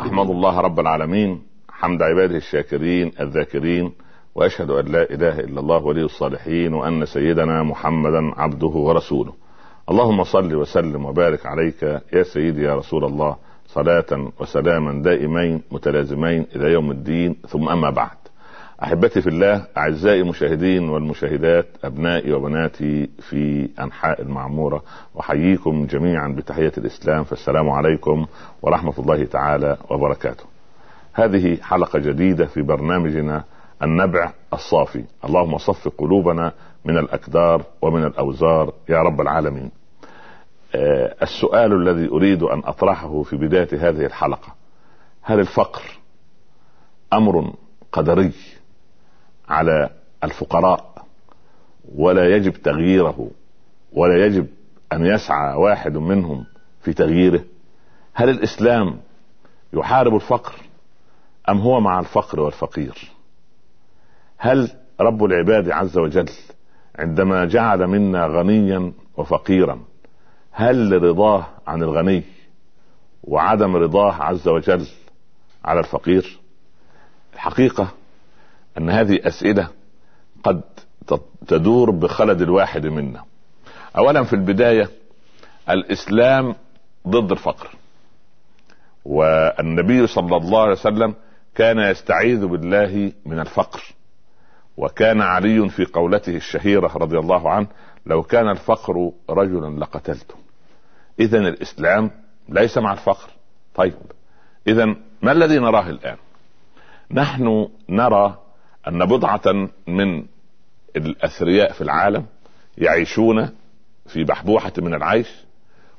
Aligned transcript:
أحمد 0.00 0.30
الله 0.30 0.60
رب 0.60 0.80
العالمين 0.80 1.42
حمد 1.70 2.02
عباده 2.02 2.36
الشاكرين 2.36 3.12
الذاكرين 3.20 3.92
وأشهد 4.34 4.70
أن 4.70 4.84
لا 4.84 5.02
إله 5.10 5.40
إلا 5.40 5.60
الله 5.60 5.84
ولي 5.84 6.04
الصالحين 6.04 6.74
وأن 6.74 7.06
سيدنا 7.06 7.62
محمدا 7.62 8.40
عبده 8.40 8.66
ورسوله. 8.66 9.32
اللهم 9.90 10.24
صل 10.24 10.54
وسلم 10.54 11.04
وبارك 11.04 11.46
عليك 11.46 11.82
يا 12.12 12.22
سيدي 12.22 12.62
يا 12.62 12.74
رسول 12.74 13.04
الله 13.04 13.36
صلاة 13.66 14.32
وسلاما 14.40 15.02
دائمين 15.02 15.62
متلازمين 15.70 16.46
إلى 16.56 16.72
يوم 16.72 16.90
الدين 16.90 17.36
ثم 17.48 17.68
أما 17.68 17.90
بعد. 17.90 18.16
أحبتي 18.82 19.20
في 19.22 19.28
الله 19.28 19.66
أعزائي 19.76 20.20
المشاهدين 20.20 20.88
والمشاهدات 20.88 21.66
أبنائي 21.84 22.32
وبناتي 22.32 23.10
في 23.30 23.68
أنحاء 23.80 24.22
المعمورة 24.22 24.82
أحييكم 25.20 25.86
جميعا 25.86 26.28
بتحية 26.28 26.72
الإسلام 26.78 27.24
فالسلام 27.24 27.70
عليكم 27.70 28.26
ورحمة 28.62 28.92
الله 28.98 29.24
تعالى 29.24 29.76
وبركاته. 29.90 30.44
هذه 31.12 31.58
حلقة 31.62 31.98
جديدة 31.98 32.46
في 32.46 32.62
برنامجنا 32.62 33.44
النبع 33.82 34.32
الصافي، 34.52 35.04
اللهم 35.24 35.58
صف 35.58 35.88
قلوبنا 35.88 36.52
من 36.84 36.98
الاكدار 36.98 37.62
ومن 37.82 38.04
الأوزار 38.04 38.72
يا 38.88 39.02
رب 39.02 39.20
العالمين. 39.20 39.70
آه 40.74 41.14
السؤال 41.22 41.72
الذي 41.72 42.08
أريد 42.08 42.42
أن 42.42 42.58
أطرحه 42.64 43.22
في 43.22 43.36
بداية 43.36 43.68
هذه 43.88 44.06
الحلقة 44.06 44.54
هل 45.22 45.40
الفقر 45.40 45.82
أمر 47.12 47.52
قدري 47.92 48.32
على 49.48 49.90
الفقراء 50.24 51.04
ولا 51.94 52.36
يجب 52.36 52.52
تغييره 52.52 53.30
ولا 53.92 54.26
يجب 54.26 54.46
أن 54.92 55.06
يسعى 55.06 55.56
واحد 55.56 55.96
منهم 55.96 56.44
في 56.80 56.92
تغييره. 56.92 57.44
هل 58.14 58.30
الإسلام 58.30 59.00
يحارب 59.72 60.14
الفقر 60.14 60.54
أم 61.48 61.58
هو 61.58 61.80
مع 61.80 62.00
الفقر 62.00 62.40
والفقير؟ 62.40 63.10
هل 64.38 64.70
رب 65.00 65.24
العباد 65.24 65.70
عز 65.70 65.98
وجل 65.98 66.28
عندما 66.98 67.44
جعل 67.44 67.86
منا 67.86 68.26
غنيا 68.26 68.92
وفقيرا 69.16 69.80
هل 70.50 71.02
رضاه 71.02 71.46
عن 71.66 71.82
الغني 71.82 72.22
وعدم 73.24 73.76
رضاه 73.76 74.12
عز 74.12 74.48
وجل 74.48 74.86
على 75.64 75.80
الفقير؟ 75.80 76.38
الحقيقة 77.34 77.88
أن 78.78 78.90
هذه 78.90 79.20
أسئلة 79.24 79.68
قد 80.44 80.62
تدور 81.48 81.90
بخلد 81.90 82.42
الواحد 82.42 82.86
منا. 82.86 83.24
اولا 83.98 84.24
في 84.24 84.32
البداية 84.32 84.88
الإسلام 85.70 86.54
ضد 87.08 87.32
الفقر. 87.32 87.68
والنبي 89.04 90.06
صلى 90.06 90.36
الله 90.36 90.60
عليه 90.60 90.72
وسلم 90.72 91.14
كان 91.54 91.78
يستعيذ 91.78 92.46
بالله 92.46 93.12
من 93.26 93.40
الفقر. 93.40 93.82
وكان 94.76 95.20
علي 95.20 95.68
في 95.68 95.84
قولته 95.84 96.36
الشهيرة 96.36 96.92
رضي 96.96 97.18
الله 97.18 97.50
عنه 97.50 97.66
لو 98.06 98.22
كان 98.22 98.48
الفقر 98.48 99.12
رجلا 99.30 99.78
لقتلته. 99.78 100.34
اذا 101.20 101.38
الإسلام 101.38 102.10
ليس 102.48 102.78
مع 102.78 102.92
الفقر. 102.92 103.30
طيب 103.74 103.94
اذا 104.66 104.84
ما 105.22 105.32
الذي 105.32 105.58
نراه 105.58 105.90
الآن؟ 105.90 106.16
نحن 107.10 107.68
نرى 107.88 108.38
أن 108.88 109.04
بضعة 109.04 109.68
من 109.86 110.24
الأثرياء 110.96 111.72
في 111.72 111.80
العالم 111.80 112.26
يعيشون 112.78 113.50
في 114.06 114.24
بحبوحة 114.24 114.72
من 114.78 114.94
العيش 114.94 115.28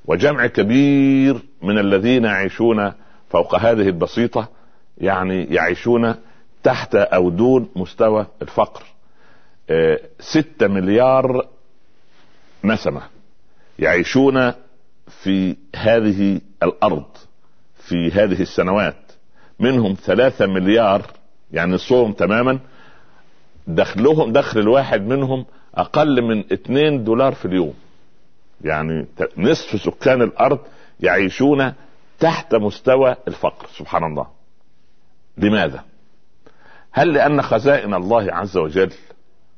وجمع 0.05 0.47
كبير 0.47 1.39
من 1.61 1.77
الذين 1.77 2.23
يعيشون 2.23 2.93
فوق 3.29 3.55
هذه 3.55 3.87
البسيطة 3.87 4.49
يعني 4.97 5.43
يعيشون 5.43 6.15
تحت 6.63 6.95
أو 6.95 7.29
دون 7.29 7.69
مستوى 7.75 8.27
الفقر. 8.41 8.83
آه، 9.69 9.99
ستة 10.19 10.67
مليار 10.67 11.47
نسمة 12.63 13.01
يعيشون 13.79 14.51
في 15.07 15.55
هذه 15.75 16.41
الأرض 16.63 17.05
في 17.75 18.11
هذه 18.11 18.41
السنوات. 18.41 19.11
منهم 19.59 19.93
ثلاثة 19.93 20.45
مليار 20.45 21.01
يعني 21.51 21.71
نصهم 21.71 22.11
تماما 22.13 22.59
دخلهم 23.67 24.31
دخل 24.31 24.59
الواحد 24.59 25.01
منهم 25.01 25.45
أقل 25.75 26.21
من 26.21 26.39
2 26.53 27.03
دولار 27.03 27.33
في 27.33 27.45
اليوم. 27.45 27.73
يعني 28.61 29.07
نصف 29.37 29.81
سكان 29.81 30.21
الأرض 30.21 30.59
يعيشون 30.99 31.73
تحت 32.19 32.55
مستوى 32.55 33.15
الفقر 33.27 33.67
سبحان 33.77 34.03
الله. 34.03 34.27
لماذا؟ 35.37 35.83
هل 36.91 37.13
لأن 37.13 37.41
خزائن 37.41 37.93
الله 37.93 38.33
عز 38.33 38.57
وجل 38.57 38.91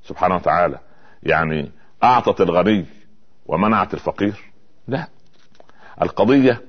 سبحانه 0.04 0.36
وتعالى 0.36 0.80
يعني 1.24 1.72
أعطت 2.04 2.42
الغني 2.42 2.86
ومنعت 3.46 3.94
الفقير؟ 3.94 4.52
لا. 4.88 5.08
القضية 6.02 6.62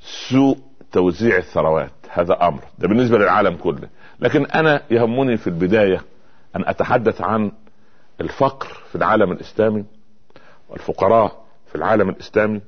سوء 0.00 0.58
توزيع 0.92 1.36
الثروات 1.36 1.90
هذا 2.10 2.48
أمر. 2.48 2.60
ده 2.78 2.88
بالنسبة 2.88 3.18
للعالم 3.18 3.56
كله. 3.56 3.88
لكن 4.20 4.46
أنا 4.46 4.82
يهمني 4.90 5.36
في 5.36 5.46
البداية 5.46 6.00
أن 6.56 6.64
أتحدث 6.66 7.20
عن 7.20 7.52
الفقر 8.20 8.68
في 8.88 8.94
العالم 8.94 9.32
الإسلامي 9.32 9.84
والفقراء 10.68 11.44
في 11.68 11.74
العالم 11.74 12.08
الإسلامي 12.08 12.60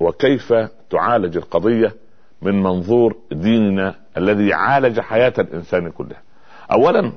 وكيف 0.00 0.52
تعالج 0.90 1.36
القضية 1.36 1.94
من 2.42 2.62
منظور 2.62 3.16
ديننا 3.32 3.94
الذي 4.16 4.52
عالج 4.52 5.00
حياة 5.00 5.32
الإنسان 5.38 5.90
كلها. 5.90 6.22
اولا 6.72 7.12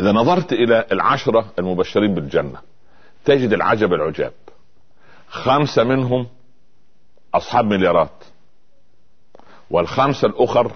إذا 0.00 0.12
نظرت 0.12 0.52
إلى 0.52 0.86
العشرة 0.92 1.52
المبشرين 1.58 2.14
بالجنة 2.14 2.58
تجد 3.24 3.52
العجب 3.52 3.92
العجاب. 3.92 4.32
خمسة 5.28 5.84
منهم 5.84 6.26
أصحاب 7.34 7.64
مليارات 7.64 8.24
والخمسة 9.70 10.28
الأخر 10.28 10.72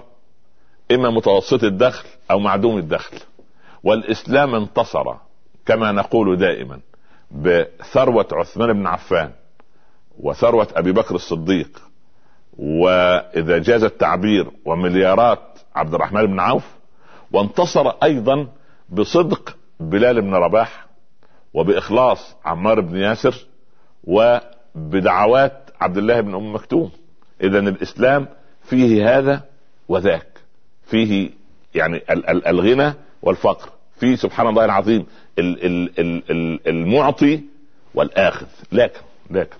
إما 0.91 1.09
متوسط 1.09 1.63
الدخل 1.63 2.05
أو 2.31 2.39
معدوم 2.39 2.77
الدخل. 2.77 3.17
والإسلام 3.83 4.55
انتصر 4.55 5.15
كما 5.65 5.91
نقول 5.91 6.37
دائما 6.37 6.79
بثروة 7.31 8.27
عثمان 8.31 8.73
بن 8.73 8.87
عفان 8.87 9.31
وثروة 10.19 10.67
أبي 10.75 10.91
بكر 10.91 11.15
الصديق. 11.15 11.81
وإذا 12.59 13.57
جاز 13.57 13.83
التعبير 13.83 14.51
ومليارات 14.65 15.59
عبد 15.75 15.93
الرحمن 15.93 16.25
بن 16.25 16.39
عوف 16.39 16.63
وانتصر 17.31 17.89
أيضا 18.03 18.47
بصدق 18.89 19.57
بلال 19.79 20.21
بن 20.21 20.33
رباح 20.33 20.85
وبإخلاص 21.53 22.35
عمار 22.45 22.79
بن 22.81 22.97
ياسر 22.97 23.45
وبدعوات 24.03 25.69
عبد 25.81 25.97
الله 25.97 26.21
بن 26.21 26.35
أم 26.35 26.55
مكتوم. 26.55 26.91
اذا 27.41 27.59
الإسلام 27.59 28.27
فيه 28.63 29.17
هذا 29.17 29.43
وذاك 29.87 30.27
فيه 30.85 31.29
يعني 31.75 32.01
الغنى 32.47 32.93
والفقر. 33.21 33.69
في 33.99 34.15
سبحان 34.15 34.47
الله 34.47 34.65
العظيم 34.65 35.05
المعطي 36.67 37.41
والآخذ. 37.95 38.47
لكن 38.71 38.99
لكن 39.29 39.57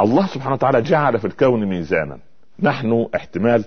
الله 0.00 0.26
سبحانه 0.26 0.54
وتعالى 0.54 0.82
جعل 0.82 1.18
في 1.18 1.26
الكون 1.26 1.64
ميزانا. 1.64 2.18
نحن 2.60 3.06
احتمال 3.14 3.64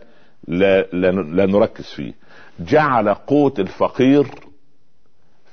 لا, 0.47 0.81
لا, 0.81 1.11
لا 1.11 1.45
نركز 1.45 1.85
فيه. 1.85 2.13
جعل 2.59 3.13
قوت 3.13 3.59
الفقير 3.59 4.27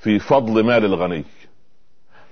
في 0.00 0.18
فضل 0.18 0.64
مال 0.64 0.84
الغني. 0.84 1.24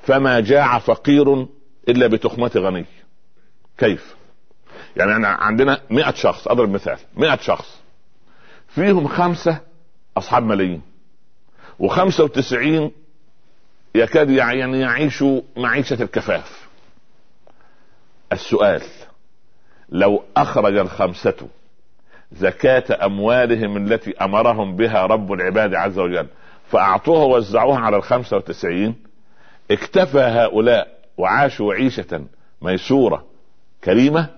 فما 0.03 0.41
جاع 0.41 0.79
فقير 0.79 1.47
إلا 1.89 2.07
بتخمة 2.07 2.51
غني. 2.57 2.85
كيف؟ 3.79 4.17
يعني 4.97 5.27
عندنا 5.27 5.81
مئة 5.91 6.15
شخص 6.15 6.49
أضرب 6.49 6.69
مثال 6.69 6.99
مئة 7.17 7.37
شخص. 7.37 7.81
فيهم 8.69 9.09
خمسة 9.09 9.61
أصحاب 10.17 10.43
ملايين. 10.43 10.83
وخمسة 11.79 12.25
وتسعين 12.25 12.91
يكاد 13.95 14.31
يعني 14.31 14.81
يعيش 14.81 15.25
معيشة 15.57 16.03
الكفاف. 16.03 16.69
السؤال 18.33 18.83
لو 19.89 20.23
أخرج 20.37 20.77
الخمسة 20.77 21.49
زكاة 22.33 23.07
أموالهم 23.07 23.77
التي 23.77 24.17
أمرهم 24.17 24.77
بها 24.77 25.07
رب 25.07 25.33
العباد 25.33 25.75
عز 25.75 25.99
وجل 25.99 26.27
فأعطوها 26.71 27.25
ووزعوها 27.25 27.79
على 27.79 27.97
الخمسة 27.97 28.37
وتسعين 28.37 28.95
اكتفى 29.71 30.19
هؤلاء 30.19 30.99
وعاشوا 31.19 31.75
عيشة 31.75 32.25
ميسورة 32.63 33.25
كريمة؟ 33.85 34.29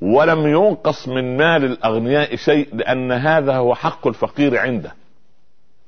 ولم 0.00 0.46
ينقص 0.46 1.08
من 1.08 1.36
مال 1.36 1.64
الأغنياء 1.64 2.36
شيء 2.36 2.68
لأن 2.72 3.12
هذا 3.12 3.56
هو 3.56 3.74
حق 3.74 4.06
الفقير 4.06 4.58
عنده. 4.58 4.92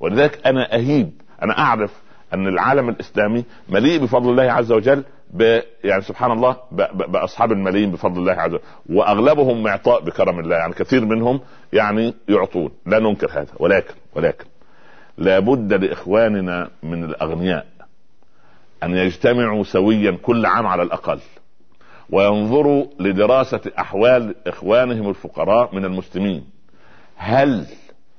ولذلك 0.00 0.46
أنا 0.46 0.74
أهيب 0.74 1.12
أنا 1.42 1.58
أعرف 1.58 2.02
أن 2.34 2.46
العالم 2.46 2.88
الإسلامي 2.88 3.44
مليء 3.68 4.02
بفضل 4.02 4.30
الله 4.30 4.52
عز 4.52 4.72
وجل 4.72 5.04
ب 5.30 5.60
يعني 5.84 6.02
سبحان 6.02 6.30
الله 6.32 6.56
ب 6.72 6.82
ب 6.82 7.12
بأصحاب 7.12 7.52
الملايين 7.52 7.90
بفضل 7.90 8.20
الله 8.20 8.32
عز 8.32 8.54
وجل 8.54 8.62
وأغلبهم 8.90 9.62
معطاء 9.62 10.00
بكرم 10.00 10.40
الله 10.40 10.56
يعني 10.56 10.72
كثير 10.72 11.04
منهم 11.04 11.40
يعني 11.72 12.14
يعطون. 12.28 12.70
لا 12.86 12.98
ننكر 12.98 13.30
هذا 13.30 13.52
ولكن 13.58 13.94
ولكن 14.14 14.44
لابد 15.18 15.72
لإخواننا 15.72 16.70
من 16.82 17.04
الأغنياء 17.04 17.66
أن 18.82 18.94
يجتمعوا 18.96 19.64
سويا 19.64 20.18
كل 20.22 20.46
عام 20.46 20.66
على 20.66 20.82
الأقل 20.82 21.18
وينظروا 22.10 22.86
لدراسة 23.00 23.60
أحوال 23.78 24.34
إخوانهم 24.46 25.08
الفقراء 25.08 25.74
من 25.74 25.84
المسلمين. 25.84 26.44
هل 27.16 27.66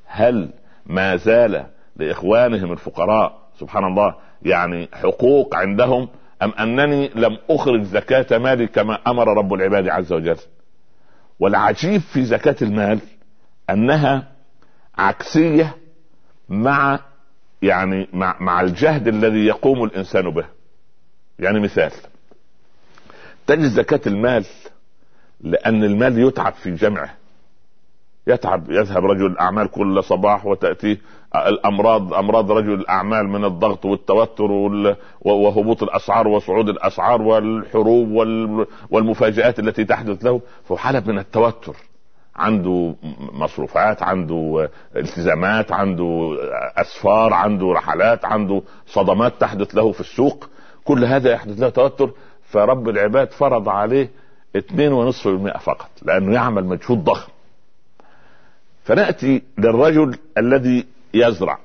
هل 0.05 0.49
ما 0.89 1.15
زال 1.15 1.65
لإخوانهم 1.95 2.71
الفقراء 2.71 3.39
سبحان 3.59 3.83
الله 3.83 4.15
يعني 4.41 4.89
حقوق 4.93 5.55
عندهم 5.55 6.09
أم 6.41 6.51
أنني 6.51 7.09
لم 7.15 7.37
أخرج 7.49 7.81
زكاة 7.83 8.37
مالي 8.37 8.67
كما 8.67 8.99
أمر 9.07 9.37
رب 9.37 9.53
العباد 9.53 9.87
عز 9.87 10.13
وجل. 10.13 10.37
والعجيب 11.39 12.01
في 12.01 12.23
زكاة 12.23 12.55
المال 12.61 12.99
أنها 13.69 14.31
عكسية 14.97 15.75
مع 16.49 16.99
يعني 17.61 18.07
مع, 18.13 18.35
مع 18.39 18.61
الجهد 18.61 19.07
الذي 19.07 19.45
يقوم 19.45 19.83
الإنسان 19.83 20.29
به. 20.29 20.45
يعني 21.39 21.59
مثال 21.59 21.91
تجد 23.47 23.65
زكاة 23.67 24.01
المال 24.07 24.45
لأن 25.41 25.83
المال 25.83 26.19
يتعب 26.19 26.53
في 26.53 26.71
جمعه. 26.71 27.18
يتعب 28.29 28.71
يذهب 28.71 29.05
رجل 29.05 29.25
الأعمال 29.25 29.67
كل 29.67 30.03
صباح 30.03 30.45
وتأتيه 30.45 30.97
الأمراض 31.35 32.13
أمراض 32.13 32.51
رجل 32.51 32.73
الأعمال 32.73 33.27
من 33.29 33.45
الضغط 33.45 33.85
والتوتر 33.85 34.51
وهبوط 35.21 35.83
الأسعار 35.83 36.27
وصعود 36.27 36.69
الأسعار 36.69 37.21
والحروب 37.21 38.09
والمفاجآت 38.91 39.59
التي 39.59 39.85
تحدث 39.85 40.25
له 40.25 40.41
فهو 40.65 40.77
حالة 40.77 41.03
من 41.07 41.19
التوتر. 41.19 41.75
عنده 42.35 42.95
مصروفات 43.33 44.03
عنده 44.03 44.69
التزامات 44.95 45.71
عنده 45.71 46.37
أسفار 46.77 47.33
عنده 47.33 47.71
رحلات 47.71 48.25
عنده 48.25 48.61
صدمات 48.87 49.33
تحدث 49.41 49.75
له 49.75 49.91
في 49.91 49.99
السوق. 49.99 50.49
كل 50.83 51.05
هذا 51.05 51.31
يحدث 51.31 51.59
له 51.59 51.69
توتر 51.69 52.11
فرب 52.43 52.89
العباد 52.89 53.31
فرض 53.31 53.69
عليه 53.69 54.09
2.5% 54.57 55.57
فقط 55.57 55.89
لأنه 56.01 56.33
يعمل 56.33 56.65
مجهود 56.65 57.03
ضخم. 57.03 57.31
فنأتي 58.89 59.41
للرجل 59.57 60.17
الذي 60.37 60.85
يزرع 61.13 61.59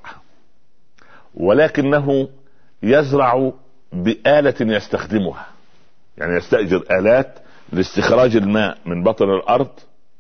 ولكنه 1.35 2.29
يزرع 2.83 3.53
بآلة 3.93 4.55
يستخدمها 4.61 5.47
يعني 6.19 6.37
يستأجر 6.37 6.85
آلات 6.91 7.39
لاستخراج 7.73 8.37
الماء 8.37 8.79
من 8.87 9.03
بطن 9.03 9.25
الأرض 9.31 9.69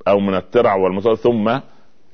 أو 0.08 0.20
من 0.20 0.34
الترع 0.34 0.74
والمصادر 0.74 1.16
ثم 1.16 1.58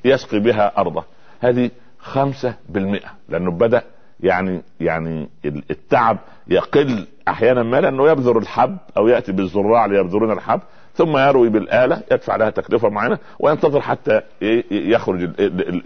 يسقي 0.04 0.40
بها 0.40 0.78
أرضه. 0.78 1.04
هذه 1.40 1.70
خمسة 1.98 2.54
بالمئة 2.68 3.10
لأنه 3.28 3.50
بدأ 3.50 3.82
يعني 4.20 4.62
يعني 4.80 5.28
التعب 5.44 6.18
يقل 6.48 7.06
أحيانا 7.28 7.62
ما 7.62 7.80
لأنه 7.80 8.10
يبذر 8.10 8.38
الحب 8.38 8.76
أو 8.96 9.08
يأتي 9.08 9.32
بالزراع 9.32 9.86
ليبذرون 9.86 10.32
الحب 10.32 10.60
ثم 11.00 11.16
يروي 11.16 11.48
بالآلة 11.48 12.02
يدفع 12.12 12.36
لها 12.36 12.50
تكلفة 12.50 12.88
معينة 12.88 13.18
وينتظر 13.38 13.80
حتى 13.80 14.22
يخرج 14.70 15.30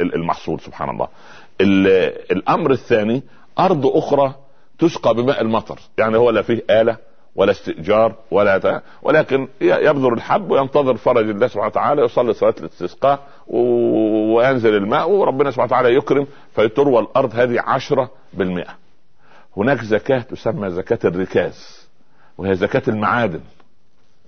المحصول 0.00 0.60
سبحان 0.60 0.90
الله. 0.90 1.08
الأمر 2.30 2.70
الثاني 2.70 3.22
أرض 3.58 3.86
أخرى 3.86 4.34
تسقى 4.78 5.14
بماء 5.14 5.42
المطر. 5.42 5.78
يعني 5.98 6.16
هو 6.16 6.30
لا 6.30 6.42
فيه 6.42 6.62
آلة 6.70 6.96
ولا 7.36 7.50
استئجار 7.50 8.14
ولا 8.30 8.82
ولكن 9.02 9.48
يبذر 9.60 10.12
الحب 10.12 10.50
وينتظر 10.50 10.96
فرج 10.96 11.28
الله 11.28 11.46
سبحانه 11.46 11.66
وتعالى 11.66 12.02
يصلي 12.02 12.32
صلاة 12.32 12.54
الاستسقاء 12.60 13.20
وينزل 13.46 14.74
الماء 14.74 15.10
وربنا 15.10 15.50
سبحانه 15.50 15.66
وتعالى 15.66 15.94
يكرم 15.94 16.26
فتروى 16.52 16.98
الأرض 16.98 17.34
هذه 17.34 17.60
عشرة 17.60 18.10
بالمئة. 18.32 18.74
هناك 19.56 19.84
زكاة 19.84 20.18
تسمى 20.18 20.70
زكاة 20.70 20.98
الركاز 21.04 21.88
وهي 22.38 22.54
زكاة 22.54 22.82
المعادن. 22.88 23.40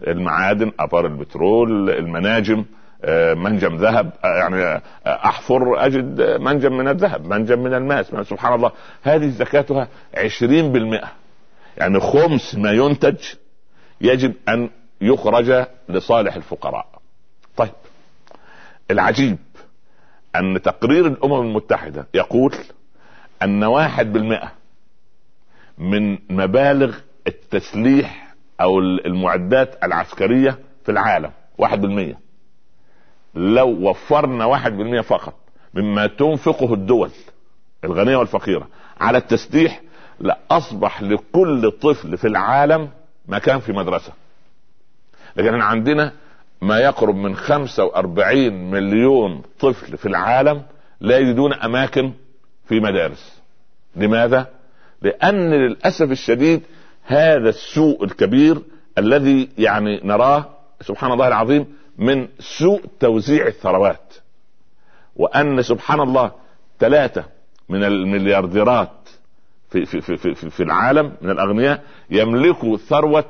المعادن 0.00 0.72
ابار 0.80 1.06
البترول 1.06 1.90
المناجم 1.90 2.64
آه، 3.04 3.34
منجم 3.34 3.76
ذهب 3.76 4.12
آه، 4.24 4.36
يعني 4.36 4.62
آه، 4.62 4.82
أحفر 5.06 5.86
أجد 5.86 6.20
منجم 6.40 6.76
من 6.76 6.88
الذهب 6.88 7.26
منجم 7.26 7.58
من 7.58 7.74
الماس 7.74 8.06
سبحان 8.06 8.54
الله. 8.54 8.72
هذه 9.02 9.28
زكاتها 9.28 9.88
عشرين 10.14 10.72
بالمئة. 10.72 11.08
يعني 11.76 12.00
خمس 12.00 12.54
ما 12.54 12.72
ينتج 12.72 13.16
يجب 14.00 14.34
أن 14.48 14.70
يخرج 15.00 15.66
لصالح 15.88 16.36
الفقراء. 16.36 16.86
طيب 17.56 17.70
العجيب 18.90 19.38
أن 20.36 20.62
تقرير 20.62 21.06
الأمم 21.06 21.40
المتحدة 21.40 22.06
يقول 22.14 22.54
أن 23.42 23.64
واحد 23.64 24.12
بالمئة 24.12 24.52
من 25.78 26.18
مبالغ 26.30 26.96
التسليح 27.26 28.25
أو 28.60 28.78
المعدات 28.78 29.84
العسكرية 29.84 30.58
في 30.84 30.92
العالم 30.92 31.30
واحد 31.58 31.80
بالمية. 31.80 32.18
لو 33.34 33.68
وفرنا 33.68 34.44
واحد 34.44 34.72
بالمية 34.76 35.00
فقط 35.00 35.34
مما 35.74 36.06
تنفقه 36.06 36.74
الدول 36.74 37.10
الغنية 37.84 38.16
والفقيرة 38.16 38.68
على 39.00 39.18
التسليح 39.18 39.82
لأصبح 40.20 41.02
لكل 41.02 41.70
طفل 41.70 42.16
في 42.16 42.26
العالم 42.26 42.88
مكان 43.28 43.60
في 43.60 43.72
مدرسة. 43.72 44.12
لكن 45.36 45.60
عندنا 45.60 46.12
ما 46.62 46.78
يقرب 46.78 47.14
من 47.14 47.36
45 47.36 48.70
مليون 48.70 49.42
طفل 49.60 49.96
في 49.96 50.06
العالم 50.06 50.62
لا 51.00 51.18
يجدون 51.18 51.52
أماكن 51.52 52.12
في 52.68 52.80
مدارس. 52.80 53.42
لماذا؟ 53.96 54.46
لأن 55.02 55.50
للأسف 55.50 56.10
الشديد 56.10 56.62
هذا 57.06 57.48
السوء 57.48 58.04
الكبير 58.04 58.62
الذي 58.98 59.48
يعني 59.58 60.00
نراه 60.04 60.44
سبحان 60.80 61.12
الله 61.12 61.28
العظيم 61.28 61.66
من 61.98 62.28
سوء 62.38 62.82
توزيع 63.00 63.46
الثروات. 63.46 64.14
وأن 65.16 65.62
سبحان 65.62 66.00
الله 66.00 66.32
ثلاثة 66.78 67.24
من 67.68 67.84
المليارديرات 67.84 68.90
في 69.70 69.86
في 69.86 70.00
في 70.00 70.16
في, 70.16 70.50
في 70.50 70.62
العالم 70.62 71.12
من 71.22 71.30
الأغنياء 71.30 71.82
يملكوا 72.10 72.76
ثروة 72.76 73.24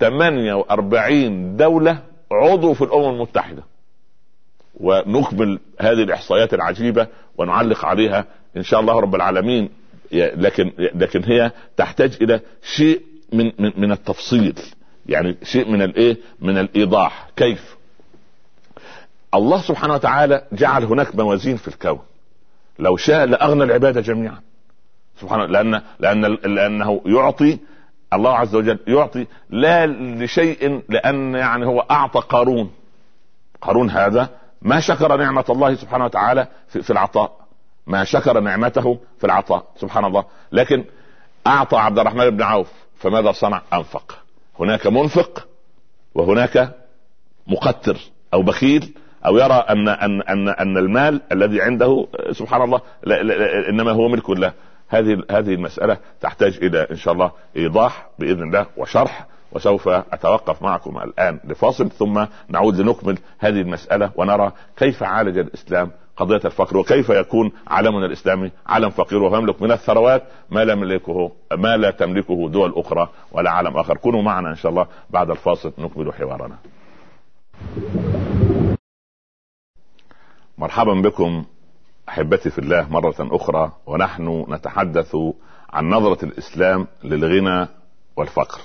48 0.00 1.56
دولة 1.56 2.02
عضو 2.32 2.74
في 2.74 2.84
الأمم 2.84 3.14
المتحدة. 3.14 3.62
ونكمل 4.80 5.60
هذه 5.80 6.02
الإحصائيات 6.02 6.54
العجيبة 6.54 7.06
ونعلق 7.38 7.84
عليها 7.84 8.24
إن 8.56 8.62
شاء 8.62 8.80
الله 8.80 9.00
رب 9.00 9.14
العالمين. 9.14 9.70
لكن 10.12 10.72
لكن 10.78 11.24
هي 11.24 11.52
تحتاج 11.76 12.18
إلى 12.22 12.40
شيء 12.62 13.02
من 13.32 13.52
من, 13.58 13.72
من 13.76 13.92
التفصيل. 13.92 14.58
يعني 15.06 15.36
شيء 15.42 15.70
من 15.70 15.82
الايه؟ 15.82 16.16
من 16.40 16.58
الإيضاح. 16.58 17.28
كيف؟ 17.36 17.76
الله 19.34 19.60
سبحانه 19.60 19.94
وتعالى 19.94 20.44
جعل 20.52 20.84
هناك 20.84 21.16
موازين 21.16 21.56
في 21.56 21.68
الكون. 21.68 22.00
لو 22.78 22.96
شاء 22.96 23.24
لأغنى 23.24 23.64
العباد 23.64 23.98
جميعا. 23.98 24.40
سبحانه 25.20 25.44
لأن 25.44 25.82
لأن 25.98 26.24
لأنه 26.44 27.00
يعطي 27.06 27.58
الله 28.12 28.36
عز 28.36 28.54
وجل 28.54 28.78
يعطي 28.86 29.26
لا 29.50 29.86
لشيء 29.86 30.82
لأن 30.88 31.34
يعني 31.34 31.66
هو 31.66 31.80
أعطى 31.80 32.20
قارون. 32.20 32.70
قارون 33.60 33.90
هذا 33.90 34.28
ما 34.62 34.80
شكر 34.80 35.16
نعمة 35.16 35.44
الله 35.50 35.74
سبحانه 35.74 36.04
وتعالى 36.04 36.48
في, 36.68 36.82
في 36.82 36.90
العطاء. 36.90 37.38
ما 37.86 38.04
شكر 38.04 38.40
نعمته 38.40 38.98
في 39.18 39.24
العطاء. 39.24 39.64
سبحان 39.76 40.04
الله. 40.04 40.24
لكن 40.52 40.84
أعطى 41.46 41.76
عبد 41.76 41.98
الرحمن 41.98 42.30
بن 42.30 42.42
عوف. 42.42 42.72
فماذا 42.98 43.32
صنع؟ 43.32 43.62
أنفق. 43.72 44.18
هناك 44.60 44.86
منفق 44.86 45.46
وهناك 46.14 46.74
مقتر 47.46 47.96
أو 48.34 48.42
بخيل 48.42 48.94
أو 49.26 49.38
يرى 49.38 49.54
ان 49.54 49.88
ان 49.88 50.22
ان 50.22 50.48
أن 50.48 50.76
المال 50.78 51.20
الذي 51.32 51.62
عنده 51.62 52.06
سبحان 52.32 52.62
الله 52.62 52.80
لا 53.02 53.22
لا 53.22 53.68
إنما 53.68 53.90
هو 53.92 54.08
ملك 54.08 54.30
الله 54.30 54.52
هذه 54.88 55.22
هذه 55.30 55.54
المسألة 55.54 55.96
تحتاج 56.20 56.56
إلى 56.62 56.86
إن 56.90 56.96
شاء 56.96 57.14
الله 57.14 57.30
إيضاح 57.56 58.08
بإذن 58.18 58.42
الله 58.42 58.66
وشرح 58.76 59.26
وسوف 59.52 59.88
أتوقف 59.88 60.62
معكم 60.62 60.98
الآن 60.98 61.40
لفاصل 61.44 61.90
ثم 61.90 62.24
نعود 62.48 62.80
لنكمل 62.80 63.18
هذه 63.38 63.60
المسألة 63.60 64.10
ونرى 64.16 64.52
كيف 64.76 65.02
عالج 65.02 65.38
الإسلام 65.38 65.90
قضية 66.18 66.40
الفقر 66.44 66.76
وكيف 66.76 67.08
يكون 67.08 67.52
علمنا 67.66 68.06
الإسلامي 68.06 68.50
علم 68.66 68.90
فقير 68.90 69.22
ويملك 69.22 69.62
من 69.62 69.72
الثروات 69.72 70.22
ما 70.50 70.64
لا 70.64 70.72
يملكه 70.72 71.32
ما 71.52 71.76
لا 71.76 71.90
تملكه 71.90 72.48
دول 72.48 72.72
أخرى 72.76 73.08
ولا 73.32 73.50
علم 73.50 73.76
آخر. 73.76 73.96
كونوا 73.96 74.22
معنا 74.22 74.50
إن 74.50 74.54
شاء 74.56 74.70
الله 74.70 74.86
بعد 75.10 75.30
الفاصل 75.30 75.72
نكمل 75.78 76.12
حوارنا. 76.12 76.58
مرحبا 80.58 80.94
بكم 80.94 81.44
أحبتي 82.08 82.50
في 82.50 82.58
الله 82.58 82.88
مرة 82.90 83.14
أخرى 83.18 83.72
ونحن 83.86 84.46
نتحدث 84.48 85.16
عن 85.70 85.90
نظرة 85.90 86.24
الإسلام 86.24 86.86
للغنى 87.04 87.68
والفقر. 88.16 88.60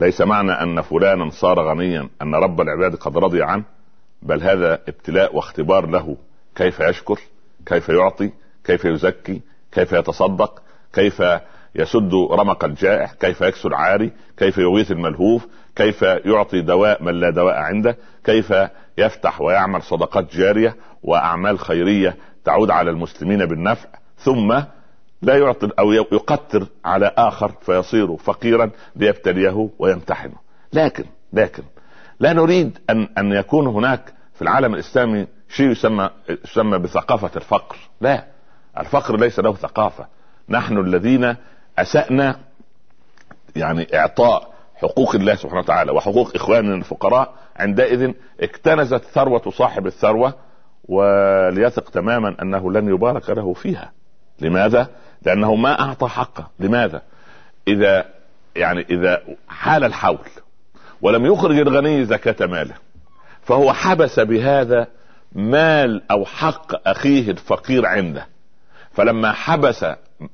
ليس 0.00 0.20
معنى 0.20 0.52
أن 0.52 0.80
فلانا 0.80 1.30
صار 1.30 1.60
غنيا 1.60 2.08
أن 2.22 2.34
رب 2.34 2.60
العباد 2.60 2.94
قد 2.94 3.18
رضي 3.18 3.42
عنه 3.42 3.64
بل 4.22 4.42
هذا 4.42 4.74
ابتلاء 4.88 5.36
واختبار 5.36 5.86
له 5.86 6.16
كيف 6.58 6.80
يشكر 6.80 7.20
كيف 7.66 7.88
يعطي 7.88 8.30
كيف 8.64 8.84
يزكي 8.84 9.40
كيف 9.72 9.92
يتصدق 9.92 10.62
كيف 10.92 11.22
يسد 11.74 12.14
رمق 12.14 12.64
الجائع 12.64 13.06
كيف 13.20 13.40
يكسو 13.40 13.68
العاري 13.68 14.12
كيف 14.36 14.58
يغيث 14.58 14.90
الملهوف 14.90 15.46
كيف 15.76 16.02
يعطي 16.02 16.60
دواء 16.60 17.02
من 17.02 17.20
لا 17.20 17.30
دواء 17.30 17.54
عنده 17.54 17.96
كيف 18.24 18.54
يفتح 18.98 19.40
ويعمل 19.40 19.82
صدقات 19.82 20.34
جارية 20.34 20.76
وأعمال 21.02 21.58
خيرية 21.58 22.16
تعود 22.44 22.70
على 22.70 22.90
المسلمين 22.90 23.46
بالنفع 23.46 23.88
ثم 24.18 24.62
لا 25.22 25.38
يعطي 25.38 25.70
أو 25.78 25.92
يقتر 25.92 26.66
على 26.84 27.12
آخر 27.16 27.52
فيصير 27.60 28.16
فقيرا 28.16 28.70
ليبتليه 28.96 29.70
ويمتحنه. 29.78 30.36
لكن 30.72 31.04
لكن 31.32 31.62
لا 32.20 32.32
نريد 32.32 32.78
أن 32.90 33.08
أن 33.18 33.32
يكون 33.32 33.66
هناك 33.66 34.12
في 34.34 34.42
العالم 34.42 34.74
الإسلامي 34.74 35.26
شيء 35.48 35.70
يسمى 35.70 36.10
يسمى 36.44 36.78
بثقافة 36.78 37.30
الفقر 37.36 37.76
لا 38.00 38.24
الفقر 38.78 39.16
ليس 39.16 39.38
له 39.38 39.54
ثقافة 39.54 40.06
نحن 40.48 40.78
الذين 40.78 41.36
أسأنا 41.78 42.36
يعني 43.56 43.98
إعطاء 43.98 44.54
حقوق 44.74 45.14
الله 45.14 45.34
سبحانه 45.34 45.60
وتعالى 45.60 45.92
وحقوق 45.92 46.34
إخواننا 46.34 46.74
الفقراء 46.74 47.34
عندئذ 47.56 48.12
اكتنزت 48.40 49.04
ثروة 49.04 49.50
صاحب 49.50 49.86
الثروة 49.86 50.34
وليثق 50.88 51.90
تماما 51.90 52.36
أنه 52.42 52.72
لن 52.72 52.88
يبارك 52.88 53.30
له 53.30 53.52
فيها 53.52 53.92
لماذا؟ 54.40 54.88
لأنه 55.22 55.54
ما 55.54 55.80
أعطى 55.80 56.08
حقه 56.08 56.50
لماذا؟ 56.60 57.02
إذا 57.68 58.04
يعني 58.56 58.86
إذا 58.90 59.22
حال 59.48 59.84
الحول 59.84 60.18
ولم 61.02 61.26
يخرج 61.26 61.58
الغني 61.58 62.04
زكاة 62.04 62.46
ماله 62.46 62.74
فهو 63.42 63.72
حبس 63.72 64.20
بهذا 64.20 64.86
مال 65.32 66.02
أو 66.10 66.24
حق 66.24 66.88
أخيه 66.88 67.30
الفقير 67.30 67.86
عنده. 67.86 68.26
فلما 68.92 69.32
حبس 69.32 69.86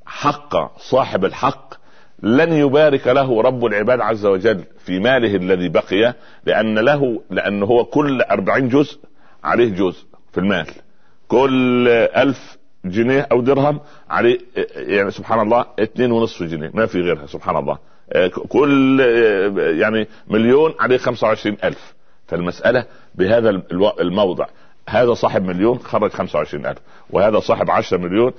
حق 0.06 0.78
صاحب 0.78 1.24
الحق 1.24 1.74
لن 2.22 2.52
يبارك 2.52 3.06
له 3.06 3.42
رب 3.42 3.64
العباد 3.64 4.00
عز 4.00 4.26
وجل 4.26 4.64
في 4.78 4.98
ماله 4.98 5.36
الذي 5.36 5.68
بقي 5.68 6.14
لأن 6.44 6.78
له 6.78 7.22
لأن 7.30 7.62
هو 7.62 7.84
كل 7.84 8.22
أربعين 8.22 8.68
جزء 8.68 8.98
عليه 9.44 9.68
جزء 9.68 10.04
في 10.32 10.38
المال. 10.40 10.66
كل 11.28 11.88
ألف 11.88 12.58
جنيه 12.84 13.28
أو 13.32 13.40
درهم 13.40 13.80
عليه 14.10 14.38
يعني 14.76 15.10
سبحان 15.10 15.40
الله 15.40 15.66
اثنين 15.78 16.12
ونصف 16.12 16.42
جنيه 16.42 16.70
ما 16.74 16.86
في 16.86 17.00
غيرها 17.00 17.26
سبحان 17.26 17.56
الله. 17.56 17.78
كل 18.48 19.00
يعني 19.80 20.08
مليون 20.28 20.74
عليه 20.80 20.96
خمسة 20.96 21.26
وعشرين 21.26 21.56
ألف. 21.64 21.94
فالمسألة 22.26 22.86
بهذا 23.14 23.50
الموضع. 24.00 24.46
هذا 24.88 25.14
صاحب 25.14 25.42
مليون 25.42 25.78
خرج 25.78 26.10
25000 26.10 26.78
وهذا 27.10 27.40
صاحب 27.40 27.70
10 27.70 27.98
مليون 27.98 28.32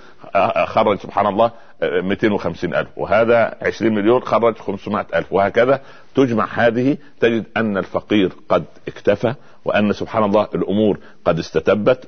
خرج 0.66 1.00
سبحان 1.00 1.28
الله 1.28 1.52
250000 1.84 2.88
وهذا 2.98 3.55
20 3.62 3.96
مليون 3.96 4.22
خرج 4.22 4.58
500000 4.58 5.34
وهكذا 5.34 5.82
تجمع 6.15 6.48
هذه 6.53 6.98
تجد 7.20 7.46
أن 7.58 7.77
الفقير 7.77 8.32
قد 8.50 8.63
اكتفى 8.88 9.36
وأن 9.65 9.94
سبحان 9.94 10.24
الله 10.24 10.48
الأمور 10.55 11.00
قد 11.25 11.39
استتبت 11.39 12.08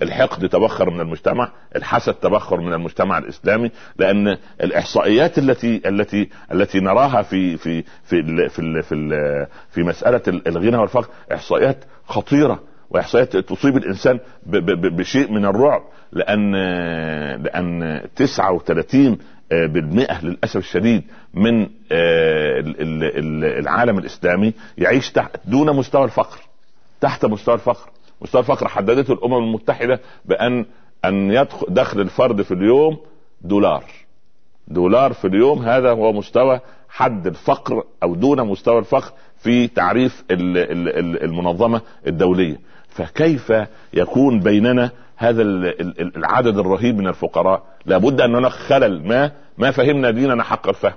والحقد 0.00 0.48
تبخر 0.48 0.90
من 0.90 1.00
المجتمع 1.00 1.52
الحسد 1.76 2.14
تبخر 2.14 2.60
من 2.60 2.72
المجتمع 2.72 3.18
الإسلامي 3.18 3.70
لأن 3.96 4.36
الإحصائيات 4.60 5.38
التي 5.38 5.82
التي 5.86 6.28
التي 6.52 6.80
نراها 6.80 7.22
في 7.22 7.56
في 7.56 7.82
في 8.04 8.48
في 8.48 8.82
في, 8.82 9.46
في 9.70 9.82
مسألة 9.82 10.22
الغنى 10.28 10.76
والفقر 10.76 11.08
إحصائيات 11.32 11.84
خطيرة. 12.06 12.60
واحصائيات 12.90 13.36
تصيب 13.36 13.76
الإنسان 13.76 14.20
بشيء 14.96 15.32
من 15.32 15.44
الرعب 15.44 15.82
لأن 16.12 16.52
لأن 17.42 18.00
39 18.16 19.18
بالمئة 19.50 20.24
للأسف 20.24 20.56
الشديد 20.56 21.02
من 21.34 21.68
العالم 23.42 23.98
الإسلامي 23.98 24.52
يعيش 24.78 25.12
تحت 25.12 25.36
دون 25.44 25.76
مستوى 25.76 26.04
الفقر 26.04 26.38
تحت 27.00 27.24
مستوى 27.24 27.54
الفقر. 27.54 27.90
مستوى 28.22 28.40
الفقر 28.40 28.68
حددته 28.68 29.12
الأمم 29.12 29.34
المتحدة 29.34 30.00
بأن 30.24 30.66
أن 31.04 31.30
يدخل 31.30 31.66
دخل 31.70 32.00
الفرد 32.00 32.42
في 32.42 32.54
اليوم 32.54 32.98
دولار. 33.40 33.84
دولار 34.68 35.12
في 35.12 35.26
اليوم 35.26 35.62
هذا 35.62 35.90
هو 35.90 36.12
مستوى 36.12 36.60
حد 36.88 37.26
الفقر 37.26 37.84
أو 38.02 38.14
دون 38.14 38.46
مستوى 38.46 38.78
الفقر 38.78 39.12
في 39.42 39.68
تعريف 39.68 40.24
المنظمة 40.30 41.80
الدولية. 42.06 42.56
فكيف 42.88 43.52
يكون 43.94 44.40
بيننا 44.40 44.90
هذا 45.16 45.42
العدد 46.16 46.58
الرهيب 46.58 46.98
من 46.98 47.06
الفقراء؟ 47.06 47.62
لابد 47.86 48.20
أن 48.20 48.34
هناك 48.34 48.52
خلل. 48.52 49.08
ما 49.08 49.32
ما 49.58 49.70
فهمنا 49.70 50.10
ديننا 50.10 50.42
حق 50.42 50.68
الفهم. 50.68 50.94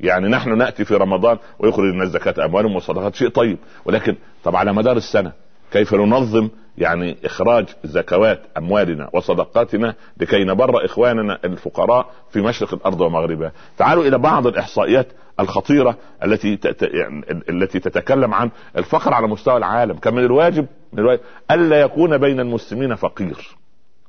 يعني 0.00 0.28
نحن 0.28 0.58
نأتي 0.58 0.84
في 0.84 0.94
رمضان 0.94 1.38
ويخرج 1.58 1.84
الناس 1.84 2.08
زكاه 2.08 2.44
أموالهم 2.44 2.76
وصدقات. 2.76 3.14
شيء 3.14 3.28
طيب. 3.28 3.58
ولكن 3.84 4.16
طب 4.44 4.56
على 4.56 4.72
مدار 4.72 4.96
السنة 4.96 5.32
كيف 5.72 5.94
ننظم 5.94 6.48
يعني 6.78 7.16
إخراج 7.24 7.66
زكوات 7.84 8.42
أموالنا 8.58 9.10
وصدقاتنا 9.12 9.94
لكي 10.16 10.44
نبر 10.44 10.84
إخواننا 10.84 11.38
الفقراء 11.44 12.10
في 12.30 12.40
مشرق 12.40 12.74
الأرض 12.74 13.00
ومغربها. 13.00 13.52
تعالوا 13.78 14.04
إلى 14.04 14.18
بعض 14.18 14.46
الإحصائيات 14.46 15.06
الخطيرة 15.40 15.96
التي 16.24 16.58
يعني 16.82 17.24
التي 17.48 17.80
تتكلم 17.80 18.34
عن 18.34 18.50
الفقر 18.76 19.14
على 19.14 19.26
مستوى 19.26 19.56
العالم. 19.56 19.96
كان 19.96 20.14
من 20.14 20.24
الواجب 20.24 20.66
من 20.92 20.98
الواجب 20.98 21.20
ألا 21.50 21.80
يكون 21.80 22.18
بين 22.18 22.40
المسلمين 22.40 22.94
فقير. 22.94 23.56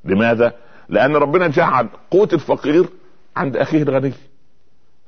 لماذا؟ 0.06 0.54
لأن 0.90 1.16
ربنا 1.16 1.48
جعل 1.48 1.88
قوت 2.12 2.34
الفقير 2.34 2.86
عند 3.36 3.58
أخيه 3.58 3.84
الغني. 3.84 4.14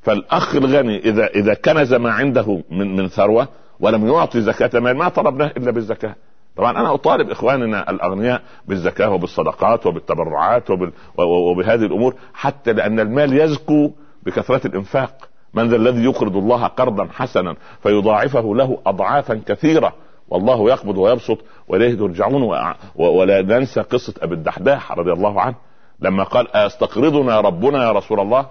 فالأخ 0.02 0.56
الغني 0.56 1.00
اذا 1.00 1.28
إذا 1.28 1.54
كنز 1.54 1.94
ما 1.94 2.12
عنده 2.12 2.64
من 2.70 2.96
من 2.96 3.08
ثروة 3.08 3.48
ولم 3.80 4.08
يعطي 4.08 4.42
زكاة 4.42 4.80
مال 4.80 4.98
ما 4.98 5.10
طلبناه 5.10 5.52
إلا 5.58 5.72
بالزكاة. 5.72 6.16
طبعا 6.58 6.72
أنا 6.72 6.94
أطالب 6.94 7.30
إخواننا 7.30 7.90
الأغنياء 7.90 8.42
بالزكاة 8.68 9.10
وبالصدقات 9.10 9.86
وبالتبرعات 9.86 10.70
وبال... 10.70 10.92
وبهذه 11.18 11.86
الأمور 11.86 12.16
حتى 12.34 12.74
لأن 12.74 13.00
المال 13.00 13.42
يزكو 13.42 13.92
بكثرة 14.24 14.68
الإنفاق. 14.68 15.30
من 15.54 15.70
ذا 15.70 15.76
الذي 15.76 16.04
يقرض 16.04 16.38
الله 16.38 16.68
قرضا 16.68 17.08
حسنا 17.14 17.56
فيضاعفه 17.84 18.56
له 18.56 18.78
اضعافا 18.86 19.42
كثيرة. 19.48 19.94
والله 20.30 20.70
يقبض 20.70 20.98
ويبسط 20.98 21.38
وإليه 21.68 21.98
ترجعون. 21.98 22.42
و... 22.42 22.76
ولا 22.96 23.42
ننسى 23.42 23.82
قصة 23.82 24.14
أبي 24.22 24.36
الدحداح 24.36 24.92
رضي 24.92 25.12
الله 25.12 25.42
عنه 25.42 25.56
لما 26.00 26.24
قال 26.24 26.56
أستقرضنا 26.56 27.42
ربنا 27.42 27.84
يا 27.84 27.92
رسول 27.92 28.20
الله؟ 28.20 28.46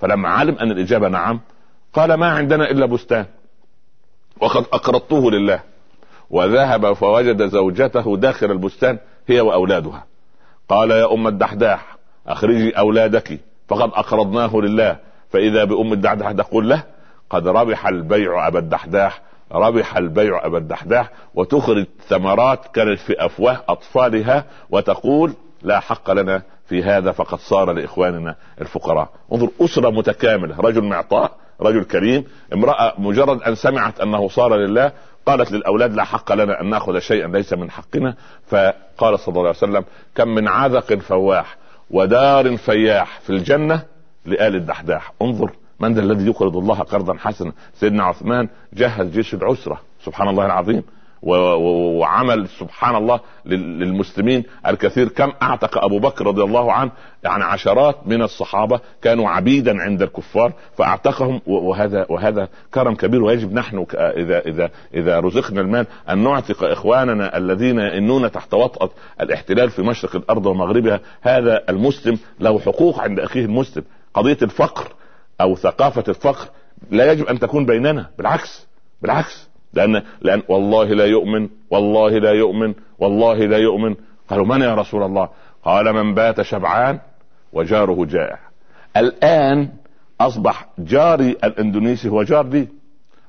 فلما 0.00 0.28
علم 0.28 0.54
أن 0.54 0.70
الإجابة 0.70 1.08
نعم 1.08 1.40
قال 1.92 2.14
ما 2.14 2.30
عندنا 2.30 2.70
إلا 2.70 2.86
بستان 2.86 3.26
وقد 4.40 4.64
اقرضته 4.72 5.30
لله. 5.30 5.60
وذهب 6.30 6.92
فوجد 6.92 7.48
زوجته 7.48 8.16
داخل 8.16 8.50
البستان 8.50 8.98
هي 9.26 9.40
وأولادها. 9.40 10.04
قال 10.68 10.90
يا 10.90 11.12
أم 11.14 11.26
الدحداح 11.26 11.96
أخرجي 12.26 12.70
أولادك 12.70 13.40
فقد 13.68 13.90
أقرضناه 13.94 14.56
لله. 14.56 14.96
فإذا 15.30 15.64
بأم 15.64 15.92
الدحداح 15.92 16.32
تقول 16.32 16.68
له 16.68 16.82
قد 17.30 17.48
ربح 17.48 17.86
البيع 17.86 18.46
أبا 18.46 18.58
الدحداح 18.58 19.22
ربح 19.52 19.96
البيع 19.96 20.46
أبا 20.46 20.58
الدحداح 20.58 21.10
وتخرج 21.34 21.86
ثمرات 22.08 22.60
كانت 22.74 22.98
في 22.98 23.24
أفواه 23.26 23.60
أطفالها 23.68 24.44
وتقول 24.70 25.32
لا 25.62 25.80
حق 25.80 26.10
لنا 26.10 26.42
في 26.68 26.82
هذا 26.82 27.12
فقد 27.12 27.38
صار 27.38 27.72
لإخواننا 27.72 28.34
الفقراء. 28.60 29.08
انظر 29.32 29.48
أسرة 29.60 29.90
متكاملة 29.90 30.60
رجل 30.60 30.84
معطاء 30.84 31.30
رجل 31.60 31.84
كريم 31.84 32.24
امرأة 32.52 32.94
مجرد 32.98 33.42
أن 33.42 33.54
سمعت 33.54 34.00
أنه 34.00 34.28
صار 34.28 34.56
لله 34.56 34.92
قالت 35.28 35.52
للأولاد 35.52 35.94
لا 35.94 36.04
حق 36.04 36.32
لنا 36.32 36.60
أن 36.60 36.70
نأخذ 36.70 36.98
شيئا 36.98 37.28
ليس 37.28 37.52
من 37.52 37.70
حقنا. 37.70 38.14
فقال 38.46 39.18
صلى 39.18 39.28
الله 39.28 39.40
عليه 39.40 39.50
وسلم 39.50 39.84
كم 40.14 40.28
من 40.28 40.48
عذق 40.48 40.94
فواح 40.94 41.56
ودار 41.90 42.56
فياح 42.56 43.20
في 43.20 43.30
الجنة 43.30 43.82
لآل 44.26 44.56
الدحداح. 44.56 45.12
انظر 45.22 45.50
من 45.80 45.94
ذا 45.94 46.00
الذي 46.00 46.26
يقرض 46.26 46.56
الله 46.56 46.78
قرضا 46.78 47.14
حسنا. 47.18 47.52
سيدنا 47.74 48.04
عثمان 48.04 48.48
جهز 48.72 49.06
جيش 49.10 49.34
العسرة. 49.34 49.80
سبحان 50.04 50.28
الله 50.28 50.46
العظيم. 50.46 50.82
وعمل 51.22 52.48
سبحان 52.48 52.96
الله 52.96 53.20
للمسلمين 53.44 54.44
الكثير. 54.66 55.08
كم 55.08 55.32
أعتق 55.42 55.84
أبو 55.84 55.98
بكر 55.98 56.26
رضي 56.26 56.42
الله 56.42 56.72
عنه؟ 56.72 56.90
يعني 57.24 57.44
عشرات 57.44 57.96
من 58.06 58.22
الصحابة 58.22 58.80
كانوا 59.02 59.28
عبيدا 59.28 59.82
عند 59.82 60.02
الكفار 60.02 60.52
فأعتقهم 60.76 61.40
وهذا 61.46 62.06
وهذا 62.08 62.48
كرم 62.74 62.94
كبير. 62.94 63.22
ويجب 63.22 63.52
نحن 63.52 63.86
اذا 63.94 64.38
اذا 64.38 64.70
إذا 64.94 65.20
رزقنا 65.20 65.60
المال 65.60 65.86
أن 66.10 66.18
نعتق 66.18 66.64
إخواننا 66.64 67.36
الذين 67.36 67.78
ينون 67.78 68.30
تحت 68.30 68.54
وطأة 68.54 68.90
الاحتلال 69.20 69.70
في 69.70 69.82
مشرق 69.82 70.16
الأرض 70.16 70.46
ومغربها. 70.46 71.00
هذا 71.22 71.64
المسلم 71.68 72.18
له 72.40 72.58
حقوق 72.58 73.00
عند 73.00 73.20
أخيه 73.20 73.44
المسلم. 73.44 73.84
قضية 74.14 74.38
الفقر 74.42 74.92
أو 75.40 75.56
ثقافة 75.56 76.04
الفقر 76.08 76.48
لا 76.90 77.12
يجب 77.12 77.26
أن 77.26 77.38
تكون 77.38 77.66
بيننا. 77.66 78.10
بالعكس. 78.18 78.66
بالعكس. 79.02 79.47
لأن 79.72 80.02
لأن 80.20 80.42
والله 80.48 80.84
لا 80.84 81.06
يؤمن 81.06 81.48
والله 81.70 82.08
لا 82.08 82.32
يؤمن 82.32 82.74
والله 82.98 83.34
لا 83.34 83.58
يؤمن. 83.58 83.94
قالوا 84.28 84.46
من 84.46 84.60
يا 84.60 84.74
رسول 84.74 85.02
الله؟ 85.02 85.28
قال 85.64 85.92
من 85.92 86.14
بات 86.14 86.42
شبعان 86.42 86.98
وجاره 87.52 88.04
جائع. 88.04 88.38
الآن 88.96 89.68
أصبح 90.20 90.68
جاري 90.78 91.36
الإندونيسي 91.44 92.08
هو 92.08 92.22
جار 92.22 92.46
لي 92.46 92.68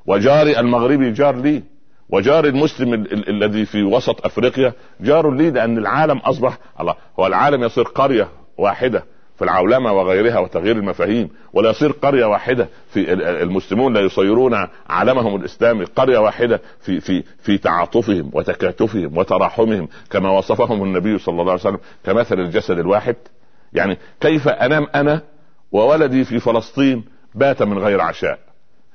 وجاري 0.05 0.60
المغربي 0.60 1.12
جار 1.12 1.36
لي 1.36 1.63
وجاري 2.10 2.50
المسلم 2.50 2.93
الذي 3.03 3.65
في 3.65 3.84
وسط 3.84 4.25
أفريقيا 4.25 4.74
جار 5.01 5.31
لي 5.31 5.51
لأن 5.51 5.77
العالم 5.77 6.17
أصبح 6.17 6.58
الله 6.79 6.96
هو 7.19 7.27
العالم 7.27 7.63
يصير 7.63 7.84
قرية 7.84 8.27
واحدة. 8.58 9.03
في 9.39 9.46
العولمة 9.46 9.91
وغيرها 9.91 10.39
وتغيير 10.39 10.75
المفاهيم 10.75 11.29
ولا 11.53 11.69
يصير 11.69 11.91
قرية 11.91 12.25
واحدة 12.25 12.69
في 12.93 13.13
المسلمون 13.13 13.93
لا 13.93 14.00
يصيرون 14.00 14.67
عالمهم 14.89 15.36
الإسلامي 15.36 15.86
قرية 15.86 16.17
واحدة 16.17 16.62
في 16.81 17.00
في 17.00 17.24
في 17.41 17.58
تعاطفهم 17.58 18.31
وتكاتفهم 18.34 19.17
وتراحمهم 19.17 19.88
كما 20.12 20.29
وصفهم 20.29 20.84
النبي 20.84 21.17
صلى 21.17 21.41
الله 21.41 21.51
عليه 21.51 21.62
وسلم 21.62 21.79
كمثل 22.05 22.39
الجسد 22.39 22.79
الواحد. 22.79 23.15
يعني 23.74 23.98
كيف 24.22 24.48
أنام 24.48 24.88
أنا 24.96 25.22
وولدي 25.72 26.24
في 26.24 26.39
فلسطين 26.39 27.03
بات 27.36 27.63
من 27.63 27.77
غير 27.77 28.01
عشاء؟ 28.01 28.39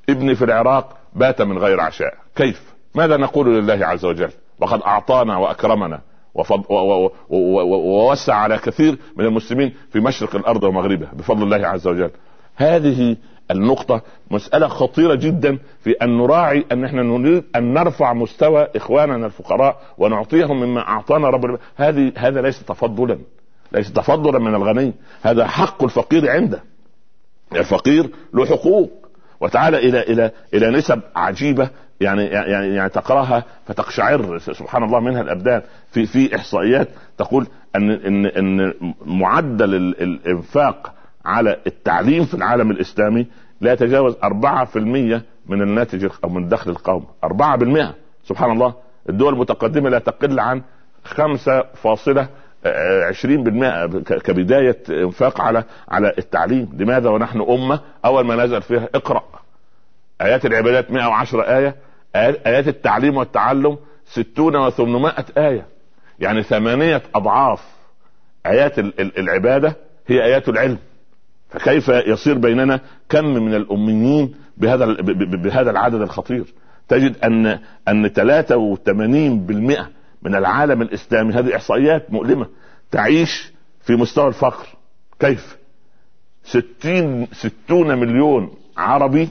ابني 0.09 0.35
في 0.35 0.45
العراق 0.45 0.97
بات 1.15 1.43
من 1.43 1.59
غير 1.59 1.81
عشاء. 1.81 2.15
كيف؟ 2.37 2.63
ماذا 2.95 3.17
نقول 3.17 3.55
لله 3.59 3.87
عز 3.87 4.05
وجل؟ 4.05 4.31
وقد 4.61 4.83
أعطانا 4.83 5.37
وأكرمنا. 5.37 6.01
ووسع 7.29 8.35
على 8.35 8.59
كثير 8.59 8.99
من 9.17 9.25
المسلمين 9.25 9.75
في 9.91 10.01
مشرق 10.01 10.37
الأرض 10.37 10.63
ومغربها 10.65 11.13
بفضل 11.13 11.43
الله 11.43 11.67
عز 11.67 11.87
وجل. 11.89 12.11
هذه 12.57 13.17
النقطة 13.51 14.03
مسألة 14.31 14.69
خطيرة 14.69 15.15
جدا 15.15 15.59
في 15.81 15.91
أن 15.91 16.19
نراعي 16.19 16.65
أن 16.73 16.85
إحنا 16.85 17.03
نريد 17.03 17.45
أن 17.57 17.75
نرفع 17.75 18.13
مستوى 18.13 18.69
إخواننا 18.77 19.27
الفقراء 19.27 19.81
ونعطيهم 19.99 20.61
مما 20.61 20.81
أعطانا 20.81 21.29
رب 21.29 21.59
هذه 21.77 22.13
هذا 22.17 22.43
ليس 22.43 22.65
تفضلا 22.65 23.19
ليس 23.73 23.93
تفضلا 23.93 24.39
من 24.39 24.55
الغني. 24.55 24.93
هذا 25.23 25.47
حق 25.47 25.85
الفقير 25.85 26.31
عنده. 26.31 26.63
الفقير 27.53 28.11
له 28.35 28.47
حقوق. 28.47 28.91
وتعالى 29.41 29.79
إلى 29.79 30.03
إلى 30.03 30.31
إلى 30.55 30.71
نسب 30.71 31.01
عجيبة 31.17 31.71
يعني 32.01 32.25
يعني 32.25 32.75
يعني 32.75 32.89
تقرأها 32.89 33.45
فتقشعر 33.67 34.39
سبحان 34.39 34.83
الله 34.83 35.01
منها 35.01 35.21
الأبدان. 35.21 35.63
في 35.91 36.07
في 36.07 36.37
إحصائيات 36.37 36.89
تقول 37.19 37.47
أن 37.77 37.91
إن 37.91 38.27
إن 38.27 38.75
معدل 39.07 39.75
الإنفاق 39.75 40.95
على 41.25 41.57
التعليم 41.67 42.25
في 42.25 42.35
العالم 42.35 42.71
الإسلامي 42.71 43.27
لا 43.61 43.73
يتجاوز 43.73 44.17
4% 44.25 45.23
من 45.47 45.63
الناتج 45.63 46.09
أو 46.25 46.29
من 46.29 46.49
دخل 46.49 46.71
القوم. 46.71 47.07
4% 47.25 47.95
سبحان 48.25 48.51
الله. 48.51 48.75
الدول 49.09 49.33
المتقدمة 49.33 49.91
لا 49.91 49.99
تقل 49.99 50.41
عن 50.41 50.63
5 51.05 51.65
20% 52.65 53.87
كبداية 54.25 54.79
إنفاق 54.91 55.41
على 55.41 55.65
على 55.89 56.13
التعليم. 56.19 56.69
لماذا 56.79 57.11
ونحن 57.11 57.41
أمة 57.41 57.81
أول 58.05 58.27
ما 58.27 58.45
نزل 58.45 58.63
فيها 58.63 58.89
اقرأ. 58.95 59.23
آيات 60.21 60.47
العبادات 60.47 60.91
110 60.91 61.43
آية 61.43 61.77
ايات 62.17 62.69
التعليم 62.69 63.17
والتعلم 63.17 63.79
60 64.07 64.71
و800 64.71 65.39
آية. 65.39 65.67
يعني 66.19 66.43
ثمانية 66.43 67.03
أضعاف 67.15 67.61
آيات 68.47 68.79
العبادة 68.99 69.77
هي 70.07 70.25
آيات 70.25 70.49
العلم. 70.49 70.79
فكيف 71.49 71.89
يصير 71.89 72.39
بيننا 72.39 72.81
كم 73.09 73.25
من 73.25 73.55
الأميين 73.55 74.35
بهذا 74.57 74.87
بهذا 75.43 75.71
العدد 75.71 76.01
الخطير؟ 76.01 76.45
تجد 76.89 77.17
ان 77.25 77.59
أن 77.89 78.09
83% 78.09 79.87
من 80.23 80.35
العالم 80.35 80.83
الإسلامي 80.83 81.35
هذه 81.35 81.57
إحصائيات 81.57 82.13
مؤلمة 82.13 82.47
تعيش 82.91 83.53
في 83.81 83.97
مستوى 83.97 84.29
الفقر. 84.29 84.67
كيف؟ 85.21 85.57
ستين 86.45 87.27
ستون 87.33 87.99
مليون 87.99 88.51
عربي 88.77 89.29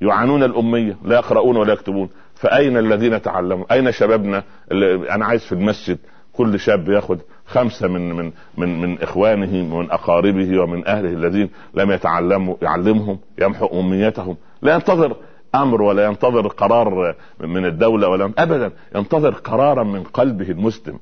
يعانون 0.00 0.42
الأمية 0.42 0.96
لا 1.04 1.16
يقرؤون 1.16 1.56
ولا 1.56 1.72
يكتبون. 1.72 2.08
فأين 2.34 2.76
الذين 2.76 3.22
تعلموا؟ 3.22 3.64
أين 3.72 3.92
شبابنا 3.92 4.42
اللي 4.70 5.10
أنا 5.10 5.24
عايز 5.24 5.44
في 5.44 5.52
المسجد؟ 5.52 5.98
كل 6.32 6.60
شاب 6.60 6.88
ياخذ 6.88 7.18
خمسة 7.46 7.88
من 7.88 8.12
من 8.12 8.32
من 8.56 8.80
من 8.80 9.02
إخوانه 9.02 9.74
ومن 9.74 9.90
أقاربه 9.90 10.60
ومن 10.62 10.86
أهله 10.86 11.08
الذين 11.08 11.50
لم 11.74 11.90
يتعلموا 11.90 12.56
يعلمهم 12.62 13.18
يمحو 13.38 13.80
أمنيتهم. 13.80 14.36
لا 14.62 14.74
ينتظر 14.74 15.16
أمر 15.54 15.82
ولا 15.82 16.04
ينتظر 16.04 16.46
قرار 16.48 17.14
من 17.40 17.66
الدولة 17.66 18.08
ولا 18.08 18.32
ابدا 18.38 18.70
ينتظر 18.94 19.30
قرارا 19.30 19.84
من 19.84 20.02
قلبه 20.02 20.50
المسلم. 20.50 20.98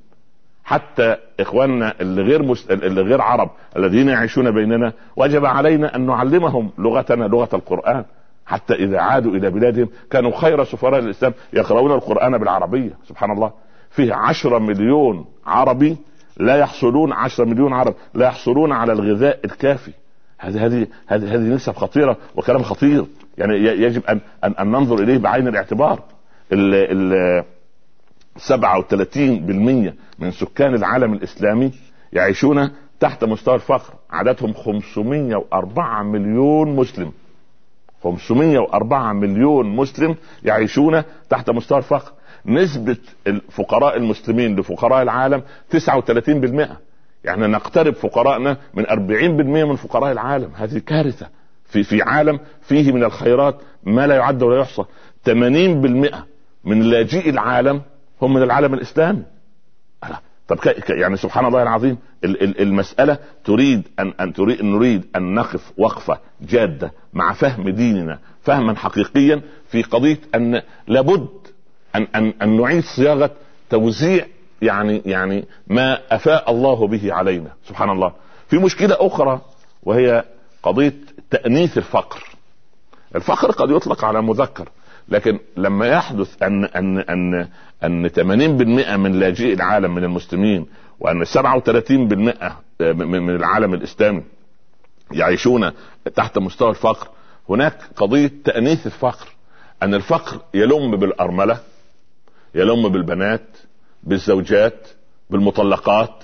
حتى 0.64 1.16
إخواننا 1.40 1.94
اللي 2.00 2.22
غير 2.22 2.42
مست... 2.42 2.70
اللي 2.70 3.02
غير 3.02 3.20
عرب 3.20 3.50
الذين 3.76 4.08
يعيشون 4.08 4.50
بيننا 4.50 4.92
وجب 5.16 5.44
علينا 5.44 5.96
أن 5.96 6.06
نعلمهم 6.06 6.70
لغتنا 6.78 7.24
لغة 7.24 7.48
القرآن. 7.54 8.04
حتى 8.52 8.74
إذا 8.74 9.00
عادوا 9.00 9.32
إلى 9.32 9.50
بلادهم 9.50 9.88
كانوا 10.10 10.36
خير 10.36 10.64
سفراء 10.64 11.00
الاسلام 11.00 11.34
يقرؤون 11.52 11.92
القرآن 11.92 12.38
بالعربية 12.38 12.90
سبحان 13.08 13.30
الله. 13.30 13.52
فيه 13.90 14.14
عشرة 14.14 14.58
مليون 14.58 15.24
عربي 15.46 15.96
لا 16.36 16.56
يحصلون 16.56 17.12
عشرة 17.12 17.44
مليون 17.44 17.72
عرب 17.72 17.94
لا 18.14 18.26
يحصلون 18.26 18.72
على 18.72 18.92
الغذاء 18.92 19.40
الكافي. 19.44 19.92
هذه 20.38 20.66
هذه 20.66 20.86
هذه 21.06 21.34
هذه 21.34 21.54
نسب 21.54 21.72
خطيرة 21.72 22.16
وكلام 22.36 22.62
خطير. 22.62 23.04
يعني 23.38 23.54
يجب 23.56 24.04
ان 24.06 24.20
ان, 24.44 24.54
أن 24.60 24.66
ننظر 24.70 25.02
إليه 25.02 25.18
بعين 25.18 25.48
الاعتبار. 25.48 26.02
ال 26.52 26.74
ال 26.74 27.44
37% 28.38 29.92
من 30.18 30.30
سكان 30.30 30.74
العالم 30.74 31.12
الإسلامي 31.12 31.72
يعيشون 32.12 32.70
تحت 33.00 33.24
مستوى 33.24 33.54
الفقر. 33.54 33.94
عددهم 34.10 34.52
504 34.52 36.02
مليون 36.02 36.76
مسلم. 36.76 37.12
504 38.04 39.12
مليون 39.12 39.76
مسلم 39.76 40.16
يعيشون 40.44 41.02
تحت 41.30 41.50
مستوى 41.50 41.78
الفقر. 41.78 42.12
نسبة 42.46 42.96
الفقراء 43.26 43.96
المسلمين 43.96 44.56
لفقراء 44.56 45.02
العالم 45.02 45.42
39% 45.70 46.68
يعني 47.24 47.46
نقترب 47.46 47.94
فقراءنا 47.94 48.56
من 48.74 48.86
40% 48.86 49.64
من 49.64 49.76
فقراء 49.76 50.12
العالم. 50.12 50.50
هذه 50.54 50.78
كارثة. 50.78 51.28
في 51.64 51.82
في 51.82 52.02
عالم 52.02 52.40
فيه 52.62 52.92
من 52.92 53.04
الخيرات 53.04 53.60
ما 53.84 54.06
لا 54.06 54.14
يعد 54.14 54.42
ولا 54.42 54.60
يحصى. 54.60 54.84
80% 55.24 55.30
من 56.64 56.82
لاجئي 56.82 57.30
العالم 57.30 57.82
هم 58.22 58.34
من 58.34 58.42
العالم 58.42 58.74
الإسلامي. 58.74 59.22
طب 60.54 60.74
يعني 60.88 61.16
سبحان 61.16 61.44
الله 61.46 61.62
العظيم 61.62 61.98
المسألة 62.24 63.18
تريد 63.44 63.88
أن 63.98 64.12
أن 64.20 64.32
تريد 64.32 64.62
نريد 64.64 65.04
أن 65.16 65.34
نقف 65.34 65.72
وقفة 65.78 66.18
جادة 66.40 66.92
مع 67.12 67.32
فهم 67.32 67.68
ديننا 67.68 68.18
فهما 68.42 68.76
حقيقيا 68.76 69.42
في 69.68 69.82
قضية 69.82 70.18
أن 70.34 70.62
لابد 70.86 71.28
أن 71.94 72.06
أن 72.14 72.34
أن 72.42 72.60
نعيد 72.60 72.84
صياغة 72.84 73.30
توزيع 73.70 74.26
يعني 74.62 75.02
يعني 75.06 75.44
ما 75.66 75.98
أفاء 76.10 76.50
الله 76.50 76.86
به 76.86 77.12
علينا 77.12 77.52
سبحان 77.68 77.90
الله. 77.90 78.12
في 78.48 78.58
مشكلة 78.58 78.96
أخرى 79.00 79.40
وهي 79.82 80.24
قضية 80.62 80.94
تأنيث 81.30 81.78
الفقر. 81.78 82.22
الفقر 83.14 83.50
قد 83.50 83.70
يطلق 83.70 84.04
على 84.04 84.22
مذكر. 84.22 84.68
لكن 85.08 85.38
لما 85.56 85.86
يحدث 85.86 86.42
أن 86.42 86.64
أن 86.64 86.98
أن 86.98 87.48
أن 87.84 88.08
80% 88.08 88.96
من 88.96 89.12
لاجئي 89.12 89.52
العالم 89.52 89.94
من 89.94 90.04
المسلمين 90.04 90.66
وأن 91.00 91.24
37% 91.24 91.32
من 93.04 93.30
العالم 93.30 93.74
الإسلامي 93.74 94.22
يعيشون 95.12 95.70
تحت 96.14 96.38
مستوى 96.38 96.70
الفقر 96.70 97.08
هناك 97.48 97.78
قضية 97.96 98.30
تأنيث 98.44 98.86
الفقر 98.86 99.26
أن 99.82 99.94
الفقر 99.94 100.40
يلم 100.54 100.96
بالأرملة 100.96 101.60
يلم 102.54 102.88
بالبنات 102.88 103.46
بالزوجات 104.02 104.88
بالمطلقات 105.30 106.22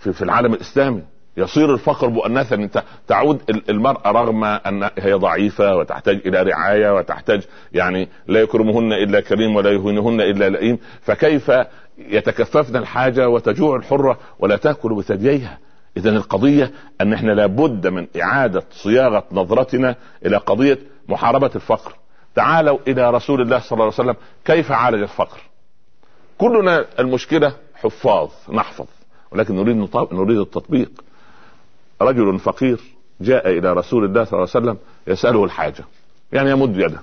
في, 0.00 0.12
في 0.12 0.22
العالم 0.22 0.54
الإسلامي. 0.54 1.02
يصير 1.36 1.74
الفقر 1.74 2.08
مؤنثا. 2.08 2.56
إنت 2.56 2.82
تعود 3.08 3.62
المرأة 3.68 4.10
رغم 4.10 4.44
أن 4.44 4.90
هي 4.98 5.12
ضعيفة 5.12 5.76
وتحتاج 5.76 6.20
إلى 6.26 6.42
رعاية 6.42 6.94
وتحتاج 6.94 7.42
يعني 7.72 8.08
لا 8.26 8.40
يكرمهن 8.40 8.92
إلا 8.92 9.20
كريم 9.20 9.56
ولا 9.56 9.70
يهينهن 9.70 10.20
إلا 10.20 10.48
لئيم 10.48 10.78
فكيف 11.02 11.52
يتكففن 11.98 12.76
الحاجة 12.76 13.28
وتجوع 13.28 13.76
الحرة 13.76 14.18
ولا 14.38 14.56
تأكل 14.56 14.94
بثدييها؟ 14.94 15.58
اذا 15.96 16.10
القضية 16.10 16.70
أن 17.00 17.12
إحنا 17.12 17.32
لابد 17.32 17.86
من 17.86 18.06
إعادة 18.22 18.62
صياغة 18.70 19.24
نظرتنا 19.32 19.96
إلى 20.26 20.36
قضية 20.36 20.78
محاربة 21.08 21.50
الفقر. 21.54 21.92
تعالوا 22.34 22.78
إلى 22.88 23.10
رسول 23.10 23.40
الله 23.40 23.58
صلى 23.58 23.72
الله 23.72 23.84
عليه 23.84 23.94
وسلم 23.94 24.16
كيف 24.44 24.72
عالج 24.72 25.02
الفقر؟ 25.02 25.38
كلنا 26.38 26.84
المشكلة 26.98 27.52
حفاظ 27.74 28.30
نحفظ 28.52 28.86
ولكن 29.32 29.56
نريد 29.56 29.88
نريد 30.12 30.38
التطبيق. 30.38 30.90
رجل 32.02 32.38
فقير 32.38 32.80
جاء 33.20 33.58
إلى 33.58 33.72
رسول 33.72 34.04
الله 34.04 34.24
صلى 34.24 34.38
الله 34.38 34.50
عليه 34.54 34.64
وسلم 34.66 34.78
يسأله 35.06 35.44
الحاجة 35.44 35.84
يعني 36.32 36.50
يمد 36.50 36.76
يده. 36.76 37.00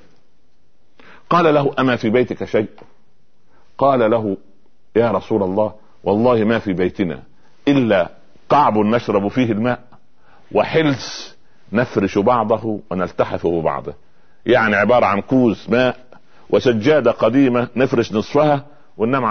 قال 1.29 1.53
له 1.53 1.73
أما 1.79 1.95
في 1.95 2.09
بيتك 2.09 2.45
شيء؟ 2.45 2.69
قال 3.77 4.11
له 4.11 4.37
يا 4.95 5.11
رسول 5.11 5.43
الله 5.43 5.73
والله 6.03 6.43
ما 6.43 6.59
في 6.59 6.73
بيتنا 6.73 7.23
إلا 7.67 8.09
قعب 8.49 8.77
نشرب 8.77 9.27
فيه 9.27 9.51
الماء 9.51 9.83
وحلس 10.51 11.37
نفرش 11.71 12.17
بعضه 12.17 12.79
ونلتحف 12.91 13.47
ببعضه. 13.47 13.93
يعني 14.45 14.75
عبارة 14.75 15.05
عن 15.05 15.21
كوز 15.21 15.65
ماء 15.69 15.97
وسجادة 16.49 17.11
قديمة 17.11 17.67
نفرش 17.75 18.13
نصفها 18.13 18.65
وننام 18.97 19.23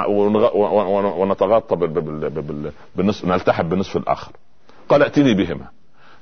ونتغطى 1.18 1.76
بالنصف 2.96 3.24
نلتحف 3.24 3.64
بالنصف 3.64 3.96
الآخر. 3.96 4.32
قال 4.88 5.02
ائتني 5.02 5.34
بهما. 5.34 5.66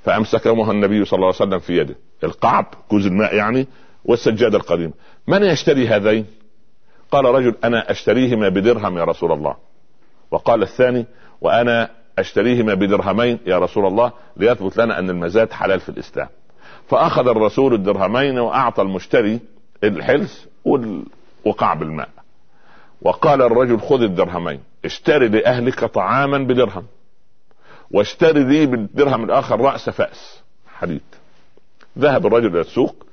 فأمسكهما 0.04 0.72
النبي 0.72 1.04
صلى 1.04 1.16
الله 1.16 1.26
عليه 1.26 1.36
وسلم 1.36 1.58
في 1.58 1.78
يده. 1.78 1.94
القعب 2.24 2.66
كوز 2.88 3.06
الماء 3.06 3.34
يعني 3.34 3.66
والسجادة 4.04 4.56
القديمة. 4.58 4.92
من 5.28 5.42
يشتري 5.42 5.88
هذين؟ 5.88 6.26
قال 7.10 7.24
رجل 7.24 7.54
أنا 7.64 7.90
أشتريهما 7.90 8.48
بدرهم 8.48 8.98
يا 8.98 9.04
رسول 9.04 9.32
الله. 9.32 9.56
وقال 10.30 10.62
الثاني 10.62 11.06
وأنا 11.40 11.90
أشتريهما 12.18 12.74
بدرهمين 12.74 13.38
يا 13.46 13.58
رسول 13.58 13.86
الله 13.86 14.12
ليثبت 14.36 14.76
لنا 14.76 14.98
أن 14.98 15.10
المزاد 15.10 15.52
حلال 15.52 15.80
في 15.80 15.88
الإسلام. 15.88 16.28
فأخذ 16.88 17.28
الرسول 17.28 17.74
الدرهمين 17.74 18.38
وأعطى 18.38 18.82
المشتري 18.82 19.40
الحلس 19.84 20.48
وقعب 21.44 21.82
الماء. 21.82 22.08
وقال 23.02 23.42
الرجل 23.42 23.80
خذ 23.80 24.02
الدرهمين 24.02 24.60
اشتري 24.84 25.28
لأهلك 25.28 25.84
طعاما 25.84 26.38
بدرهم. 26.38 26.84
واشتري 27.90 28.44
لي 28.44 28.66
بالدرهم 28.66 29.24
الآخر 29.24 29.60
رأس 29.60 29.90
فأس. 29.90 30.40
حديد 30.74 31.02
ذهب 31.98 32.26
الرجل 32.26 32.46
إلى 32.46 32.60
السوق 32.60 33.06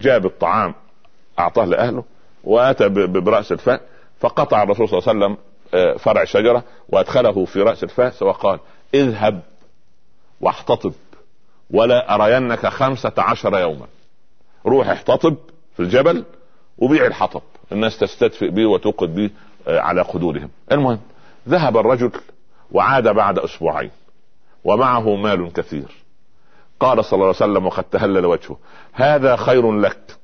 جاب 0.00 0.26
الطعام 0.26 0.74
أعطاه 1.38 1.64
لأهله 1.64 2.04
وأتى 2.44 2.88
برأس 2.88 3.52
الفأس 3.52 3.80
فقطع 4.20 4.62
الرسول 4.62 4.88
صلى 4.88 4.98
الله 4.98 5.08
عليه 5.08 5.18
وسلم 5.18 5.36
آه، 5.74 5.96
فرع 5.96 6.24
شجرة 6.24 6.64
وأدخله 6.88 7.44
في 7.44 7.62
رأس 7.62 7.84
الفأس 7.84 8.22
وقال 8.22 8.58
اذهب 8.94 9.40
واحتطب 10.40 10.92
ولا 11.70 12.14
أرينك 12.14 12.66
خمسة 12.66 13.12
عشر 13.18 13.58
يوما. 13.58 13.86
روح 14.66 14.88
احتطب 14.88 15.36
في 15.76 15.80
الجبل 15.80 16.24
وبيع 16.78 17.06
الحطب. 17.06 17.42
الناس 17.72 17.98
تستدفئ 17.98 18.50
به 18.50 18.66
وتوقد 18.66 19.14
به 19.14 19.30
آه، 19.68 19.80
على 19.80 20.02
قدورهم. 20.02 20.50
المهم 20.72 21.00
ذهب 21.48 21.76
الرجل 21.76 22.10
وعاد 22.72 23.08
بعد 23.08 23.38
أسبوعين. 23.38 23.90
ومعه 24.64 25.16
مال 25.16 25.52
كثير. 25.52 26.04
قال 26.80 27.04
صلى 27.04 27.12
الله 27.12 27.26
عليه 27.26 27.36
وسلم 27.36 27.66
وقد 27.66 27.84
تهلل 27.84 28.26
وجهه 28.26 28.56
هذا 28.92 29.36
خير 29.36 29.72
لك. 29.72 30.16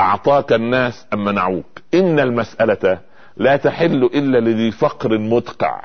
أعطاك 0.00 0.52
الناس 0.52 1.06
أم 1.12 1.24
منعوك. 1.24 1.82
إن 1.94 2.20
المسألة 2.20 2.98
لا 3.36 3.56
تحل 3.56 4.04
إلا 4.04 4.38
لذي 4.38 4.70
فقر 4.70 5.18
مدقع. 5.18 5.84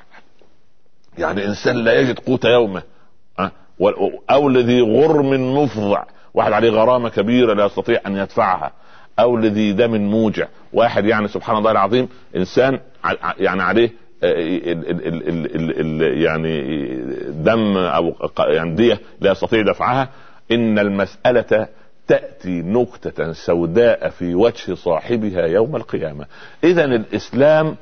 يعني 1.18 1.46
إنسان 1.46 1.76
لا 1.76 2.00
يجد 2.00 2.20
قوت 2.20 2.46
يومه 2.46 2.84
أه؟ 3.40 3.52
أو 4.30 4.50
لذي 4.50 4.82
غرم 4.82 5.58
مفضع 5.58 6.04
واحد 6.34 6.54
عليه 6.54 6.70
غرامة 6.70 7.10
كبيرة 7.10 7.54
لا 7.54 7.66
يستطيع 7.66 8.00
أن 8.08 8.18
يدفعها. 8.18 8.72
أو 9.20 9.38
لذي 9.38 9.74
دم 9.74 10.02
موجع. 10.02 10.48
واحد 10.74 11.06
يعني 11.06 11.28
سبحان 11.28 11.58
الله 11.58 11.72
العظيم 11.72 12.10
إنسان 12.36 12.80
يعني 13.38 13.64
عليه 13.64 14.01
يعني 16.24 16.62
دم 17.30 17.78
أو 17.78 18.16
يعني 18.40 18.76
ديه 18.76 19.00
لا 19.22 19.32
يستطيع 19.32 19.62
دفعها. 19.62 20.10
إن 20.52 20.80
المسألة 20.80 21.68
تأتي 22.08 22.62
نكتة 22.62 23.32
سوداء 23.34 24.10
في 24.10 24.36
وجه 24.36 24.74
صاحبها 24.74 25.46
يوم 25.46 25.76
القيامة. 25.76 26.26
اذا 26.64 26.86
الإسلام 26.86 27.76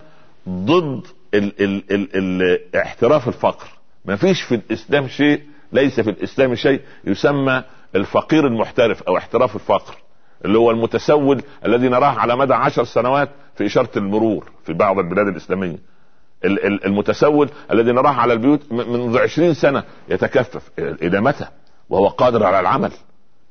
ضد 0.50 1.02
ال 1.34 1.62
ال 1.64 1.84
ال 1.92 2.08
ال 2.16 2.60
احتراف 2.76 3.28
الفقر. 3.28 3.68
ما 4.06 4.16
فيش 4.16 4.42
في 4.42 4.56
الإسلام 4.56 5.08
شيء 5.08 5.42
ليس 5.74 6.00
في 6.00 6.10
الإسلام 6.10 6.56
شيء 6.56 6.82
يسمى 7.06 7.64
الفقير 7.96 8.48
المحترف 8.48 9.04
أو 9.04 9.18
احتراف 9.18 9.56
الفقر 9.56 9.96
اللي 10.46 10.58
هو 10.58 10.72
المتسول 10.72 11.42
الذي 11.66 11.90
نراه 11.90 12.20
على 12.20 12.36
مدى 12.36 12.54
عشر 12.54 12.84
سنوات 12.84 13.30
في 13.56 13.66
إشارة 13.66 13.90
المرور 13.98 14.52
في 14.66 14.74
بعض 14.74 15.00
البلاد 15.00 15.28
الإسلامية. 15.28 15.78
المتسول 16.86 17.50
الذي 17.72 17.92
نراه 17.92 18.10
على 18.10 18.34
البيوت 18.34 18.72
منذ 18.72 19.18
عشرين 19.18 19.54
سنة 19.54 19.84
يتكفف. 20.10 20.72
إلى 20.80 21.22
متى؟ 21.22 21.46
وهو 21.90 22.08
قادر 22.08 22.46
على 22.46 22.60
العمل. 22.60 22.92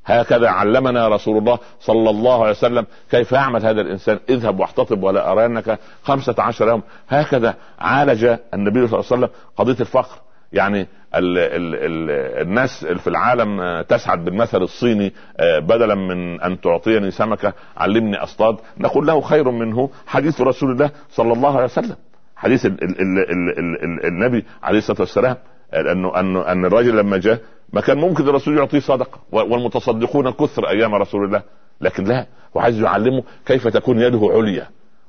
هكذا 0.04 0.48
علمنا 0.48 1.08
رسول 1.08 1.38
الله 1.38 1.58
صلى 1.80 2.10
الله 2.10 2.40
عليه 2.40 2.50
وسلم 2.50 2.86
كيف 3.10 3.32
يعمل 3.32 3.66
هذا 3.66 3.80
الإنسان. 3.80 4.18
اذهب 4.28 4.60
واحتطب 4.60 5.02
ولا 5.02 5.32
ارينك 5.32 5.78
خمسة 6.02 6.34
عشر 6.38 6.68
يوم. 6.68 6.82
هكذا 7.08 7.54
عالج 7.78 8.24
النبي 8.54 8.88
صلى 8.88 9.00
الله 9.00 9.12
عليه 9.12 9.26
وسلم 9.26 9.28
قضية 9.56 9.80
الفقر. 9.80 10.18
يعني 10.52 10.80
ال 11.14 11.38
ال 11.38 11.74
ال 11.74 12.10
الناس 12.46 12.84
في 12.84 13.06
العالم 13.06 13.82
تسعد 13.88 14.24
بالمثل 14.24 14.62
الصيني 14.62 15.12
آه، 15.40 15.58
بدلا 15.58 15.94
من 15.94 16.40
أن 16.40 16.60
تعطيني 16.60 17.10
سمكة 17.10 17.52
علمني 17.76 18.16
أصطاد. 18.16 18.56
نقول 18.78 19.06
له 19.06 19.20
خير 19.20 19.50
منه 19.50 19.90
حديث 20.06 20.40
رسول 20.40 20.70
الله 20.70 20.90
صلى 21.10 21.32
الله 21.32 21.54
عليه 21.56 21.64
وسلم. 21.64 21.96
حديث 22.38 22.66
ال 22.66 22.84
ال 22.84 23.00
ال 23.00 23.58
ال 23.58 23.84
ال 23.84 24.06
النبي 24.06 24.44
عليه 24.62 24.78
الصلاة 24.78 25.00
والسلام 25.00 25.36
انه 25.74 26.20
انه 26.20 26.42
ان 26.52 26.64
الرجل 26.64 26.96
لما 26.96 27.16
جاء 27.16 27.40
ما 27.72 27.80
كان 27.80 27.98
ممكن 27.98 28.28
الرسول 28.28 28.58
يعطيه 28.58 28.80
صدقة 28.80 29.18
والمتصدقون 29.32 30.30
كثر 30.30 30.68
أيام 30.68 30.94
رسول 30.94 31.24
الله 31.24 31.42
لكن 31.80 32.04
لا 32.04 32.26
هو 32.56 32.60
عايز 32.60 32.80
يعلمه 32.80 33.22
كيف 33.46 33.68
تكون 33.68 34.00
يده 34.00 34.20
عليا. 34.32 34.66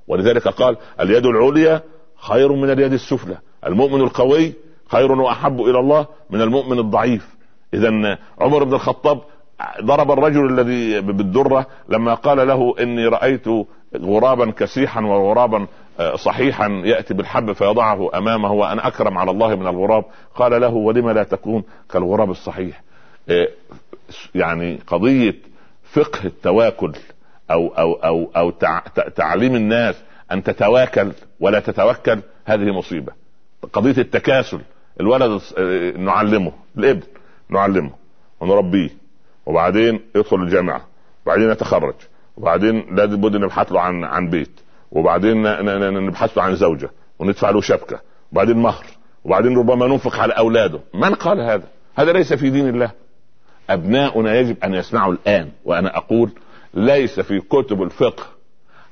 ولذلك 0.07 0.47
قال 0.47 0.77
اليد 0.99 1.25
العليا 1.25 1.81
خير 2.17 2.53
من 2.53 2.69
اليد 2.69 2.93
السفلى 2.93 3.37
المؤمن 3.65 4.01
القوي 4.01 4.53
خير 4.87 5.11
وأحب 5.11 5.61
إلى 5.61 5.79
الله 5.79 6.07
من 6.29 6.41
المؤمن 6.41 6.79
الضعيف. 6.79 7.35
اذا 7.73 8.17
عمر 8.41 8.63
بن 8.63 8.73
الخطاب 8.73 9.21
ضرب 9.81 10.11
الرجل 10.11 10.59
الذي 10.59 11.01
بالدرة 11.01 11.65
لما 11.89 12.13
قال 12.13 12.47
له 12.47 12.75
إني 12.79 13.07
رأيت 13.07 13.45
غرابا 13.97 14.51
كسيحا 14.51 15.01
وغرابا 15.01 15.67
صحيحا 16.15 16.67
يأتي 16.85 17.13
بالحب 17.13 17.51
فيضعه 17.51 18.17
أمامه 18.17 18.51
وأنا 18.51 18.87
أكرم 18.87 19.17
على 19.17 19.31
الله 19.31 19.55
من 19.55 19.67
الغراب. 19.67 20.05
قال 20.35 20.61
له 20.61 20.69
ولم 20.69 21.09
لا 21.09 21.23
تكون 21.23 21.63
كالغراب 21.91 22.31
الصحيح؟ 22.31 22.81
آه، 23.29 23.47
يعني 24.35 24.79
قضية 24.87 25.35
فقه 25.91 26.25
التواكل 26.25 26.93
أو 27.51 27.67
أو 27.67 27.93
أو 27.93 28.31
أو 28.35 28.51
تعليم 29.15 29.55
الناس 29.55 29.95
أن 30.31 30.43
تتواكل 30.43 31.11
ولا 31.39 31.59
تتوكل 31.59 32.19
هذه 32.45 32.71
مصيبة. 32.71 33.13
قضية 33.73 34.01
التكاسل 34.01 34.61
الولد 34.99 35.41
آه، 35.57 35.91
نعلمه 35.91 36.51
الإبن 36.77 37.03
نعلمه 37.49 37.91
ونربيه. 38.39 38.89
وبعدين 39.45 39.99
يدخل 40.15 40.35
الجامعة 40.35 40.81
وبعدين 41.25 41.49
يتخرج 41.51 41.95
وبعدين 42.37 42.95
لابد 42.95 43.35
نبحث 43.35 43.71
له 43.71 43.81
عن 43.81 44.03
عن 44.03 44.29
بيت. 44.29 44.51
وبعدين 44.91 45.43
نبحث 46.07 46.37
عن 46.37 46.55
زوجة 46.55 46.89
وندفع 47.19 47.49
له 47.49 47.61
شبكة 47.61 47.99
وبعدين 48.31 48.57
مهر 48.57 48.85
وبعدين 49.25 49.57
ربما 49.57 49.87
ننفق 49.87 50.19
على 50.19 50.33
أولاده. 50.33 50.79
من 50.93 51.13
قال 51.13 51.41
هذا؟ 51.41 51.63
هذا 51.95 52.13
ليس 52.13 52.33
في 52.33 52.49
دين 52.49 52.67
الله. 52.67 52.91
أبناؤنا 53.69 54.39
يجب 54.39 54.57
أن 54.63 54.73
يسمعوا 54.73 55.13
الآن 55.13 55.49
وأنا 55.65 55.97
أقول 55.97 56.29
ليس 56.73 57.19
في 57.19 57.39
كتب 57.39 57.83
الفقه 57.83 58.23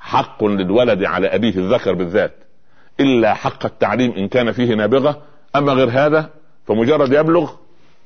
حق 0.00 0.44
للولد 0.44 1.04
على 1.04 1.26
أبيه 1.26 1.56
الذكر 1.56 1.92
بالذات 1.92 2.34
إلا 3.00 3.34
حق 3.34 3.66
التعليم 3.66 4.12
إن 4.12 4.28
كان 4.28 4.52
فيه 4.52 4.74
نابغة. 4.74 5.22
أما 5.56 5.72
غير 5.72 5.88
هذا 5.90 6.30
فمجرد 6.66 7.12
يبلغ 7.12 7.50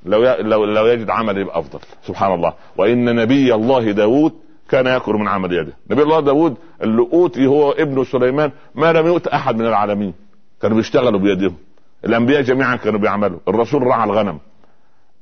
لو 0.07 0.23
لو 0.41 0.65
لو 0.65 0.87
يجد 0.87 1.11
عمل 1.11 1.39
يبقى 1.39 1.59
أفضل. 1.59 1.79
سبحان 2.07 2.35
الله. 2.35 2.55
وإن 2.77 3.17
نبي 3.17 3.55
الله 3.55 3.93
داود 3.93 4.33
كان 4.73 4.87
يأكل 4.87 5.15
من 5.15 5.29
عمل 5.29 5.53
يده. 5.53 5.73
نبي 5.91 6.03
الله 6.03 6.21
داود 6.21 6.55
اللي 6.83 7.03
اوتي 7.13 7.47
هو 7.47 7.71
ابن 7.73 8.05
سليمان 8.05 8.51
ما 8.75 8.93
لم 8.93 9.07
يؤت 9.07 9.27
أحد 9.27 9.57
من 9.57 9.67
العالمين. 9.67 10.15
كانوا 10.63 10.77
بيشتغلوا 10.77 11.21
بيدهم. 11.21 11.57
الأنبياء 12.05 12.43
جميعا 12.43 12.77
كانوا 12.77 13.01
بيعملوا. 13.01 13.39
الرسول 13.49 13.83
رعى 13.83 14.05
الغنم. 14.05 14.39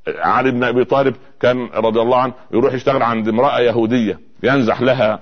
علي 0.09 0.51
بن 0.51 0.65
أبي 0.65 0.85
طالب 0.85 1.15
كان 1.41 1.69
رضي 1.75 2.01
الله 2.01 2.19
عنه 2.21 2.33
يروح 2.53 2.75
يشتغل 2.75 3.03
عند 3.03 3.29
امرأة 3.29 3.61
يهودية. 3.61 4.21
ينزح 4.43 4.81
لها 4.83 5.21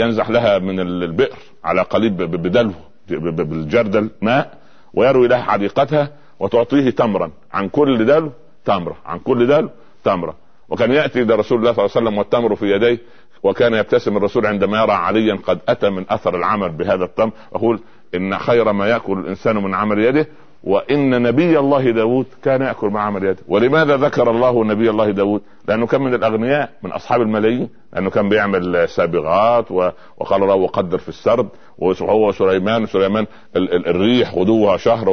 ينزح 0.00 0.30
لها 0.30 0.58
من 0.58 0.80
البئر 0.80 1.38
على 1.64 1.82
قليب 1.82 2.16
بدلو 2.16 2.72
بالجردل 3.08 4.10
ماء 4.22 4.58
ويروي 4.94 5.28
لها 5.28 5.42
حديقتها 5.42 6.12
وتعطيه 6.38 6.90
تمرا. 6.90 7.30
عن 7.52 7.68
كل 7.68 8.06
دلو 8.06 8.30
تمرة. 8.64 8.96
عن 9.06 9.18
كل 9.18 9.46
دلو 9.46 9.70
تمرة. 10.04 10.34
وكان 10.68 10.92
يأتي 10.92 11.22
إلى 11.22 11.34
رسول 11.34 11.58
الله 11.58 11.72
صلى 11.72 11.84
الله 11.84 11.96
عليه 11.96 12.06
وسلم 12.06 12.18
والتمر 12.18 12.56
في 12.56 12.66
يديه. 12.74 12.98
وكان 13.42 13.74
يبتسم 13.74 14.16
الرسول 14.16 14.46
عندما 14.46 14.82
يرى 14.82 14.92
عليا 14.92 15.38
قد 15.46 15.58
أتى 15.68 15.90
من 15.90 16.04
أثر 16.10 16.36
العمل 16.36 16.68
بهذا 16.68 17.04
التمر. 17.04 17.32
يقول 17.54 17.80
إن 18.14 18.38
خير 18.38 18.72
ما 18.72 18.86
يأكل 18.86 19.18
الإنسان 19.18 19.56
من 19.56 19.74
عمل 19.74 19.98
يده 19.98 20.26
وإن 20.64 21.22
نبي 21.22 21.58
الله 21.58 21.90
داود 21.90 22.26
كان 22.42 22.62
يأكل 22.62 22.86
مع 22.86 23.02
عمل 23.02 23.24
يده. 23.24 23.42
ولماذا 23.48 23.96
ذكر 23.96 24.30
الله 24.30 24.64
نبي 24.64 24.90
الله 24.90 25.10
داود؟ 25.10 25.42
لأنه 25.68 25.86
كان 25.86 26.02
من 26.02 26.14
الأغنياء 26.14 26.70
من 26.82 26.92
أصحاب 26.92 27.20
الملايين 27.20 27.68
لأنه 27.92 28.10
كان 28.10 28.28
بيعمل 28.28 28.88
سابغات 28.88 29.70
وقال 29.70 30.40
له 30.40 30.54
وقدر 30.54 30.98
في 30.98 31.08
السرد 31.08 31.48
وهو 31.78 32.28
وسليمان 32.28 32.86
سليمان 32.86 33.26
الريح 33.56 34.34
غدوها 34.34 34.76
شهر 34.76 35.08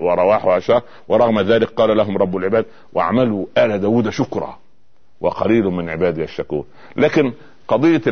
ورواحها 0.00 0.58
شهر 0.58 0.82
ورغم 1.08 1.40
ذلك 1.40 1.68
قال 1.68 1.96
لهم 1.96 2.18
رب 2.18 2.36
العباد 2.36 2.66
واعملوا 2.92 3.46
آل 3.58 3.80
داود 3.80 4.10
شكرا. 4.10 4.56
وقليل 5.20 5.64
من 5.64 5.90
عبادي 5.90 6.24
الشكور 6.24 6.64
لكن 6.96 7.32
قضية 7.70 8.02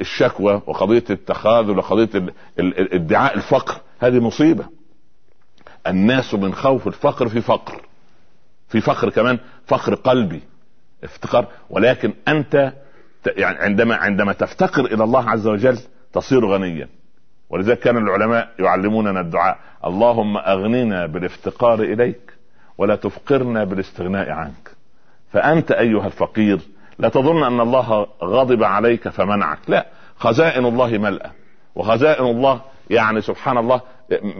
الشكوى 0.00 0.62
وقضية 0.66 1.04
التخاذل 1.10 1.78
وقضية 1.78 2.32
ادعاء 2.58 3.36
الفقر 3.36 3.80
هذه 4.00 4.20
مصيبة. 4.20 4.64
الناس 5.86 6.34
من 6.34 6.54
خوف 6.54 6.86
الفقر 6.86 7.28
في 7.28 7.40
فقر. 7.40 7.82
في 8.68 8.80
فقر 8.80 9.10
كمان 9.10 9.38
فقر 9.66 9.94
قلبي 9.94 10.40
افتقار 11.04 11.46
ولكن 11.70 12.12
أنت 12.28 12.72
يعني 13.26 13.58
عندما 13.58 13.96
عندما 13.96 14.32
تفتقر 14.32 14.84
إلى 14.84 15.04
الله 15.04 15.30
عز 15.30 15.46
وجل 15.46 15.78
تصير 16.12 16.46
غنيا. 16.46 16.88
ولذلك 17.50 17.78
كان 17.78 17.96
العلماء 17.96 18.54
يعلموننا 18.58 19.20
الدعاء 19.20 19.58
اللهم 19.84 20.36
اغننا 20.36 21.06
بالافتقار 21.06 21.80
إليك 21.80 22.32
ولا 22.78 22.96
تفقرنا 22.96 23.64
بالاستغناء 23.64 24.30
عنك. 24.30 24.70
فأنت 25.32 25.72
أيها 25.72 26.06
الفقير 26.06 26.60
لا 26.98 27.08
تظن 27.08 27.42
أن 27.42 27.60
الله 27.60 28.06
غضب 28.22 28.64
عليك 28.64 29.08
فمنعك. 29.08 29.58
لا 29.68 29.86
خزائن 30.16 30.64
الله 30.64 30.98
ملأى 30.98 31.30
وخزائن 31.74 32.24
الله 32.24 32.60
يعني 32.90 33.20
سبحان 33.20 33.58
الله 33.58 33.80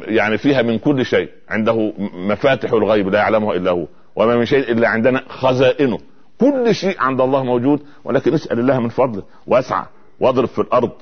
يعني 0.01 0.39
فيها 0.39 0.63
من 0.63 0.79
كل 0.79 1.05
شيء. 1.05 1.29
عنده 1.49 1.93
مفاتح 2.15 2.73
الغيب 2.73 3.09
لا 3.09 3.19
يعلمها 3.19 3.55
إلا 3.55 3.71
هو. 3.71 3.87
وما 4.17 4.37
من 4.37 4.45
شيء 4.45 4.73
إلا 4.73 4.89
عندنا 4.89 5.23
خزائنه. 5.29 5.99
كل 6.41 6.75
شيء 6.75 7.01
عند 7.01 7.21
الله 7.21 7.45
موجود 7.45 7.81
ولكن 8.05 8.35
اسأل 8.35 8.59
الله 8.59 8.81
من 8.81 8.89
فضله. 8.89 9.23
واسعى 9.47 9.85
واضرب 10.21 10.49
في 10.49 10.59
الأرض. 10.59 10.93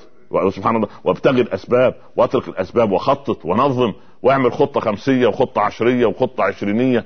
سبحان 0.51 0.77
الله 0.77 0.88
وابتغي 1.05 1.40
الأسباب 1.40 1.95
واترك 2.16 2.49
الأسباب 2.49 2.92
وخطط 2.92 3.45
ونظم 3.45 3.92
واعمل 4.23 4.53
خطة 4.53 4.81
خمسية 4.81 5.27
وخطة 5.27 5.61
عشرية 5.61 6.07
وخطة 6.07 6.45
عشرينية 6.45 7.05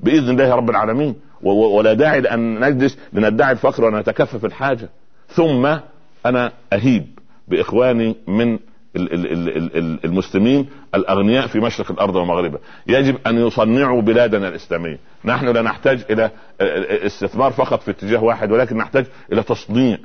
بإذن 0.00 0.30
الله 0.30 0.54
رب 0.54 0.70
العالمين. 0.70 1.14
ولا 1.42 1.92
داعي 1.92 2.20
لأن 2.20 2.60
نجلس 2.60 2.98
لندعي 3.12 3.52
الفقر 3.52 3.84
ونتكفف 3.84 4.44
الحاجة. 4.44 4.88
ثم 5.28 5.76
أنا 6.26 6.52
أهيب 6.72 7.06
بإخواني 7.48 8.16
من 8.26 8.58
المسلمين 10.04 10.68
الأغنياء 10.94 11.46
في 11.46 11.60
مشرق 11.60 11.90
الأرض 11.90 12.16
ومغربها 12.16 12.60
يجب 12.86 13.16
أن 13.26 13.46
يصنعوا 13.46 14.02
بلادنا 14.02 14.48
الإسلامية. 14.48 14.98
نحن 15.24 15.48
لا 15.48 15.62
نحتاج 15.62 16.04
إلى 16.10 16.30
استثمار 17.06 17.52
فقط 17.52 17.82
في 17.82 17.90
اتجاه 17.90 18.24
واحد 18.24 18.52
ولكن 18.52 18.76
نحتاج 18.76 19.06
إلى 19.32 19.42
تصنيع. 19.42 19.98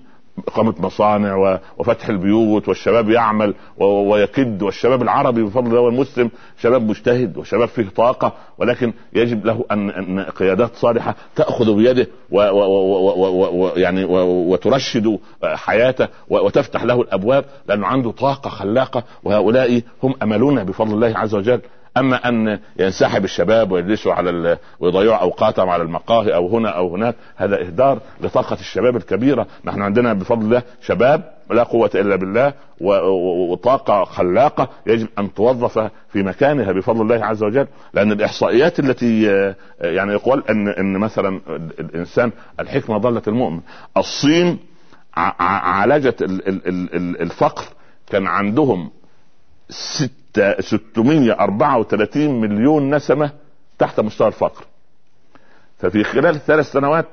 إقامة 0.48 0.74
مصانع 0.80 1.60
وفتح 1.78 2.10
البيوت 2.10 2.68
والشباب 2.68 3.10
يعمل 3.10 3.54
ويكد 3.78 4.62
والشباب 4.64 5.02
العربي 5.02 5.44
بفضل 5.44 5.68
الله 5.68 5.80
والمسلم 5.80 6.32
شباب 6.62 6.90
مجتهد 6.90 7.38
وشباب 7.38 7.68
فيه 7.68 7.90
طاقة 7.90 8.34
ولكن 8.58 8.94
يجب 9.14 9.46
له 9.46 9.66
أن, 9.72 9.90
أن 9.90 10.20
قيادات 10.20 10.76
صالحة 10.76 11.16
تأخذ 11.36 11.76
بيده 11.76 12.08
ويعني 12.32 14.06
وترشد 14.24 15.20
حياته 15.44 16.08
وتفتح 16.30 16.84
له 16.84 17.02
الأبواب 17.02 17.46
لأنه 17.68 17.88
عنده 17.88 18.12
طاقة 18.12 18.50
خلاقة 18.50 19.04
وهؤلاء 19.24 19.82
هم 20.04 20.14
أملنا 20.24 20.64
بفضل 20.64 20.94
الله 20.94 21.18
عز 21.18 21.36
وجل 21.36 21.62
أما 21.98 22.30
أن 22.30 22.60
ينسحب 22.80 23.24
الشباب 23.24 23.72
ويجلسوا 23.72 24.14
على. 24.14 24.58
ويضيعوا 24.80 25.22
أوقاتهم 25.22 25.70
على 25.70 25.84
المقاهي 25.84 26.36
أو 26.36 26.48
هنا 26.58 26.70
أو 26.70 26.96
هناك 26.96 27.16
هذا 27.36 27.62
إهدار 27.62 28.00
لطاقة 28.22 28.54
الشباب 28.60 28.96
الكبيرة 28.96 29.48
نحن 29.66 29.82
عندنا 29.82 30.14
بفضل 30.14 30.42
الله 30.46 30.62
شباب 30.82 31.34
لا 31.50 31.64
قوة 31.64 31.90
إلا 31.96 32.16
بالله 32.16 32.54
وطاقة 33.52 34.04
خلاقة 34.04 34.70
يجب 34.88 35.08
أن 35.20 35.34
توظف 35.34 35.80
في 36.10 36.24
مكانها 36.24 36.72
بفضل 36.72 37.02
الله 37.02 37.26
عز 37.26 37.44
وجل 37.44 37.68
لأن 37.94 38.12
الإحصائيات 38.12 38.80
التي 38.80 39.24
يعني 39.82 40.14
يقول 40.14 40.44
أن 40.50 40.68
أن 40.68 40.98
مثلا 40.98 41.42
الإنسان 41.80 42.32
الحكمة 42.60 42.98
ضلت 42.98 43.28
المؤمن 43.28 43.62
الصين 43.98 44.60
عالجت 45.40 46.22
الفقر 47.22 47.64
كان 48.12 48.28
عندهم 48.28 48.92
ست 49.74 50.56
634 50.60 52.42
مليون 52.42 52.96
نسمة 52.96 53.32
تحت 53.80 54.00
مستوى 54.00 54.28
الفقر. 54.28 54.64
ففي 55.80 56.04
خلال 56.04 56.40
ثلاث 56.46 56.72
سنوات 56.72 57.06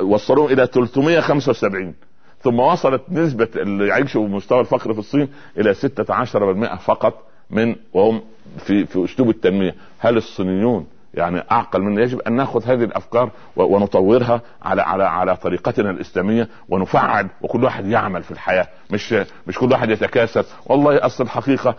وصلوهم 0.00 0.52
إلى 0.52 0.66
375 0.66 1.94
ثم 2.42 2.60
وصلت 2.60 3.02
نسبة 3.10 3.48
اللي 3.56 3.86
يعيشوا 3.88 4.28
بمستوى 4.28 4.60
الفقر 4.60 4.92
في 4.92 4.98
الصين 4.98 5.28
إلى 5.58 5.74
16% 5.74 6.76
فقط 6.78 7.22
من 7.50 7.76
وهم 7.92 8.20
في 8.58 8.86
في 8.86 9.04
أسلوب 9.04 9.28
التنمية. 9.30 9.74
هل 9.98 10.16
الصينيون 10.16 10.86
يعني 11.18 11.42
أعقل 11.52 11.82
منا 11.82 12.02
يجب 12.02 12.20
أن 12.20 12.32
نأخذ 12.32 12.64
هذه 12.64 12.84
الأفكار 12.84 13.30
ونطورها 13.56 14.40
على 14.62 14.82
على 14.82 15.04
على 15.04 15.36
طريقتنا 15.36 15.90
الإسلامية 15.90 16.48
ونفعل 16.68 17.28
وكل 17.42 17.64
واحد 17.64 17.86
يعمل 17.86 18.22
في 18.22 18.30
الحياة. 18.30 18.68
مش 18.90 19.14
مش 19.46 19.58
كل 19.58 19.72
واحد 19.72 19.90
يتكاسل. 19.90 20.44
والله 20.66 21.06
أصل 21.06 21.24
الحقيقة 21.24 21.74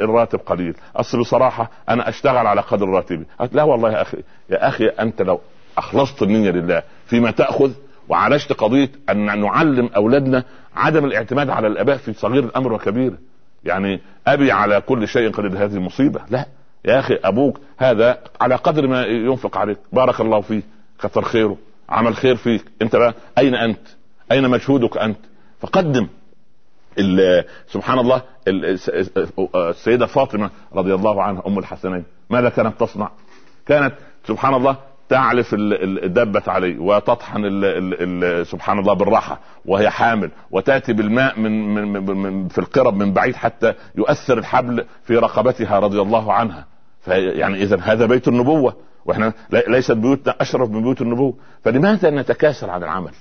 الراتب 0.00 0.38
قليل. 0.38 0.76
أصل 0.96 1.20
بصراحة 1.20 1.70
أنا 1.88 2.08
أشتغل 2.08 2.46
على 2.46 2.60
قدر 2.60 2.88
راتبي. 2.88 3.26
لا 3.52 3.62
والله 3.62 3.92
يا 3.92 4.02
أخي 4.02 4.18
يا 4.50 4.68
أخي 4.68 4.86
أنت 4.86 5.22
لو 5.22 5.40
أخلصت 5.78 6.22
النية 6.22 6.50
لله 6.50 6.82
فيما 7.06 7.30
تأخذ 7.30 7.72
وعالجت 8.08 8.52
قضية 8.52 8.90
أن 9.10 9.40
نعلم 9.40 9.90
أولادنا 9.96 10.44
عدم 10.76 11.04
الاعتماد 11.04 11.50
على 11.50 11.66
الأباء 11.66 11.96
في 11.96 12.12
صغير 12.12 12.44
الأمر 12.44 12.72
وكبيره 12.72 13.18
يعني 13.64 14.00
أبي 14.26 14.52
على 14.52 14.80
كل 14.80 15.08
شيء 15.08 15.30
قليل 15.30 15.56
هذه 15.56 15.78
مصيبة. 15.78 16.20
لا. 16.30 16.46
يا 16.84 16.98
أخي 16.98 17.14
أبوك 17.24 17.60
هذا 17.78 18.18
على 18.40 18.54
قدر 18.54 18.86
ما 18.86 19.02
ينفق 19.06 19.56
عليك. 19.56 19.78
بارك 19.92 20.20
الله 20.20 20.40
فيه 20.40 20.62
كثر 21.02 21.22
خيره 21.22 21.56
عمل 21.88 22.16
خير 22.16 22.36
فيك. 22.36 22.64
أنت 22.82 22.96
بقى 22.96 23.14
أين 23.38 23.54
أنت؟ 23.54 23.80
أين 24.32 24.48
مجهودك 24.50 24.96
أنت؟ 24.98 25.18
فقدم 25.60 26.08
سبحان 27.66 27.98
الله 27.98 28.22
السيدة 29.54 30.06
فاطمة 30.06 30.50
رضي 30.74 30.94
الله 30.94 31.22
عنها 31.22 31.42
أم 31.46 31.58
الحسنين. 31.58 32.04
ماذا 32.30 32.48
كانت 32.48 32.80
تصنع؟ 32.80 33.10
كانت 33.66 33.94
سبحان 34.24 34.54
الله 34.54 34.76
تعلف 35.10 35.54
الدبة 35.54 36.42
عليه 36.46 36.78
وتطحن 36.78 37.44
ال 37.44 37.64
ال 37.64 38.24
ال 38.24 38.46
سبحان 38.46 38.78
الله 38.78 38.94
بالراحة 38.94 39.40
وهي 39.64 39.90
حامل 39.90 40.30
وتأتي 40.50 40.92
بالماء 40.92 41.40
من, 41.40 41.74
من, 41.74 42.16
من 42.16 42.48
في 42.48 42.58
القرب 42.58 42.96
من 42.96 43.12
بعيد 43.12 43.34
حتى 43.34 43.74
يؤثر 43.94 44.38
الحبل 44.38 44.84
في 45.04 45.16
رقبتها 45.16 45.78
رضي 45.78 46.00
الله 46.00 46.32
عنها. 46.32 46.66
يعني 47.06 47.62
إذا 47.62 47.80
هذا 47.80 48.06
بيت 48.06 48.28
النبوة 48.28 48.76
وإحنا 49.04 49.32
ليست 49.68 49.92
بيوتنا 49.92 50.34
أشرف 50.40 50.70
من 50.70 50.82
بيوت 50.82 51.02
النبوة. 51.02 51.34
فلماذا 51.64 52.10
نتكاسل 52.10 52.70
عن 52.70 52.82
العمل؟ 52.82 53.12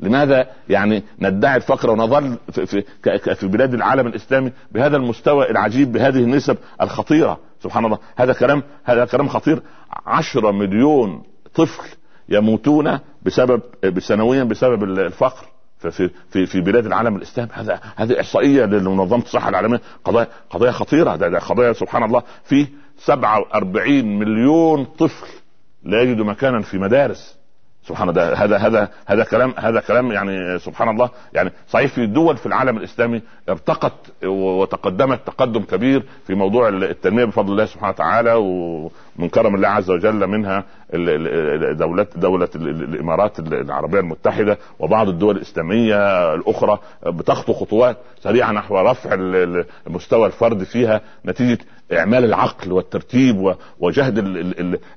لماذا 0.00 0.46
يعني 0.68 1.02
ندعي 1.20 1.56
الفقر 1.56 1.90
ونظل 1.90 2.38
في, 2.52 2.66
في, 2.66 2.84
في 3.34 3.46
بلاد 3.46 3.74
العالم 3.74 4.06
الإسلامي 4.06 4.52
بهذا 4.72 4.96
المستوى 4.96 5.50
العجيب 5.50 5.92
بهذه 5.92 6.18
النسب 6.18 6.56
الخطيرة؟ 6.80 7.38
سبحان 7.62 7.84
الله. 7.84 7.98
هذا 8.16 8.32
كلام 8.32 8.62
هذا 8.84 9.04
كلام 9.04 9.28
خطير. 9.28 9.62
عشرة 10.06 10.50
مليون 10.50 11.29
طفل 11.54 11.88
يموتون 12.28 12.98
بسبب 13.22 13.62
سنويا 13.98 14.44
بسبب 14.44 14.84
الفقر 14.84 15.46
في 15.80 16.10
في 16.30 16.46
في 16.46 16.60
بلاد 16.60 16.86
العالم 16.86 17.16
الاسلامي 17.16 17.50
هذا 17.52 17.80
هذه 17.96 18.20
إحصائية 18.20 18.64
لمنظمة 18.64 19.22
الصحة 19.22 19.48
العالمية. 19.48 19.80
قضايا 20.04 20.26
قضايا 20.50 20.72
خطيرة. 20.72 21.16
ده, 21.16 21.28
ده 21.28 21.38
قضايا 21.38 21.72
سبحان 21.72 22.02
الله. 22.02 22.22
في 22.44 22.66
47 22.98 24.18
مليون 24.18 24.84
طفل 24.84 25.26
لا 25.84 26.02
يجد 26.02 26.20
مكانا 26.20 26.62
في 26.62 26.78
مدارس. 26.78 27.36
سبحان 27.86 28.08
الله. 28.08 28.44
هذا 28.44 28.56
هذا 28.56 28.88
هذا 29.06 29.24
كلام 29.24 29.54
هذا 29.56 29.80
كلام 29.80 30.12
يعني 30.12 30.58
سبحان 30.58 30.88
الله. 30.88 31.10
يعني 31.32 31.52
صحيح 31.68 31.92
في 31.92 32.06
دول 32.06 32.36
في 32.36 32.46
العالم 32.46 32.76
الإسلامي 32.76 33.22
ارتقت 33.48 33.92
وتقدمت 34.24 35.26
تقدم 35.26 35.62
كبير 35.62 36.02
في 36.26 36.34
موضوع 36.34 36.68
التنمية 36.68 37.24
بفضل 37.24 37.52
الله 37.52 37.64
سبحانه 37.66 37.88
وتعالى 37.92 38.34
ومن 39.20 39.28
كرم 39.28 39.54
الله 39.54 39.68
عز 39.68 39.90
وجل 39.90 40.26
منها 40.26 40.64
دولة 41.72 42.06
دولة 42.16 42.48
الإمارات 42.56 43.38
العربية 43.38 44.00
المتحدة 44.00 44.58
وبعض 44.78 45.08
الدول 45.08 45.36
الإسلامية 45.36 46.34
الأخرى 46.34 46.78
بتخطو 47.06 47.52
خطوات 47.52 47.96
سريعة 48.20 48.52
نحو 48.52 48.78
رفع 48.78 49.16
مستوى 49.86 50.26
الفرد 50.26 50.62
فيها 50.64 51.00
نتيجة 51.26 51.58
إعمال 51.92 52.24
العقل 52.24 52.72
والترتيب 52.72 53.54
وجهد 53.80 54.18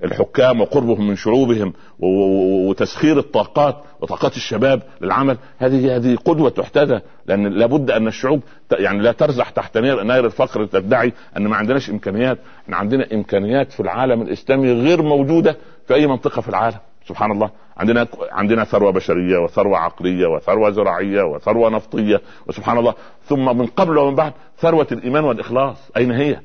الحكام 0.03 0.61
وقربهم 0.61 1.07
من 1.07 1.15
شعوبهم 1.15 1.73
وتسخير 1.99 3.19
الطاقات 3.19 3.75
وطاقات 4.01 4.35
الشباب 4.35 4.81
للعمل. 5.01 5.37
هذه 5.57 5.95
هذه 5.95 6.15
قدوة 6.15 6.49
تحتذى 6.49 7.01
لأن 7.25 7.47
لابد 7.47 7.91
أن 7.91 8.07
الشعوب 8.07 8.41
يعني 8.71 8.99
لا 8.99 9.11
ترزح 9.11 9.49
تحت 9.49 9.77
نير 9.77 10.25
الفقر 10.25 10.65
تدعي 10.65 11.13
أن 11.37 11.47
ما 11.47 11.55
عندناش 11.55 11.89
إمكانيات. 11.89 12.37
إحنا 12.63 12.77
عندنا 12.77 13.07
إمكانيات 13.13 13.71
في 13.71 13.79
العالم 13.79 14.21
الإسلامي 14.21 14.71
غير 14.73 15.01
موجودة 15.01 15.57
في 15.87 15.93
أي 15.93 16.07
منطقة 16.07 16.41
في 16.41 16.49
العالم. 16.49 16.77
سبحان 17.07 17.31
الله. 17.31 17.49
عندنا 17.77 18.07
عندنا 18.31 18.63
ثروة 18.63 18.91
بشرية 18.91 19.37
وثروة 19.37 19.77
عقلية 19.77 20.27
وثروة 20.27 20.69
زراعية 20.69 21.23
وثروة 21.23 21.69
نفطية. 21.69 22.21
وسبحان 22.47 22.77
الله. 22.77 22.93
ثم 23.25 23.57
من 23.57 23.65
قبل 23.65 23.97
ومن 23.97 24.15
بعد 24.15 24.33
ثروة 24.57 24.87
الإيمان 24.91 25.23
والإخلاص. 25.23 25.91
أين 25.97 26.11
هي؟ 26.11 26.39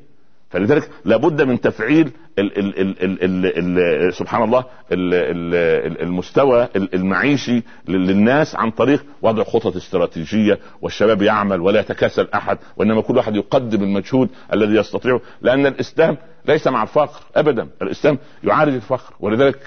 فلذلك 0.50 0.90
لابد 1.04 1.42
من 1.42 1.60
تفعيل 1.60 2.10
ال 2.38 2.58
ال 2.58 2.78
ال 2.80 3.02
ال 3.04 3.24
ال 3.24 3.78
ال 3.78 4.14
سبحان 4.14 4.42
الله 4.42 4.58
ال 4.92 5.14
ال 5.14 6.02
المستوى 6.02 6.68
المعيشي 6.76 7.62
للناس 7.88 8.56
عن 8.56 8.70
طريق 8.70 9.04
وضع 9.22 9.44
خطط 9.44 9.76
استراتيجية 9.76 10.58
والشباب 10.82 11.22
يعمل 11.22 11.60
ولا 11.60 11.80
يتكاسل 11.80 12.28
أحد 12.34 12.58
وإنما 12.76 13.02
كل 13.02 13.16
واحد 13.16 13.36
يقدم 13.36 13.82
المجهود 13.82 14.28
الذي 14.52 14.74
يستطيعه 14.74 15.20
لأن 15.42 15.66
الإسلام 15.66 16.16
ليس 16.46 16.66
مع 16.66 16.82
الفقر 16.82 17.20
أبدا 17.36 17.68
الإسلام 17.82 18.18
يعالج 18.44 18.74
الفقر 18.74 19.14
ولذلك 19.20 19.64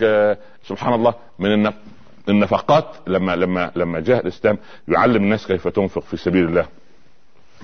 سبحان 0.64 0.94
الله 0.94 1.14
من 1.40 1.72
النفقات 2.30 2.86
لما 3.08 3.36
لما 3.36 3.72
لما 3.76 4.00
جاء 4.00 4.22
الإسلام 4.22 4.58
يعلم 4.88 5.24
الناس 5.24 5.48
كيف 5.48 5.68
تنفق 5.68 6.02
في 6.04 6.18
سبيل 6.18 6.46
الله. 6.46 6.66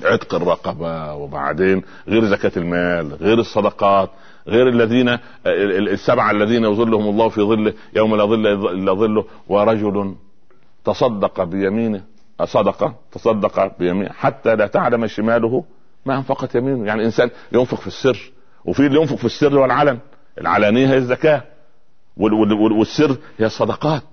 عتق 0.04 0.36
الرقبة 0.36 1.14
وبعدين 1.14 1.84
غير 2.08 2.26
زكاة 2.26 2.52
المال 2.58 3.14
غير 3.14 3.40
الصدقات 3.40 4.10
غير 4.48 4.70
الذين 4.70 5.18
السبعة 5.46 6.32
الذين 6.32 6.64
يظلهم 6.64 7.10
الله 7.10 7.30
في 7.30 7.42
ظله 7.42 7.74
يوم 7.96 8.16
لا 8.16 8.26
ظل 8.26 8.48
إلا 8.48 8.94
ظله 8.94 9.26
ورجل 9.48 10.16
تصدق 10.86 11.44
بيمينه 11.44 12.04
صدقة 12.44 12.96
تصدق 13.12 13.78
بيمينه 13.80 14.10
حتى 14.14 14.56
لا 14.56 14.68
تعلم 14.68 15.08
شماله 15.08 15.64
ما 16.06 16.18
أنفقت 16.18 16.56
يمينه. 16.56 16.86
يعني 16.86 17.06
إنسان 17.06 17.30
ينفق 17.52 17.80
في 17.80 17.88
السر 17.88 18.32
وفي 18.66 18.88
اللي 18.88 19.02
ينفق 19.02 19.16
في 19.16 19.26
السر 19.26 19.58
والعلن 19.58 20.00
العلانية 20.42 20.88
هي 20.88 20.98
الزكاة 20.98 21.44
والسر 22.18 23.18
هي 23.38 23.46
الصدقات. 23.46 24.04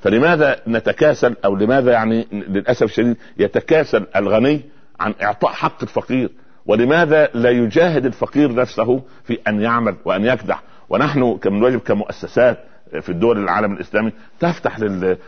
فلماذا 0.00 0.60
نتكاسل 0.68 1.36
أو 1.44 1.56
لماذا 1.56 1.92
يعني 1.92 2.26
للأسف 2.32 2.82
الشديد 2.82 3.16
يتكاسل 3.38 4.06
الغني 4.16 4.62
عن 5.00 5.14
إعطاء 5.22 5.52
حق 5.52 5.82
الفقير. 5.82 6.30
ولماذا 6.66 7.28
لا 7.34 7.50
يجاهد 7.50 8.06
الفقير 8.06 8.54
نفسه 8.54 9.02
في 9.24 9.38
أن 9.48 9.60
يعمل 9.60 9.96
وأن 10.04 10.24
يكدح؟ 10.24 10.62
ونحن 10.88 11.38
من 11.46 11.62
واجب 11.62 11.78
كمؤسسات 11.80 12.58
في 13.00 13.08
الدول 13.08 13.38
العالم 13.38 13.72
الإسلامي 13.72 14.12
تفتح 14.40 14.78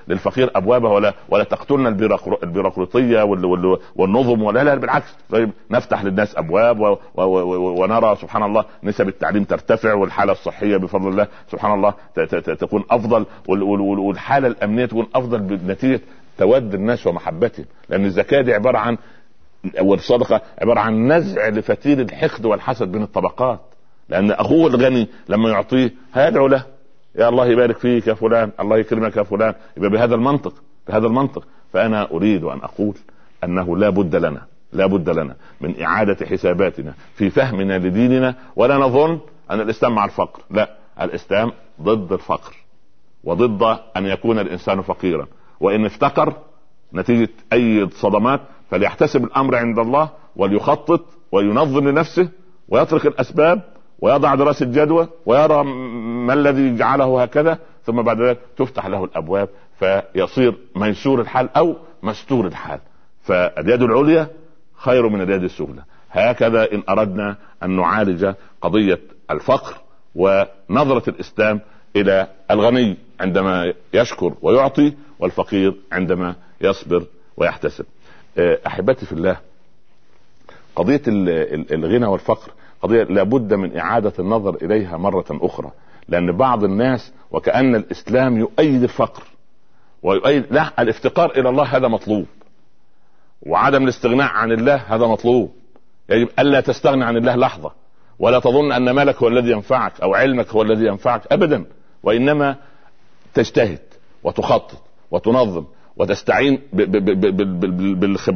للفقير 0.09 0.51
أبوابها 0.55 0.91
ولا 0.93 1.15
ولا 1.29 1.45
تقتلنا 1.45 1.89
البيروقراطية 2.43 3.23
والنظم 3.97 4.43
ولا 4.43 4.65
لا 4.65 4.75
بالعكس. 4.75 5.15
طيب 5.31 5.51
نفتح 5.71 6.05
للناس 6.05 6.37
أبواب 6.37 6.99
ونرى 7.15 8.17
سبحان 8.17 8.43
الله 8.43 8.65
نسب 8.85 9.09
التعليم 9.09 9.45
ترتفع 9.45 9.95
والحالة 9.95 10.33
الصحية 10.33 10.77
بفضل 10.77 11.09
الله 11.09 11.27
سبحان 11.51 11.75
الله 11.75 11.95
تكون 12.55 12.85
أفضل 12.91 13.27
والحالة 13.49 14.49
الأمنية 14.49 14.87
تكون 14.87 15.07
أفضل 15.15 15.39
بنتيجة 15.39 16.01
تود 16.39 16.75
الناس 16.75 17.07
ومحبتهم. 17.07 17.67
لأن 17.89 18.05
الزكاة 18.05 18.43
دي 18.43 18.55
عبارة 18.55 18.79
عن 18.79 18.97
والصدقة 19.81 20.41
عبارة 20.63 20.81
عن 20.81 21.13
نزع 21.13 21.49
لفتيل 21.49 22.01
الحقد 22.01 22.45
والحسد 22.47 22.93
بين 22.93 23.03
الطبقات. 23.03 23.61
لأن 24.09 24.31
أخوه 24.31 24.67
الغني 24.67 25.09
لما 25.29 25.51
يعطيه 25.51 25.95
هيدعو 26.15 26.47
له. 26.47 26.65
يا 27.15 27.29
الله 27.29 27.47
يبارك 27.47 27.79
فيك 27.79 28.07
يا 28.07 28.15
فلان 28.15 28.51
الله 28.61 28.79
يكرمك 28.79 29.17
يا 29.17 29.23
فلان. 29.23 29.55
يبقى 29.77 29.91
بهذا 29.91 30.15
المنطق 30.15 30.55
بهذا 30.89 31.07
المنطق. 31.07 31.47
فأنا 31.73 32.11
أريد 32.11 32.45
أن 32.45 32.59
أقول 32.59 32.95
أنه 33.45 33.77
لا 33.77 33.91
بد 33.91 34.17
لنا 34.17 34.43
لا 34.73 34.87
بد 34.87 35.11
لنا 35.11 35.37
من 35.61 35.83
إعادة 35.83 36.27
حساباتنا 36.27 36.95
في 37.15 37.31
فهمنا 37.31 37.79
لديننا 37.79 38.35
ولا 38.57 38.77
نظن 38.77 39.19
أن 39.51 39.61
الإسلام 39.61 39.95
مع 39.95 40.05
الفقر. 40.05 40.43
لا 40.51 40.77
الإسلام 41.01 41.53
ضد 41.83 42.13
الفقر 42.13 42.57
وضد 43.25 43.79
أن 43.97 44.07
يكون 44.07 44.39
الإنسان 44.39 44.81
فقيرا. 44.81 45.27
وإن 45.61 45.85
افتقر 45.85 46.35
نتيجة 46.95 47.29
أي 47.53 47.89
صدمات 47.91 48.41
فليحتسب 48.71 49.25
الأمر 49.25 49.57
عند 49.57 49.79
الله 49.79 50.11
وليخطط 50.37 51.05
وينظم 51.33 51.89
لنفسه 51.89 52.29
ويترك 52.69 53.07
الأسباب 53.07 53.63
ويضع 54.01 54.35
دراسه 54.35 54.67
جدوى 54.67 55.09
ويرى 55.27 55.65
ما 56.27 56.35
الذي 56.35 56.77
جعله 56.77 57.23
هكذا 57.23 57.59
ثم 57.85 58.03
بعد 58.03 58.21
ذلك 58.21 58.39
تفتح 58.57 58.87
له 58.87 59.05
الأبواب 59.05 59.49
فيصير 59.79 60.55
ميسور 60.77 61.21
الحال 61.21 61.49
أو 61.57 61.77
مستور 62.03 62.47
الحال. 62.47 62.81
فاليد 63.23 63.83
العليا 63.83 64.29
خير 64.77 65.09
من 65.09 65.21
اليد 65.21 65.43
السفلى. 65.43 65.83
هكذا 66.11 66.73
إن 66.73 66.83
أردنا 66.89 67.37
أن 67.63 67.77
نعالج 67.77 68.35
قضية 68.63 69.01
الفقر 69.31 69.75
ونظرة 70.15 71.11
الإسلام 71.11 71.61
إلى 71.97 72.27
الغني 72.51 72.97
عندما 73.21 73.73
يشكر 73.95 74.35
ويعطي 74.43 74.93
والفقير 75.19 75.75
عندما 75.93 76.35
يصبر 76.61 77.05
ويحتسب. 77.37 77.85
أحبتي 78.67 79.07
في 79.07 79.13
الله 79.13 79.37
قضية 80.77 81.03
الغنى 81.73 82.07
والفقر 82.07 82.53
قضية 82.83 83.03
لابد 83.03 83.55
من 83.55 83.77
إعادة 83.79 84.13
النظر 84.19 84.55
إليها 84.63 84.97
مرة 84.97 85.25
أخرى 85.31 85.71
لأن 86.09 86.37
بعض 86.37 86.65
الناس 86.65 87.13
وكأن 87.31 87.75
الإسلام 87.75 88.39
يؤيد 88.39 88.83
الفقر 88.83 89.23
ويؤيد 90.03 90.45
لا 90.51 90.83
الافتقار 90.83 91.31
إلى 91.31 91.49
الله 91.49 91.65
هذا 91.65 91.89
مطلوب 91.89 92.27
وعدم 93.43 93.85
الاستغناء 93.85 94.29
عن 94.29 94.53
الله 94.53 94.77
هذا 94.77 95.07
مطلوب 95.07 95.53
يجب 96.09 96.29
ألا 96.39 96.61
تستغني 96.61 97.05
عن 97.05 97.17
الله 97.17 97.37
لحظة 97.37 97.73
ولا 98.19 98.39
تظن 98.39 98.73
أن 98.73 98.91
مالك 98.91 99.23
هو 99.23 99.29
الذي 99.29 99.51
ينفعك 99.51 100.01
أو 100.01 100.15
علمك 100.15 100.49
هو 100.49 100.63
الذي 100.63 100.87
ينفعك 100.87 101.33
ابدا 101.33 101.65
وإنما 102.03 102.57
تجتهد 103.35 103.79
وتخطط 104.23 104.83
وتنظم 105.11 105.65
وتستعين 106.01 106.59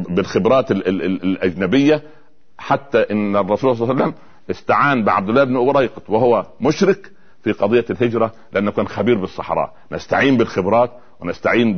بالخبرات 0.09 0.71
الأجنبية 0.71 2.03
حتى 2.57 2.97
إن 2.97 3.35
الرسول 3.35 3.75
صلى 3.77 3.91
الله 3.91 4.03
عليه 4.03 4.03
وسلم 4.03 4.13
استعان 4.49 5.03
بعبد 5.03 5.29
الله 5.29 5.43
بن 5.43 5.57
أبريقط 5.57 6.09
وهو 6.09 6.45
مشرك 6.61 7.11
في 7.43 7.51
قضية 7.51 7.85
الهجرة 7.89 8.31
لأنه 8.53 8.71
كان 8.71 8.87
خبير 8.87 9.17
بالصحراء. 9.17 9.73
نستعين 9.91 10.37
بالخبرات 10.37 10.91
ونستعين 11.19 11.77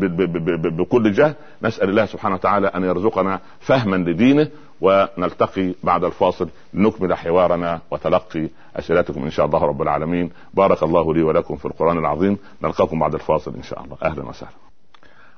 بكل 0.78 1.12
جهد. 1.12 1.36
نسأل 1.64 1.90
الله 1.90 2.06
سبحانه 2.06 2.36
وتعالى 2.36 2.68
أن 2.68 2.84
يرزقنا 2.84 3.40
فهما 3.60 3.96
لدينه 3.96 4.48
ونلتقي 4.82 5.74
بعد 5.84 6.04
الفاصل 6.04 6.50
لنكمل 6.74 7.14
حوارنا 7.14 7.82
وتلقي 7.92 8.50
أسئلتكم 8.76 9.24
إن 9.24 9.32
شاء 9.32 9.46
الله 9.46 9.66
رب 9.66 9.82
العالمين. 9.82 10.32
بارك 10.54 10.84
الله 10.84 11.14
لي 11.14 11.24
ولكم 11.24 11.56
في 11.56 11.66
القرآن 11.66 11.98
العظيم. 11.98 12.38
نلقاكم 12.64 13.00
بعد 13.00 13.14
الفاصل 13.14 13.54
إن 13.56 13.64
شاء 13.64 13.84
الله. 13.84 13.98
أهلا 14.04 14.24
وسهلا. 14.30 14.67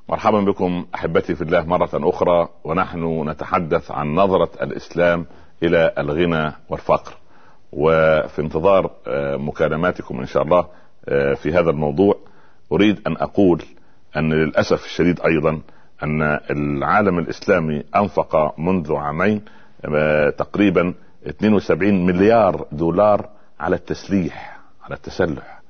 مرحبا 0.10 0.40
بكم 0.40 0.86
أحبتي 0.96 1.36
في 1.36 1.42
الله 1.42 1.66
مرة 1.66 1.90
أخرى 1.94 2.50
ونحن 2.64 3.30
نتحدث 3.30 3.92
عن 3.92 4.16
نظرة 4.16 4.50
الإسلام 4.62 5.26
إلى 5.64 5.94
الغنى 5.98 6.52
والفقر. 6.70 7.14
وفي 7.72 8.42
انتظار 8.42 8.92
آه، 9.08 9.36
مكالماتكم 9.36 10.20
إن 10.20 10.26
شاء 10.26 10.44
الله 10.44 10.68
آه، 11.10 11.34
في 11.34 11.54
هذا 11.54 11.70
الموضوع 11.70 12.16
أريد 12.72 13.00
أن 13.08 13.18
أقول 13.18 13.64
أن 14.18 14.34
للأسف 14.34 14.86
الشديد 14.86 15.20
أيضا 15.22 15.62
أن 16.04 16.22
العالم 16.52 17.20
الإسلامي 17.20 17.84
أنفق 17.96 18.60
منذ 18.60 18.96
عامين 18.96 19.42
آه، 19.86 20.30
تقريبا 20.30 20.94
72 21.28 22.06
مليار 22.06 22.66
دولار 22.72 23.30
على 23.60 23.76
التسليح 23.76 24.60
على 24.84 24.96
التسلح. 24.96 25.62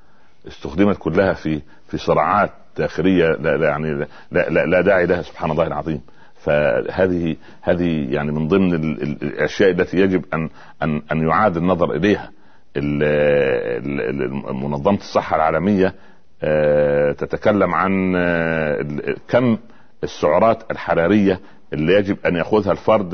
استخدمت 0.48 0.98
كلها 0.98 1.34
في 1.34 1.62
في 1.88 1.98
صراعات 1.98 2.52
داخليه 2.78 3.26
لا 3.26 3.56
يعني 3.56 3.94
لا, 4.32 4.50
لا, 4.50 4.66
لا 4.66 4.82
داعي 4.82 5.06
لها 5.06 5.22
سبحان 5.22 5.52
الله 5.52 5.68
العظيم. 5.68 6.02
فهذه 6.42 7.36
هذه 7.62 8.14
يعني 8.14 8.32
من 8.32 8.48
ضمن 8.48 8.74
الأشياء 8.74 9.70
التي 9.70 9.98
يجب 9.98 10.26
أن 10.34 10.50
أن 10.84 11.02
أن 11.12 11.28
يعاد 11.28 11.58
النظر 11.58 11.92
إليها. 11.94 12.32
منظمة 14.54 14.98
الصحة 14.98 15.36
العالمية 15.36 15.96
آه، 16.44 17.12
تتكلم 17.12 17.74
عن 17.76 18.14
آه، 18.16 18.86
كم 19.28 19.58
السعرات 20.04 20.72
الحرارية 20.72 21.40
اللي 21.74 21.94
يجب 21.94 22.18
أن 22.26 22.36
يأخذها 22.36 22.72
الفرد 22.72 23.14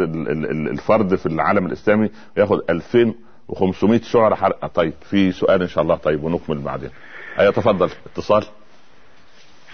الفرد 0.71 1.15
في 1.15 1.25
العالم 1.25 1.65
الإسلامي 1.65 2.09
ياخذ 2.37 2.59
2500 2.69 3.99
سعره 4.01 4.35
حرارة 4.35 4.67
طيب 4.67 4.93
في 5.01 5.31
سؤال 5.31 5.61
إن 5.61 5.67
شاء 5.67 5.83
الله 5.83 5.95
طيب 5.95 6.23
ونكمل 6.23 6.57
بعدين. 6.57 6.89
أيوه 7.39 7.51
تفضل 7.51 7.89
اتصال. 8.05 8.43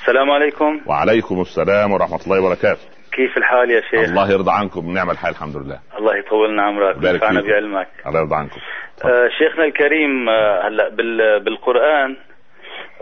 السلام 0.02 0.32
عليكم. 0.32 0.82
وعليكم 0.86 1.42
السلام 1.42 1.92
ورحمة 1.92 2.20
الله 2.26 2.40
وبركاته. 2.42 2.82
كيف 3.12 3.38
الحال 3.38 3.72
يا 3.72 3.82
شيخ؟ 3.82 4.10
الله 4.10 4.32
يرضى 4.32 4.52
عنكم 4.52 4.94
نعم 4.94 5.10
الحال 5.10 5.32
الحمد 5.32 5.56
لله. 5.58 5.80
الله 5.98 6.18
يطولنا 6.18 6.64
عمرك 6.64 6.96
وينفعنا 7.04 7.42
بعلمك. 7.42 7.88
الله 8.08 8.20
يرضى 8.20 8.36
عنكم. 8.36 8.60
آه 9.06 9.28
شيخنا 9.40 9.66
الكريم 9.66 10.30
آه 10.30 10.68
هلا 10.68 10.90
بالقرآن 11.40 12.18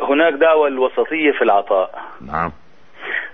هناك 0.09 0.33
دعوة 0.33 0.67
الوسطية 0.67 1.31
في 1.37 1.41
العطاء. 1.41 1.91
نعم. 2.21 2.51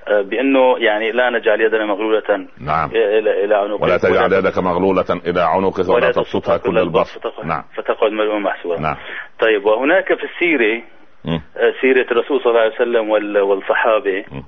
آه، 0.07 0.22
بأنه 0.22 0.80
يعني 0.80 1.11
لا 1.11 1.30
نجعل 1.30 1.61
يدنا 1.61 1.86
مغلولة. 1.86 2.47
نعم. 2.61 2.89
إلى 2.89 3.45
إلى 3.45 3.55
عنقك. 3.55 3.82
ولا 3.82 3.97
تجعل 3.97 4.34
يدك 4.34 4.57
مغلولة 4.57 5.05
إلى 5.26 5.41
عنقك 5.41 5.89
ولا 5.89 6.11
تبسطها 6.11 6.57
كل 6.57 6.78
البسط. 6.78 7.22
نعم. 7.43 7.63
فتقعد 7.78 8.11
ملوما 8.11 8.39
محسورا. 8.39 8.80
نعم. 8.80 8.95
طيب 9.39 9.66
وهناك 9.66 10.07
في 10.07 10.24
السيرة 10.24 10.82
آه، 11.28 11.74
سيرة 11.82 12.12
الرسول 12.12 12.42
صلى 12.42 12.52
الله 12.52 12.62
عليه 12.62 12.76
وسلم 12.76 13.10
والصحابة. 13.50 14.26
م. 14.32 14.42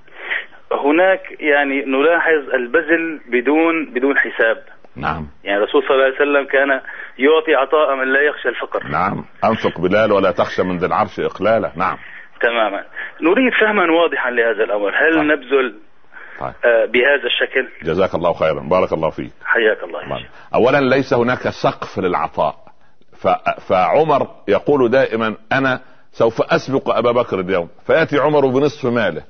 هناك 0.72 1.22
يعني 1.40 1.86
نلاحظ 1.86 2.50
البذل 2.54 3.20
بدون 3.32 3.94
بدون 3.94 4.18
حساب. 4.18 4.64
نعم. 4.96 5.28
يعني 5.44 5.58
الرسول 5.58 5.84
صلى 5.84 5.92
الله 5.92 6.04
عليه 6.04 6.16
وسلم 6.16 6.46
كان 6.46 6.70
يعطي 7.20 7.56
عطاء 7.56 7.96
من 7.96 8.14
لا 8.14 8.22
يخشى 8.22 8.50
الفقر. 8.50 8.84
نعم. 8.84 9.26
أنفق 9.44 9.82
بلال 9.82 10.12
ولا 10.12 10.32
تخشى 10.32 10.64
من 10.64 10.78
ذي 10.78 10.86
العرش 10.86 11.20
إقلالا. 11.20 11.72
نعم. 11.76 11.98
تماما. 12.42 12.84
نريد 13.22 13.54
فهما 13.62 13.92
واضحا 13.92 14.32
لهذا 14.32 14.64
الأمر. 14.64 14.90
هل 14.90 15.16
طيب. 15.16 15.24
نبذل 15.24 15.80
طيب. 16.40 16.54
آه 16.66 16.86
بهذا 16.86 17.26
الشكل؟ 17.26 17.68
جزاك 17.84 18.16
الله 18.16 18.34
خيرا. 18.34 18.60
بارك 18.70 18.94
الله 18.94 19.10
فيك. 19.10 19.32
حياك 19.46 19.84
الله. 19.84 20.00
طيب. 20.00 20.26
اولا 20.56 20.82
ليس 20.96 21.14
هناك 21.14 21.50
سقف 21.64 22.00
للعطاء. 22.00 22.56
ف... 23.22 23.28
فعمر 23.70 24.28
يقول 24.48 24.92
دائما 24.92 25.36
أنا 25.52 25.82
سوف 26.18 26.42
أسبق 26.42 26.98
أبا 26.98 27.12
بكر 27.12 27.40
اليوم. 27.40 27.68
فيأتي 27.88 28.18
عمر 28.18 28.48
بنصف 28.48 28.86
ماله. 28.86 29.24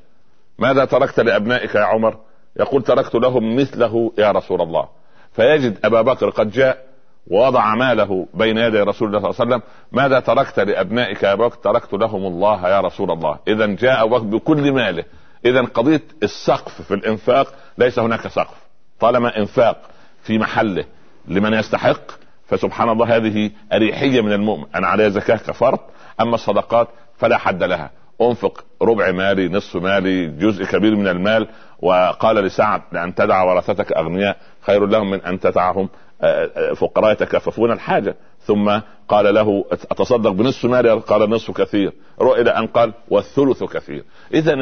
ماذا 0.59 0.85
تركت 0.85 1.19
لأبنائك 1.19 1.75
يا 1.75 1.81
عمر؟ 1.81 2.17
يقول 2.59 2.83
تركت 2.83 3.15
لهم 3.15 3.55
مثله 3.55 4.11
يا 4.17 4.31
رسول 4.31 4.61
الله. 4.61 4.88
فيجد 5.33 5.85
أبا 5.85 6.01
بكر 6.01 6.29
قد 6.29 6.51
جاء 6.51 6.83
ووضع 7.27 7.75
ماله 7.75 8.27
بين 8.33 8.57
يدي 8.57 8.79
رسول 8.79 9.07
الله 9.07 9.31
صلى 9.31 9.43
الله 9.43 9.55
عليه 9.55 9.55
وسلم. 9.55 9.61
ماذا 9.91 10.19
تركت 10.19 10.59
لأبنائك 10.59 11.23
يا 11.23 11.35
بكر؟ 11.35 11.55
تركت 11.55 11.93
لهم 11.93 12.25
الله 12.25 12.69
يا 12.69 12.81
رسول 12.81 13.11
الله. 13.11 13.39
اذا 13.47 13.65
جاء 13.65 14.07
بكر 14.07 14.23
بكل 14.23 14.71
ماله. 14.71 15.03
اذا 15.45 15.61
قضيه 15.61 16.01
السقف 16.23 16.81
في 16.81 16.93
الإنفاق 16.93 17.53
ليس 17.77 17.99
هناك 17.99 18.27
سقف. 18.27 18.57
طالما 18.99 19.38
إنفاق 19.38 19.81
في 20.23 20.38
محله 20.38 20.85
لمن 21.27 21.53
يستحق 21.53 22.11
فسبحان 22.47 22.89
الله 22.89 23.15
هذه 23.15 23.51
أريحية 23.73 24.21
من 24.21 24.33
المؤمن. 24.33 24.65
أنا 24.75 24.88
علي 24.88 25.09
زكاة 25.09 25.38
كفرض 25.38 25.79
أما 26.22 26.36
الصدقات 26.36 26.88
فلا 27.18 27.38
حد 27.38 27.63
لها. 27.63 27.91
أنفق 28.22 28.65
ربع 28.82 29.11
مالي 29.11 29.49
نصف 29.49 29.76
مالي 29.76 30.28
جزء 30.28 30.65
كبير 30.65 30.95
من 30.95 31.07
المال. 31.07 31.47
وقال 31.80 32.36
لسعد 32.36 32.82
لأن 32.91 33.15
تدع 33.15 33.43
ورثتك 33.43 33.91
أغنياء 33.91 34.38
خير 34.61 34.86
لهم 34.86 35.09
من 35.11 35.22
أن 35.22 35.39
تدعهم 35.39 35.89
آه، 36.22 36.49
آه، 36.55 36.74
فقراء 36.74 37.11
يتكففون 37.11 37.72
الحاجة. 37.72 38.15
ثم 38.41 38.80
قال 39.07 39.34
له 39.34 39.65
أتصدق 39.72 40.30
بنصف 40.30 40.65
مالي؟ 40.65 40.91
قال 40.91 41.30
نصف 41.30 41.51
كثير. 41.51 41.93
إلى 42.22 42.49
أن 42.49 42.68
قال 42.68 42.93
والثلث 43.09 43.63
كثير. 43.63 44.03
اذا 44.34 44.53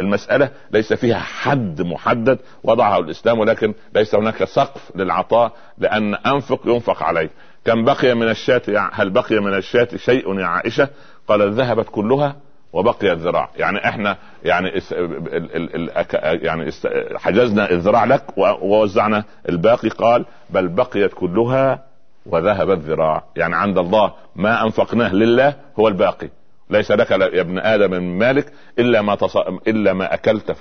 المسألة 0.00 0.50
ليس 0.70 0.92
فيها 0.92 1.18
حد 1.18 1.82
محدد 1.82 2.38
وضعه 2.64 2.98
الإسلام 2.98 3.38
ولكن 3.38 3.74
ليس 3.94 4.14
هناك 4.14 4.44
سقف 4.44 4.92
للعطاء 4.94 5.52
لأن 5.78 6.14
أنفق 6.14 6.60
ينفق 6.64 7.02
عليه 7.02 7.30
كم 7.66 7.84
بقي 7.84 8.14
من 8.14 8.28
الشاة 8.28 8.90
هل 8.92 9.10
بقي 9.10 9.40
من 9.40 9.54
الشاة 9.54 9.88
شيء 9.96 10.38
يا 10.38 10.46
عائشة؟ 10.46 10.88
قال 11.28 11.52
ذهبت 11.52 11.88
كلها 11.88 12.36
وبقي 12.72 13.12
الذراع. 13.12 13.50
يعني 13.56 13.88
إحنا 13.88 14.16
يعني 14.44 14.76
اس 14.76 14.92
ال 14.92 15.56
ال 15.56 15.90
ال 15.90 16.06
يعني 16.44 16.70
حجزنا 17.16 17.70
الذراع 17.70 18.04
لك 18.04 18.22
ووزعنا. 18.36 19.24
الباقي 19.48 19.88
قال 19.88 20.24
بل 20.50 20.68
بقيت 20.68 21.14
كلها 21.14 21.84
وذهب 22.26 22.70
الذراع 22.70 23.24
يعني 23.36 23.56
عند 23.56 23.78
الله 23.78 24.12
ما 24.36 24.62
أنفقناه 24.64 25.14
لله 25.14 25.54
هو 25.78 25.88
الباقي. 25.88 26.28
ليس 26.70 26.90
لك 26.90 27.10
يا 27.10 27.40
ابن 27.40 27.58
آدم 27.58 27.90
من 27.90 28.18
مالك 28.18 28.52
إلا 28.78 29.02
ما 29.02 29.14
تص... 29.14 29.36
إلا 29.68 29.92
ما 29.92 30.14
أكلت. 30.14 30.52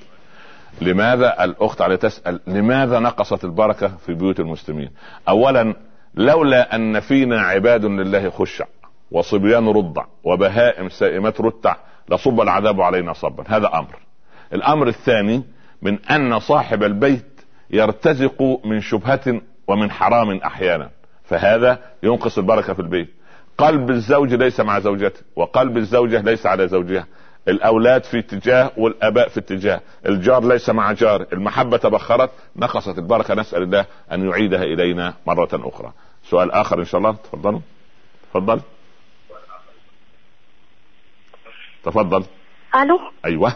لماذا 0.83 1.45
الأخت 1.45 1.81
على 1.81 1.97
تسأل 1.97 2.41
لماذا 2.47 2.99
نقصت 2.99 3.45
البركة 3.45 3.89
في 3.89 4.15
بيوت 4.15 4.41
المسلمين؟ 4.41 4.91
اولا 5.29 5.75
لولا 6.15 6.75
أن 6.75 7.01
فينا 7.01 7.41
عباد 7.41 7.85
لله 7.85 8.31
خشع. 8.31 8.65
وصبيان 9.11 9.69
رضع 9.69 10.05
وبهائم 10.25 10.89
سائمات 10.89 11.41
رتع 11.41 11.77
لصب 12.11 12.41
العذاب 12.41 12.81
علينا 12.81 13.13
صبا. 13.13 13.45
هذا 13.49 13.67
أمر. 13.75 13.99
الأمر 14.53 14.89
الثاني 14.89 15.43
من 15.83 16.05
أن 16.05 16.39
صاحب 16.39 16.83
البيت 16.83 17.41
يرتزق 17.71 18.61
من 18.65 18.81
شبهة 18.81 19.41
ومن 19.67 19.91
حرام 19.91 20.37
أحيانا 20.37 20.91
فهذا 21.25 21.79
ينقص 22.03 22.39
البركة 22.39 22.73
في 22.73 22.81
البيت. 22.81 23.09
قلب 23.59 23.91
الزوج 23.91 24.35
ليس 24.35 24.61
مع 24.61 24.79
زوجته 24.79 25.21
وقلب 25.37 25.77
الزوجة 25.77 26.21
ليس 26.21 26.47
على 26.47 26.69
زوجها. 26.69 27.07
الأولاد 27.49 28.05
في 28.05 28.19
اتجاه 28.19 28.71
والآباء 28.77 29.29
في 29.29 29.41
اتجاه. 29.41 29.81
الجار 30.07 30.45
ليس 30.45 30.71
مع 30.71 30.93
جار. 30.93 31.27
المحبة 31.33 31.77
تبخرت 31.77 32.31
نقصت 32.57 32.99
البركة. 32.99 33.35
نسأل 33.35 33.63
الله 33.63 33.87
أن 34.13 34.29
يعيدها 34.29 34.63
إلينا 34.63 35.15
مرة 35.27 35.49
أخرى. 35.53 35.93
سؤال 36.25 36.53
آخر 36.53 36.79
إن 36.79 36.85
شاء 36.85 36.99
الله. 36.99 37.13
تفضلوا. 37.13 37.61
تفضل. 38.31 38.61
تفضل. 41.87 42.25
ألو؟ 42.83 43.01
أيوه. 43.25 43.53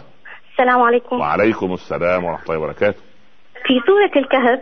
السلام 0.52 0.82
عليكم. 0.82 1.20
وعليكم 1.20 1.72
السلام 1.74 2.24
ورحمة 2.24 2.44
الله 2.44 2.58
وبركاته. 2.58 3.00
في 3.66 3.80
سوره 3.86 4.22
الكهف 4.24 4.60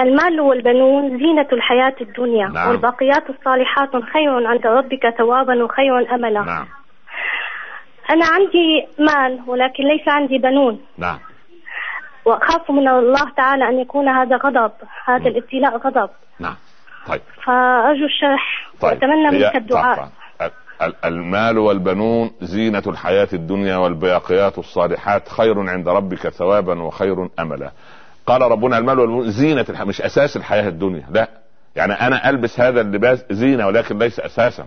المال 0.00 0.40
والبنون 0.40 1.18
زينة 1.18 1.48
الحياة 1.52 1.94
الدنيا 2.00 2.48
نعم. 2.48 2.68
والباقيات 2.68 3.30
الصالحات 3.30 3.90
خير 4.12 4.46
عند 4.46 4.66
ربك 4.66 5.14
ثوابا 5.18 5.64
وخير 5.64 6.14
أملا. 6.14 6.40
نعم. 6.40 6.66
أنا 8.10 8.24
عندي 8.26 8.86
مال 8.98 9.40
ولكن 9.46 9.84
ليس 9.84 10.08
عندي 10.08 10.38
بنون. 10.38 10.80
نعم. 10.98 11.18
وأخاف 12.24 12.70
من 12.70 12.88
الله 12.88 13.30
تعالى 13.36 13.68
أن 13.68 13.78
يكون 13.78 14.08
هذا 14.08 14.36
غضب 14.36 14.72
هذا 15.04 15.28
الابتلاء 15.28 15.76
غضب. 15.76 16.10
نعم. 16.40 16.56
طيب. 17.08 17.20
فأرجو 17.44 18.04
الشرح 18.04 18.70
طيب. 18.80 18.92
وأتمنى 18.92 19.30
منك 19.30 19.56
الدعاء. 19.56 20.08
المال 21.04 21.58
والبنون 21.58 22.30
زينة 22.42 22.82
الحياة 22.86 23.28
الدنيا 23.32 23.76
والباقيات 23.76 24.58
الصالحات 24.58 25.28
خير 25.28 25.70
عند 25.70 25.88
ربك 25.88 26.28
ثوابا 26.28 26.82
وخير 26.82 27.28
أملا. 27.38 27.72
قال 28.26 28.42
ربنا 28.42 28.78
المال 28.78 28.98
والبنون 28.98 29.30
زينة 29.30 29.66
الحياة 29.68 29.84
مش 29.84 30.02
أساس 30.02 30.36
الحياة 30.36 30.68
الدنيا 30.68 31.06
لا. 31.10 31.28
يعني 31.76 31.92
أنا 31.92 32.30
ألبس 32.30 32.60
هذا 32.60 32.80
اللباس 32.80 33.24
زينة 33.30 33.66
ولكن 33.66 33.98
ليس 33.98 34.20
أساسا. 34.20 34.66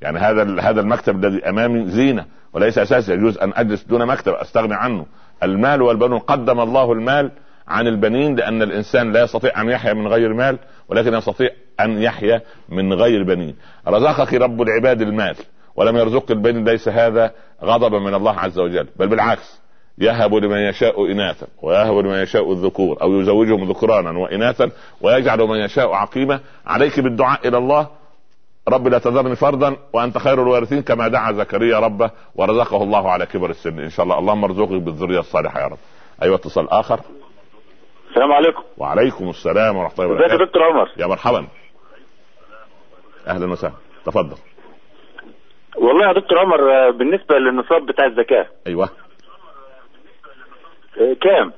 يعني 0.00 0.18
هذا 0.18 0.60
هذا 0.60 0.80
المكتب 0.80 1.24
الذي 1.24 1.48
أمامي 1.48 1.86
زينة 1.90 2.26
وليس 2.52 2.78
أساس 2.78 3.08
يجوز 3.08 3.38
أن 3.38 3.52
أجلس 3.56 3.84
دون 3.84 4.06
مكتب 4.06 4.32
أستغني 4.32 4.74
عنه. 4.74 5.06
المال 5.42 5.82
والبنون 5.82 6.18
قدم 6.18 6.60
الله 6.60 6.92
المال 6.92 7.30
عن 7.68 7.86
البنين 7.86 8.36
لأن 8.36 8.62
الإنسان 8.62 9.12
لا 9.12 9.22
يستطيع 9.22 9.60
أن 9.60 9.68
يحيا 9.68 9.92
من 9.92 10.08
غير 10.08 10.34
مال 10.34 10.58
ولكن 10.88 11.14
يستطيع 11.14 11.50
أن 11.80 12.02
يحيا 12.02 12.42
من 12.68 12.92
غير 12.92 13.22
بنين. 13.22 13.56
رزقك 13.88 14.34
رب 14.34 14.62
العباد 14.62 15.02
المال 15.02 15.36
ولم 15.76 15.96
يرزق 15.96 16.30
البنين 16.30 16.64
ليس 16.64 16.88
هذا 16.88 17.32
غضبا 17.64 17.98
من 17.98 18.14
الله 18.14 18.38
عز 18.40 18.58
وجل 18.58 18.86
بل 18.96 19.08
بالعكس 19.08 19.62
يهب 19.98 20.34
لمن 20.34 20.58
يشاء 20.58 21.12
إناثا 21.12 21.46
ويهب 21.62 21.94
لمن 21.94 22.18
يشاء 22.18 22.52
الذكور 22.52 23.02
أو 23.02 23.20
يزوجهم 23.20 23.70
ذكرانا 23.70 24.18
وإناثا 24.18 24.70
ويجعل 25.00 25.38
من 25.38 25.56
يشاء 25.56 25.92
عقيما 25.92 26.40
عليك 26.66 27.00
بالدعاء 27.00 27.48
إلى 27.48 27.58
الله. 27.58 27.86
رب 28.68 28.88
لا 28.88 28.98
تذرني 28.98 29.36
فردا 29.36 29.76
وأنت 29.92 30.18
خير 30.18 30.42
الوارثين 30.42 30.82
كما 30.82 31.08
دعا 31.08 31.32
زكريا 31.32 31.78
ربه 31.78 32.10
ورزقه 32.34 32.82
الله 32.82 33.10
على 33.10 33.26
كبر 33.26 33.50
السن. 33.50 33.78
إن 33.78 33.90
شاء 33.90 34.04
الله 34.04 34.18
اللهم 34.18 34.44
ارزقه 34.44 34.78
بالذرية 34.78 35.20
الصالحة 35.20 35.60
يا 35.60 35.66
رب. 35.66 35.78
أيوه 36.22 36.36
اتصال 36.36 36.70
اخر 36.70 37.00
السلام 38.12 38.32
عليكم. 38.32 38.62
وعليكم 38.78 39.28
السلام 39.30 39.76
ورحمة 39.76 39.94
الله 40.04 40.06
وبركاته 40.14 40.26
ازيك 40.34 40.40
يا 40.40 40.46
دكتور 40.46 40.62
عمر؟ 40.62 40.88
يا 40.96 41.06
مرحبا. 41.06 41.46
أهلا 43.28 43.52
وسهلا. 43.52 43.74
تفضل. 44.04 44.36
والله 45.76 46.08
يا 46.08 46.12
دكتور 46.12 46.38
عمر 46.38 46.90
بالنسبة 46.90 47.34
للنصاب 47.38 47.86
بتاع 47.86 48.06
الزكاة. 48.06 48.46
أيوه. 48.66 48.88
كام؟ 51.20 51.52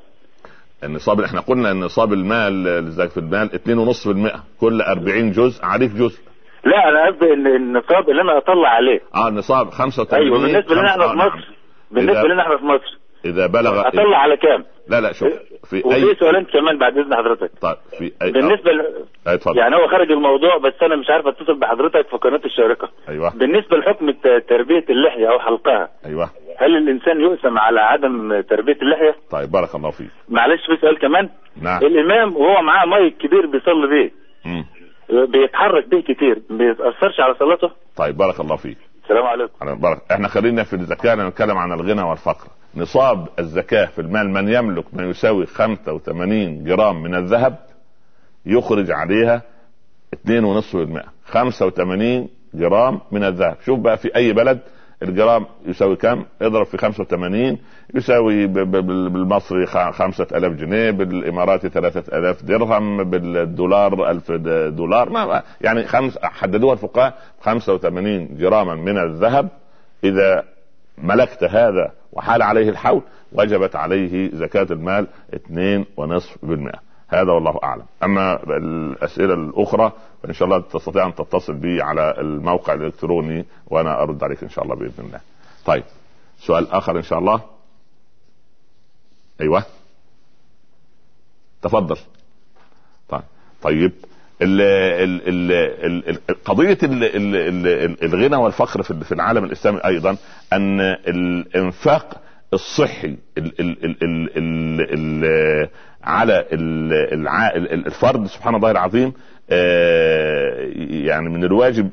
النصاب 0.85 1.21
إحنا 1.21 1.41
قلنا 1.41 1.71
ان 1.71 1.81
نصاب 1.81 2.13
المال 2.13 2.65
في 3.11 3.17
المال 3.19 3.51
2.5% 3.51 4.41
كل 4.61 4.83
40 4.83 5.33
جزء. 5.33 5.65
عليك 5.65 5.91
جزء؟ 5.91 6.23
لا 6.65 6.89
أنا 6.89 7.07
قصدي 7.07 7.33
النصاب 7.33 8.11
اللي 8.11 8.23
أنا 8.23 8.39
أطلع 8.39 8.69
عليه. 8.69 9.01
آه 9.15 9.29
النصاب 9.29 9.71
85 9.71 10.23
أيوه 10.25 10.39
بالنسبة 10.39 10.75
لنا 10.75 10.91
إحنا 10.91 11.09
في 11.09 11.15
مصر. 11.17 11.49
بالنسبة 11.91 12.29
لنا 12.29 12.43
إحنا 12.43 12.57
في 12.57 12.65
مصر. 12.65 12.99
إذا 13.25 13.47
بلغ 13.47 13.89
أطلع 13.89 14.19
على 14.19 14.37
كام؟ 14.37 14.65
لا 14.89 15.01
لا 15.01 15.13
شوف 15.13 15.33
في 15.71 15.83
وفي 15.85 15.95
اي 15.97 16.15
سؤالين 16.15 16.45
كمان 16.45 16.79
بعد 16.79 16.99
إذن 16.99 17.15
حضرتك. 17.17 17.51
طيب 17.61 17.77
في 17.99 18.13
اي 18.23 18.33
بالنسبة 18.33 18.73
ل... 18.73 19.05
اتفضل. 19.27 19.59
يعني 19.59 19.77
هو 19.77 19.89
خارج 19.89 20.11
الموضوع 20.11 20.59
بس 20.59 20.83
أنا 20.83 20.97
مش 20.97 21.11
عارف 21.11 21.27
أتصل 21.27 21.59
بحضرتك 21.59 22.09
في 22.09 22.17
قناة 22.17 22.41
الشارقة. 22.45 22.89
أيوه. 23.09 23.31
بالنسبة 23.37 23.77
لحكم 23.77 24.11
تربية 24.49 24.85
اللحية 24.91 25.33
أو 25.33 25.39
حلقها 25.39 25.89
أيوه. 26.07 26.31
هل 26.59 26.77
الإنسان 26.77 27.21
يؤثم 27.21 27.59
على 27.59 27.81
عدم 27.81 28.41
تربية 28.41 28.79
اللحية؟ 28.83 29.15
طيب 29.31 29.51
بارك 29.51 29.75
الله 29.75 29.91
فيك. 29.91 30.11
معلش 30.29 30.67
في 30.67 30.77
سؤال 30.81 30.99
كمان. 30.99 31.29
نعم. 31.63 31.83
الإمام 31.83 32.37
وهو 32.37 32.63
معاه 32.63 32.87
مايك 32.87 33.17
كبير 33.17 33.47
بيصلي 33.47 33.87
بيه. 33.87 34.11
مم. 34.45 34.65
بيتحرك 35.27 35.89
بيه 35.89 36.01
كتير. 36.01 36.43
ما 36.51 36.59
بيتأثرش 36.59 37.21
على 37.21 37.35
صلاته؟ 37.35 37.71
طيب 37.97 38.17
بارك 38.17 38.41
الله 38.41 38.57
فيك. 38.57 38.79
السلام 39.05 39.25
عليكم. 39.27 39.53
بارك. 39.81 39.99
إحنا 40.13 40.29
خلينا 40.29 40.65
في 40.65 40.73
الزكاه 40.73 41.15
نتكلم 41.15 41.59
عن 41.59 41.73
الغنى 41.73 42.03
والفقر. 42.03 42.49
نصاب 42.77 43.29
الزكاة 43.39 43.87
في 43.87 44.01
المال 44.01 44.31
من 44.31 44.49
يملك 44.49 44.85
ما 44.93 45.03
يساوي 45.03 45.47
85 45.47 46.65
جرام 46.65 47.03
من 47.03 47.15
الذهب 47.15 47.57
يخرج 48.47 48.91
عليها 48.91 49.43
2.5% 50.15 51.01
85 51.25 52.29
جرام 52.55 53.01
من 53.13 53.25
الذهب. 53.25 53.57
شوف 53.65 53.79
بقى 53.79 53.97
في 53.97 54.17
أي 54.17 54.33
بلد 54.33 54.59
الجرام 55.03 55.47
يساوي 55.67 55.97
كم؟ 55.97 56.25
اضرب 56.43 56.67
في 56.67 56.77
85 56.79 57.59
يساوي 57.95 58.47
بالمصري 58.47 59.67
5000 59.67 60.53
جنيه 60.53 60.91
بالإماراتي 60.91 61.69
3000 61.69 62.43
درهم 62.45 63.05
بالدولار 63.11 64.11
1000 64.11 64.33
دولار. 64.73 65.11
ما 65.11 65.43
يعني 65.61 65.85
خمس 65.85 66.19
حددوها 66.23 66.73
الفقهاء 66.73 67.19
85 67.41 68.37
جراما 68.37 68.75
من 68.75 68.99
الذهب. 68.99 69.49
إذا 70.05 70.45
ملكت 70.99 71.45
هذا 71.45 71.93
وحال 72.15 72.43
عليه 72.43 72.69
الحول 72.69 73.03
وجبت 73.33 73.77
عليه 73.77 74.31
زكاة 74.35 74.67
المال 74.71 75.07
2.5% 75.35 76.79
هذا 77.09 77.33
والله 77.33 77.61
أعلم. 77.65 77.85
أما 78.03 78.43
الأسئلة 78.57 79.35
الأخرى 79.35 79.93
فإن 80.23 80.33
شاء 80.33 80.49
الله 80.49 80.61
تستطيع 80.61 81.07
أن 81.07 81.15
تتصل 81.15 81.55
بي 81.55 81.83
على 81.83 82.15
الموقع 82.19 82.75
الإلكتروني 82.75 83.45
وأنا 83.67 84.03
أرد 84.03 84.25
عليك 84.25 84.43
إن 84.43 84.49
شاء 84.49 84.65
الله 84.65 84.77
بإذن 84.77 85.05
الله. 85.05 85.21
طيب 85.67 85.85
سؤال 86.39 86.71
آخر 86.71 86.97
إن 86.97 87.03
شاء 87.03 87.19
الله. 87.19 87.41
أيوه. 89.41 89.63
تفضل. 91.63 91.97
طيب 93.09 93.23
طيب. 93.63 93.93
ال 94.43 94.61
الغنى 98.03 98.37
والفقر 98.37 98.83
في 98.83 99.13
العالم 99.13 99.45
الاسلامي 99.45 99.81
أيضا 99.85 100.17
ان 100.53 100.81
الانفاق 100.81 102.21
الصحي 102.55 103.17
ال 103.39 103.61
ال 103.61 103.97
ال 104.03 104.31
ال 104.93 105.69
على 106.05 106.47
الفرد 107.73 108.27
سبحان 108.27 108.55
الله 108.55 108.71
العظيم 108.71 109.13
يعني 111.07 111.29
من 111.29 111.45
الواجب 111.45 111.91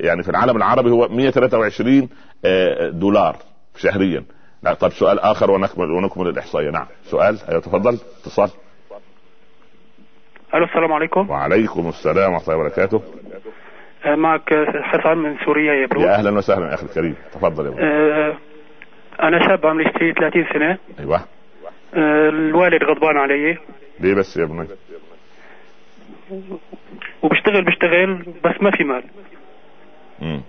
يعني 0.00 0.22
في 0.22 0.28
العالم 0.28 0.56
العربي 0.56 0.90
هو 0.90 1.08
123 1.08 2.08
دولار 2.90 3.36
شهريا 3.76 4.24
طب 4.80 4.92
سؤال 4.92 5.20
اخر 5.20 5.50
ونكمل 5.50 5.90
ونكمل 5.90 6.28
الاحصائيه 6.28 6.70
نعم 6.70 6.86
سؤال 7.10 7.38
أيوه 7.48 7.60
تفضل 7.60 7.98
اتصال 8.22 8.50
ألو 10.54 10.64
السلام 10.64 10.92
عليكم. 10.92 11.30
وعليكم 11.30 11.88
السلام 11.88 12.32
ورحمة 12.32 12.44
الله 12.44 12.56
وبركاته. 12.56 13.02
معك 14.06 14.54
حسن 14.82 15.18
من 15.18 15.36
سوريا 15.44 15.72
يا 15.74 15.86
برو. 15.86 16.00
يا 16.00 16.14
أهلا 16.14 16.30
وسهلا 16.30 16.68
يا 16.68 16.74
أخي 16.74 16.86
الكريم. 16.86 17.14
تفضل 17.32 17.66
يا 17.66 17.70
برو. 17.70 17.84
أه 17.84 18.36
أنا 19.22 19.48
شاب 19.48 19.66
عمري 19.66 19.84
30 20.20 20.44
سنة. 20.52 20.78
أيوه. 21.00 21.16
أه 21.94 22.28
الوالد 22.28 22.84
غضبان 22.84 23.16
علي. 23.16 23.58
ليه 24.00 24.14
بس 24.14 24.36
يا 24.36 24.44
ابني؟ 24.44 24.66
وبشتغل 27.22 27.64
بشتغل 27.64 28.14
بس 28.44 28.62
ما 28.62 28.70
في 28.70 28.84
مال. 28.84 29.04
امم 30.22 30.42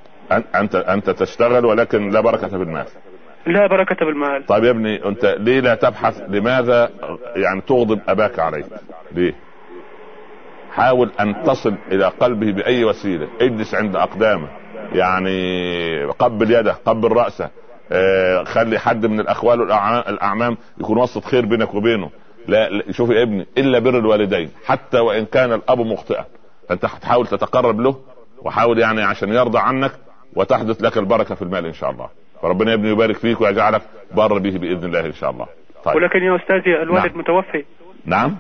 انت 0.56 0.76
أنت 0.76 1.10
تشتغل 1.10 1.66
ولكن 1.66 2.10
لا 2.10 2.22
بركة 2.22 2.48
في 2.48 2.56
المال. 2.56 2.86
لا 3.46 3.68
بركة 3.68 4.06
بالمال 4.06 4.46
طيب 4.46 4.64
يا 4.64 4.70
ابني 4.70 5.06
أنت 5.06 5.26
ليه 5.26 5.60
لا 5.60 5.76
تبحث 5.76 6.22
لماذا 6.28 6.90
يعني 7.36 7.62
تغضب 7.62 8.02
أباك 8.08 8.40
عليك؟ 8.40 8.66
ليه؟ 9.12 9.34
حاول 10.74 11.12
أن 11.20 11.44
تصل 11.44 11.76
إلى 11.92 12.06
قلبه 12.06 12.52
بأي 12.52 12.84
وسيلة. 12.84 13.28
اجلس 13.42 13.76
عند 13.76 13.96
أقدامه. 13.96 14.48
يعني 14.92 16.06
قبل 16.06 16.52
يده 16.52 16.76
قبل 16.86 17.12
رأسه. 17.12 17.50
آه 17.92 18.44
خلي 18.44 18.80
حد 18.80 19.06
من 19.06 19.20
الأخوال 19.20 19.62
والاعمام 19.62 20.58
يكون 20.78 20.98
وسط 20.98 21.26
خير 21.26 21.46
بينك 21.46 21.74
وبينه. 21.74 22.10
لا 22.48 22.92
شوف 22.92 23.10
يا 23.10 23.24
ابني 23.24 23.48
إلا 23.58 23.80
بر 23.80 24.00
الوالدين. 24.00 24.50
حتى 24.66 25.00
وإن 25.00 25.26
كان 25.26 25.54
الأب 25.54 25.80
مخطئا. 25.80 26.26
فانت 26.70 26.86
تحاول 26.86 27.28
تتقرب 27.28 27.80
له 27.80 27.96
وحاول 28.42 28.80
يعني 28.80 29.02
عشان 29.02 29.30
يرضى 29.30 29.60
عنك 29.60 29.92
وتحدث 30.36 30.82
لك 30.82 30.98
البركة 30.98 31.36
في 31.36 31.42
المال 31.42 31.66
إن 31.66 31.74
شاء 31.74 31.90
الله. 31.92 32.10
فربنا 32.42 32.70
يا 32.70 32.76
ابني 32.76 32.90
يبارك 32.90 33.16
فيك 33.16 33.42
ويجعلك 33.42 33.82
بر 34.16 34.38
به 34.38 34.58
بإذن 34.58 34.86
الله 34.86 35.06
إن 35.06 35.14
شاء 35.14 35.30
الله. 35.30 35.46
طيب. 35.86 35.96
ولكن 35.96 36.20
يا 36.20 36.36
أستاذي 36.36 36.82
الوالد 36.82 37.06
نعم. 37.06 37.20
متوفي. 37.20 37.64
نعم. 38.06 38.38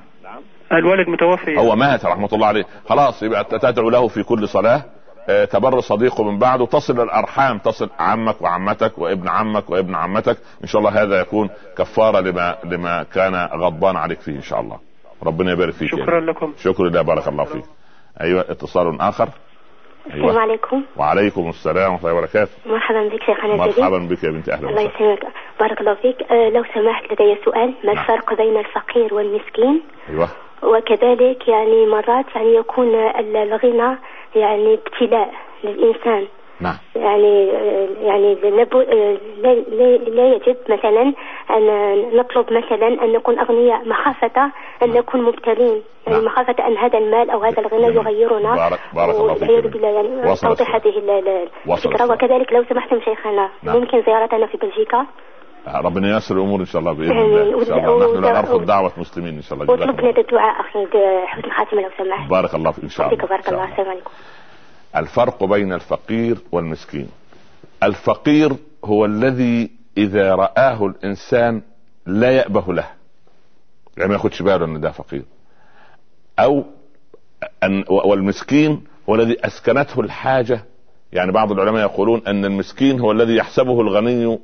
الوالد 0.71 1.09
متوفي. 1.09 1.57
هو 1.57 1.75
مات 1.75 2.05
رحمة 2.05 2.29
الله 2.33 2.47
عليه. 2.47 2.63
خلاص 2.89 3.23
يبقى 3.23 3.43
تدعو 3.43 3.89
له 3.89 4.07
في 4.07 4.23
كل 4.23 4.47
صلاة. 4.47 4.81
آه 5.29 5.45
تبر 5.45 5.79
صديقه 5.79 6.23
من 6.23 6.39
بعده 6.39 6.65
تصل 6.65 7.01
الأرحام. 7.01 7.57
تصل 7.57 7.89
عمك 7.99 8.41
وعمتك 8.41 8.97
وابن 8.97 9.27
عمك 9.27 9.69
وابن 9.69 9.95
عمتك. 9.95 10.37
إن 10.63 10.67
شاء 10.67 10.79
الله 10.79 11.03
هذا 11.03 11.21
يكون 11.21 11.49
كفارة 11.77 12.19
لما 12.19 12.57
لما 12.63 13.03
كان 13.03 13.35
غضبان 13.35 13.95
عليك 13.95 14.19
فيه 14.19 14.35
إن 14.35 14.41
شاء 14.41 14.59
الله. 14.59 14.77
ربنا 15.23 15.51
يبارك 15.51 15.73
فيك. 15.73 15.91
شكرا 15.91 16.13
يعني. 16.13 16.25
لكم. 16.25 16.53
شكرا 16.57 16.89
لله. 16.89 17.01
بارك 17.01 17.27
الله 17.27 17.43
فيك. 17.43 17.65
أيوه 18.21 18.41
اتصال 18.41 19.01
آخر. 19.01 19.29
أيوة. 20.13 20.25
السلام 20.25 20.41
عليكم. 20.41 20.83
وعليكم 20.97 21.49
السلام 21.49 21.91
ورحمة 21.91 22.09
الله 22.09 22.13
وبركاته. 22.17 22.51
مرحبا 22.65 23.07
بك 23.07 23.23
شيخنا 23.23 23.55
مرحبا 23.55 23.97
بك 23.97 24.23
يا 24.23 24.31
بنتي. 24.31 24.53
أهلا 24.53 24.69
الله 24.69 24.81
يسلمك. 24.81 25.19
بارك 25.59 25.81
الله 25.81 25.93
فيك. 25.93 26.31
أه 26.31 26.49
لو 26.49 26.63
سمحت 26.63 27.03
لدي 27.11 27.37
سؤال. 27.45 27.73
ما 27.83 27.91
الفرق 27.91 28.33
بين 28.33 28.57
الفقير 28.57 29.13
والمسكين؟ 29.13 29.81
أيوه. 30.09 30.29
وكذلك 30.63 31.47
يعني 31.47 31.85
مرات 31.85 32.25
يعني 32.35 32.55
يكون 32.55 32.95
الغنى 33.35 33.97
يعني 34.35 34.73
ابتلاء 34.73 35.33
للإنسان. 35.63 36.27
نعم. 36.61 36.75
يعني 36.95 37.47
يعني 38.01 38.35
لا, 38.35 39.53
لا 40.09 40.33
يجب 40.33 40.57
مثلا 40.69 41.13
أن 41.49 41.65
نطلب 42.17 42.53
مثلا 42.53 42.87
أن 42.87 43.13
نكون 43.13 43.39
أغنياء 43.39 43.87
مخافة 43.87 44.51
أن 44.83 44.89
نكون 44.89 45.21
مبتلين. 45.21 45.81
يعني 46.07 46.17
نعم. 46.17 46.25
مخافة 46.25 46.67
أن 46.67 46.77
هذا 46.77 46.97
المال 46.97 47.29
أو 47.29 47.43
هذا 47.43 47.59
الغنى 47.59 47.95
يغيرنا. 47.95 48.55
بارك 48.55 48.79
بارك 48.95 49.15
الله 49.15 49.33
فيك. 49.33 49.73
بالله 49.73 49.87
يعني 49.87 50.35
توضيح 50.35 50.75
هذه 50.75 50.89
الفكرة. 50.89 52.13
وكذلك 52.13 52.53
لو 52.53 52.63
سمحتم 52.63 52.99
شيخنا 52.99 53.49
نعم. 53.63 53.77
ممكن 53.77 54.01
زيارتنا 54.01 54.45
في 54.45 54.57
بلجيكا؟ 54.57 55.05
ربنا 55.67 56.13
ييسر 56.13 56.35
الأمور 56.35 56.59
إن 56.59 56.65
شاء 56.65 56.79
الله 56.79 56.93
بإذن 56.93 57.11
الله. 57.11 57.61
إن 57.61 57.65
شاء 57.65 57.77
الله. 57.77 58.13
نحن 58.13 58.23
لا 58.23 58.41
نرفض 58.41 58.65
دعوة 58.65 58.91
مسلمين 58.97 59.35
إن 59.35 59.41
شاء 59.41 59.53
الله. 59.53 59.73
واطلب 59.73 59.99
لنا 59.99 60.19
الدعاء 60.19 60.61
أخي 60.61 60.87
حسن 61.27 61.51
خاتمه 61.51 61.81
لو 61.81 61.89
سمحت 61.97 62.29
بارك 62.29 62.55
الله 62.55 62.71
فيك. 62.71 62.83
إن 62.83 62.89
شاء 62.89 63.13
الله. 63.13 63.27
بارك 63.27 63.49
الله 63.49 63.71
السلام 63.71 63.89
عليكم 63.89 64.09
الفرق 64.95 65.43
بين 65.43 65.73
الفقير 65.73 66.37
والمسكين. 66.51 67.09
الفقير 67.83 68.53
هو 68.85 69.05
الذي 69.05 69.71
إذا 69.97 70.35
رآه 70.35 70.85
الإنسان 70.85 71.61
لا 72.05 72.31
يأبه 72.31 72.73
له. 72.73 72.87
يعني 73.97 74.09
ما 74.09 74.15
ياخدش 74.15 74.41
باله 74.41 74.65
إن 74.65 74.81
ده 74.81 74.91
فقير. 74.91 75.23
أو 76.39 76.63
أن 77.63 77.83
والمسكين 77.89 78.83
هو 79.09 79.15
الذي 79.15 79.45
أسكنته 79.45 80.01
الحاجة. 80.01 80.65
يعني 81.13 81.31
بعض 81.31 81.51
العلماء 81.51 81.81
يقولون 81.81 82.21
أن 82.27 82.45
المسكين 82.45 82.99
هو 82.99 83.11
الذي 83.11 83.35
يحسبه 83.35 83.81
الغني 83.81 84.39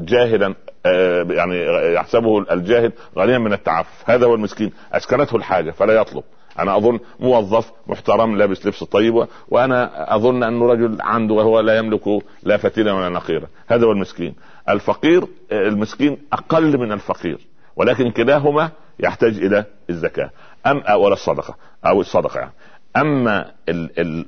جاهلا 0.00 0.54
آه، 0.86 1.26
يعني 1.30 1.66
يحسبه 1.94 2.52
الجاهل 2.52 2.92
غنيا 3.18 3.38
من 3.38 3.52
التعفف 3.52 4.10
هذا 4.10 4.26
هو 4.26 4.34
المسكين. 4.34 4.72
أسكنته 4.92 5.36
الحاجة 5.36 5.70
فلا 5.70 5.94
يطلب. 5.94 6.22
أنا 6.58 6.76
أظن 6.76 7.00
موظف 7.20 7.72
محترم 7.86 8.36
لابس 8.36 8.66
لبس 8.66 8.84
طيب 8.84 9.26
وأنا 9.48 10.14
أظن 10.14 10.42
انه 10.42 10.66
رجل 10.66 10.96
عنده 11.00 11.34
وهو 11.34 11.60
لا 11.60 11.78
يملك 11.78 12.08
لا 12.42 12.56
فتيلا 12.56 12.92
ولا 12.92 13.08
نقيرا 13.08 13.46
هذا 13.66 13.86
هو 13.86 13.92
المسكين. 13.92 14.34
الفقير 14.68 15.22
آه، 15.52 15.68
المسكين 15.68 16.18
أقل 16.32 16.78
من 16.78 16.92
الفقير 16.92 17.38
ولكن 17.76 18.10
كلاهما 18.10 18.70
يحتاج 19.00 19.36
إلى 19.36 19.64
الزكاة. 19.90 20.30
أم 20.66 20.82
ولا 21.00 21.12
الصدقة 21.12 21.54
أو 21.86 22.00
الصدقة. 22.00 22.40
يعني 22.40 22.52
اما 22.96 23.50
أن 23.68 24.24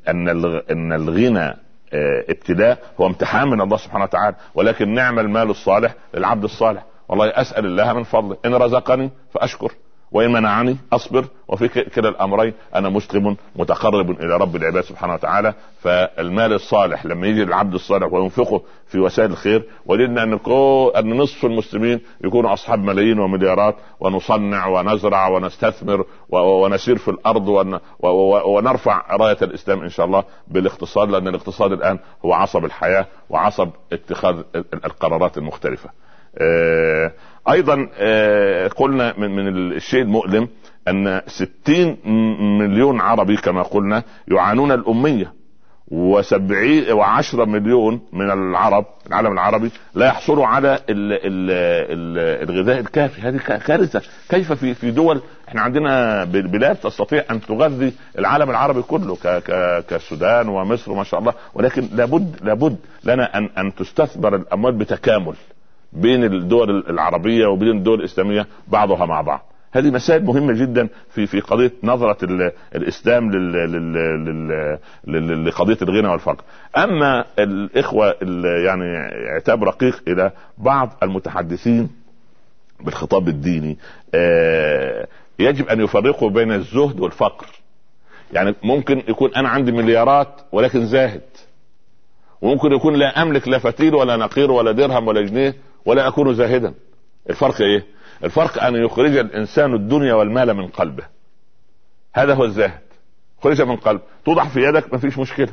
أن 0.70 0.92
الغنى 0.92 1.38
آه، 1.38 1.56
ابتلاء 2.28 2.78
هو 3.00 3.06
امتحان 3.06 3.48
من 3.48 3.60
الله 3.60 3.76
سبحانه 3.76 4.04
وتعالى 4.04 4.36
ولكن 4.54 4.94
نعم 4.94 5.18
المال 5.18 5.50
الصالح 5.50 5.94
للعبد 6.14 6.44
الصالح. 6.44 6.84
والله 7.08 7.26
أسأل 7.28 7.66
الله 7.66 7.92
من 7.92 8.02
فضله. 8.02 8.36
إن 8.44 8.54
رزقني 8.54 9.10
فأشكر. 9.34 9.72
وإن 10.12 10.32
منعني 10.32 10.76
أصبر 10.92 11.24
وفي 11.48 11.68
كلا 11.68 12.08
الأمرين 12.08 12.52
أنا 12.74 12.88
مسلم 12.88 13.36
متقرب 13.56 14.10
إلى 14.10 14.36
رب 14.36 14.56
العباد 14.56 14.84
سبحانه 14.84 15.14
وتعالى 15.14 15.54
فالمال 15.80 16.52
الصالح 16.52 17.06
لما 17.06 17.26
يجي 17.26 17.42
العبد 17.42 17.74
الصالح 17.74 18.12
وينفقه 18.12 18.62
في 18.86 18.98
وسائل 18.98 19.30
الخير 19.30 19.64
وجدنا 19.86 20.22
أن 20.22 20.38
أن 20.96 21.16
نصف 21.16 21.44
المسلمين 21.44 22.00
يكونوا 22.24 22.52
أصحاب 22.52 22.78
ملايين 22.78 23.18
ومليارات 23.18 23.76
ونصنع 24.00 24.66
ونزرع 24.66 25.28
ونستثمر 25.28 26.04
ونسير 26.30 26.98
في 26.98 27.08
الأرض 27.10 27.48
ونرفع 28.46 29.16
راية 29.16 29.38
الإسلام 29.42 29.82
إن 29.82 29.88
شاء 29.88 30.06
الله 30.06 30.24
بالاقتصاد 30.48 31.10
لأن 31.10 31.28
الاقتصاد 31.28 31.72
الآن 31.72 31.98
هو 32.24 32.32
عصب 32.32 32.64
الحياة 32.64 33.06
وعصب 33.30 33.70
اتخاذ 33.92 34.42
القرارات 34.84 35.38
المختلفة. 35.38 35.90
آه، 36.38 37.12
أيضا 37.50 37.88
آه، 37.98 38.68
قلنا 38.68 39.14
من 39.18 39.48
الشيء 39.48 40.02
المؤلم 40.02 40.48
أن 40.88 41.20
ستين 41.26 41.96
مليون 42.58 43.00
عربي 43.00 43.36
كما 43.36 43.62
قلنا 43.62 44.02
يعانون 44.28 44.72
الأمية 44.72 45.32
وسبعين 45.88 46.92
وعشرة 46.92 47.44
مليون 47.44 48.00
من 48.12 48.30
العرب 48.30 48.84
العالم 49.06 49.32
العربي 49.32 49.70
لا 49.94 50.06
يحصلوا 50.06 50.46
على 50.46 50.74
ال 50.74 51.12
ال 51.12 51.50
ال 51.90 52.48
الغذاء 52.50 52.80
الكافي. 52.80 53.20
هذه 53.22 53.36
كارثة. 53.66 54.02
كيف 54.28 54.52
في 54.52 54.74
في 54.74 54.90
دول 54.90 55.20
إحنا 55.48 55.60
عندنا 55.60 56.24
بلاد 56.24 56.76
تستطيع 56.76 57.24
أن 57.30 57.40
تغذي 57.40 57.92
العالم 58.18 58.50
العربي 58.50 58.82
كله 58.82 59.16
كالسودان 59.88 60.48
ومصر 60.48 60.92
ما 60.94 61.04
شاء 61.04 61.20
الله 61.20 61.34
ولكن 61.54 61.88
لابد 61.92 62.36
لابد 62.42 62.76
لنا 63.04 63.38
أن 63.38 63.48
أن 63.58 63.74
تستثمر 63.74 64.36
الأموال 64.36 64.72
بتكامل. 64.72 65.34
بين 65.92 66.24
الدول 66.24 66.84
العربية 66.88 67.46
وبين 67.46 67.68
الدول 67.68 68.00
الإسلامية 68.00 68.46
بعضها 68.68 69.06
مع 69.06 69.20
بعض. 69.20 69.52
هذه 69.72 69.90
مسائل 69.90 70.24
مهمة 70.24 70.52
جدا 70.52 70.88
في 71.10 71.26
في 71.26 71.40
قضية 71.40 71.72
نظرة 71.82 72.50
الإسلام 72.74 73.30
لقضية 75.46 75.78
الغنى 75.82 76.08
والفقر. 76.08 76.44
أما 76.76 77.24
الإخوة 77.38 78.14
يعني 78.64 78.96
عتاب 79.36 79.64
رقيق 79.64 80.02
إلى 80.08 80.30
بعض 80.58 80.96
المتحدثين 81.02 81.90
بالخطاب 82.80 83.28
الديني 83.28 83.78
آه، 84.14 85.06
يجب 85.38 85.68
أن 85.68 85.80
يفرقوا 85.80 86.30
بين 86.30 86.52
الزهد 86.52 87.00
والفقر. 87.00 87.46
يعني 88.32 88.54
ممكن 88.62 89.02
يكون 89.08 89.34
أنا 89.34 89.48
عندي 89.48 89.72
مليارات 89.72 90.40
ولكن 90.52 90.86
زاهد. 90.86 91.22
وممكن 92.42 92.72
يكون 92.72 92.94
لا 92.94 93.22
أملك 93.22 93.48
لا 93.48 93.58
فتيل 93.58 93.94
ولا 93.94 94.16
نقير 94.16 94.50
ولا 94.50 94.72
درهم 94.72 95.08
ولا 95.08 95.22
جنيه 95.22 95.54
ولا 95.86 96.08
أكون 96.08 96.34
زاهدا. 96.34 96.74
الفرق 97.30 97.60
إيه؟ 97.60 97.86
الفرق 98.24 98.62
أن 98.62 98.74
يخرج 98.74 99.16
الإنسان 99.16 99.74
الدنيا 99.74 100.14
والمال 100.14 100.54
من 100.54 100.66
قلبه. 100.66 101.04
هذا 102.14 102.34
هو 102.34 102.44
الزاهد. 102.44 102.80
خرج 103.42 103.62
من 103.62 103.76
قلب. 103.76 104.00
توضع 104.24 104.44
في 104.44 104.60
يدك 104.60 104.92
ما 104.92 104.98
فيش 104.98 105.18
مشكلة. 105.18 105.52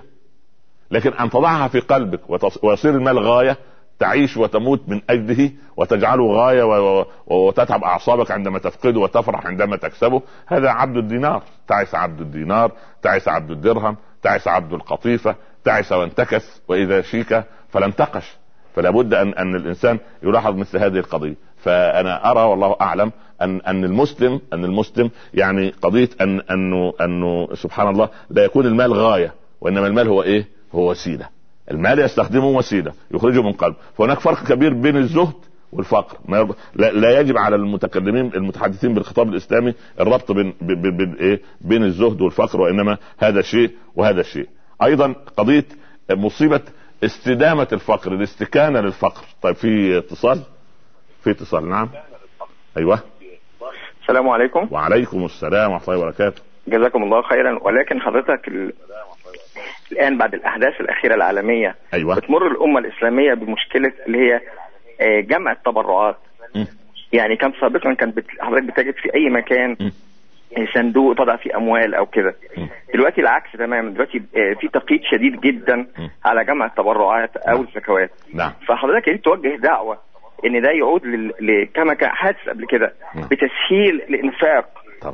لكن 0.91 1.13
أن 1.13 1.29
تضعها 1.29 1.67
في 1.67 1.79
قلبك 1.79 2.19
ويصير 2.63 2.95
المال 2.95 3.19
غاية 3.19 3.57
تعيش 3.99 4.37
وتموت 4.37 4.81
من 4.87 5.01
أجله 5.09 5.51
وتجعله 5.77 6.31
غاية 6.31 6.63
وتتعب 7.27 7.83
أعصابك 7.83 8.31
عندما 8.31 8.59
تفقده 8.59 8.99
وتفرح 8.99 9.45
عندما 9.45 9.77
تكسبه 9.77 10.21
هذا 10.47 10.69
عبد 10.69 10.97
الدينار. 10.97 11.43
تعس 11.67 11.95
عبد 11.95 12.21
الدينار 12.21 12.71
تعس 13.01 13.27
عبد 13.27 13.51
الدرهم 13.51 13.97
تعس 14.21 14.47
عبد 14.47 14.73
القطيفة 14.73 15.35
تعس 15.63 15.91
وانتكس 15.91 16.61
وإذا 16.67 17.01
شيك 17.01 17.43
فلم 17.69 17.91
تقش. 17.91 18.42
فلا 18.75 18.89
بد 18.89 19.13
أن 19.13 19.33
أن 19.33 19.55
الإنسان 19.55 19.99
يلاحظ 20.23 20.55
مثل 20.55 20.77
هذه 20.77 20.97
القضية. 20.97 21.35
فأنا 21.57 22.31
أرى 22.31 22.39
والله 22.41 22.75
أعلم 22.81 23.11
أن 23.41 23.61
أن 23.61 23.83
المسلم 23.83 24.41
أن 24.53 24.65
المسلم 24.65 25.09
يعني 25.33 25.73
قضية 25.81 26.09
أن 26.21 26.41
انه 26.51 26.93
انه 27.01 27.47
سبحان 27.53 27.87
الله 27.87 28.09
لا 28.29 28.43
يكون 28.43 28.65
المال 28.65 28.93
غاية 28.93 29.33
وإنما 29.61 29.87
المال 29.87 30.07
هو 30.07 30.23
إيه؟ 30.23 30.47
هو 30.73 30.91
وسيلة. 30.91 31.29
المال 31.71 31.99
يستخدمه 31.99 32.47
وسيلة 32.47 32.93
يخرجه 33.11 33.41
من 33.41 33.51
قلب. 33.51 33.75
فهناك 33.97 34.19
فرق 34.19 34.43
كبير 34.43 34.73
بين 34.73 34.97
الزهد 34.97 35.33
والفقر. 35.71 36.17
ما 36.25 36.47
لا 36.75 37.19
يجب 37.19 37.37
على 37.37 37.55
المتكلمين 37.55 38.25
المتحدثين 38.35 38.93
بالخطاب 38.93 39.29
الإسلامي 39.29 39.73
الربط 39.99 40.31
بين 40.31 40.53
بين 40.61 41.15
إيه؟ 41.19 41.41
بين 41.61 41.83
الزهد 41.83 42.21
والفقر 42.21 42.61
وإنما 42.61 42.97
هذا 43.17 43.41
شيء 43.41 43.71
وهذا 43.95 44.21
شيء. 44.21 44.47
أيضا 44.83 45.15
قضية 45.37 45.65
مصيبة 46.11 46.61
استدامة 47.05 47.67
الفقر 47.73 48.11
الاستكانة 48.11 48.79
للفقر. 48.81 49.23
طيب 49.41 49.55
في 49.55 49.97
اتصال؟ 49.97 50.39
في 51.23 51.31
اتصال 51.31 51.69
نعم. 51.69 51.89
أيوه. 52.77 52.99
السلام 54.01 54.29
عليكم. 54.29 54.67
وعليكم 54.71 55.25
السلام 55.25 55.71
ورحمة 55.71 55.93
الله 55.93 55.99
وبركاته. 56.05 56.41
جزاكم 56.67 57.03
الله 57.03 57.21
خيرا. 57.21 57.59
ولكن 57.63 58.01
حضرتك 58.01 58.47
ال... 58.47 58.73
الآن 59.91 60.17
بعد 60.17 60.33
الأحداث 60.33 60.81
الأخيرة 60.81 61.15
العالمية 61.15 61.75
أيوه. 61.93 62.15
بتمر 62.15 62.47
الأمة 62.47 62.79
الإسلامية 62.79 63.33
بمشكلة 63.33 63.93
اللي 64.07 64.17
هي 64.17 64.41
آه، 65.01 65.19
جمع 65.21 65.51
التبرعات. 65.51 66.17
م. 66.55 66.65
يعني 67.13 67.35
كان 67.35 67.53
سابقا 67.61 67.93
كان 67.93 68.11
بت... 68.11 68.25
حضرتك 68.39 68.63
بتجد 68.63 68.93
في 68.93 69.15
أي 69.15 69.29
مكان 69.29 69.71
م. 69.79 69.91
صندوق 70.73 71.15
تضع 71.15 71.35
فيه 71.35 71.57
أموال 71.57 71.95
أو 71.95 72.05
كده. 72.05 72.35
دلوقتي 72.93 73.21
العكس 73.21 73.51
تماما. 73.51 73.89
دلوقتي 73.89 74.17
آه، 74.17 74.53
في 74.59 74.67
تقييد 74.67 75.01
شديد 75.11 75.41
جدا 75.41 75.87
على 76.25 76.45
جمع 76.45 76.65
التبرعات 76.65 77.37
أو 77.37 77.55
نعم. 77.57 77.65
الزكوات. 77.67 78.11
نعم. 78.33 78.51
فحضرتك 78.67 79.09
أنت 79.09 79.25
توجه 79.25 79.55
دعوة 79.55 79.97
إن 80.45 80.61
ده 80.61 80.71
يعود. 80.71 81.01
كما 81.73 81.93
كان 81.93 82.09
حادث 82.09 82.49
قبل 82.49 82.65
كده. 82.67 82.93
بتسهيل 83.15 84.01
الإنفاق 84.09 84.65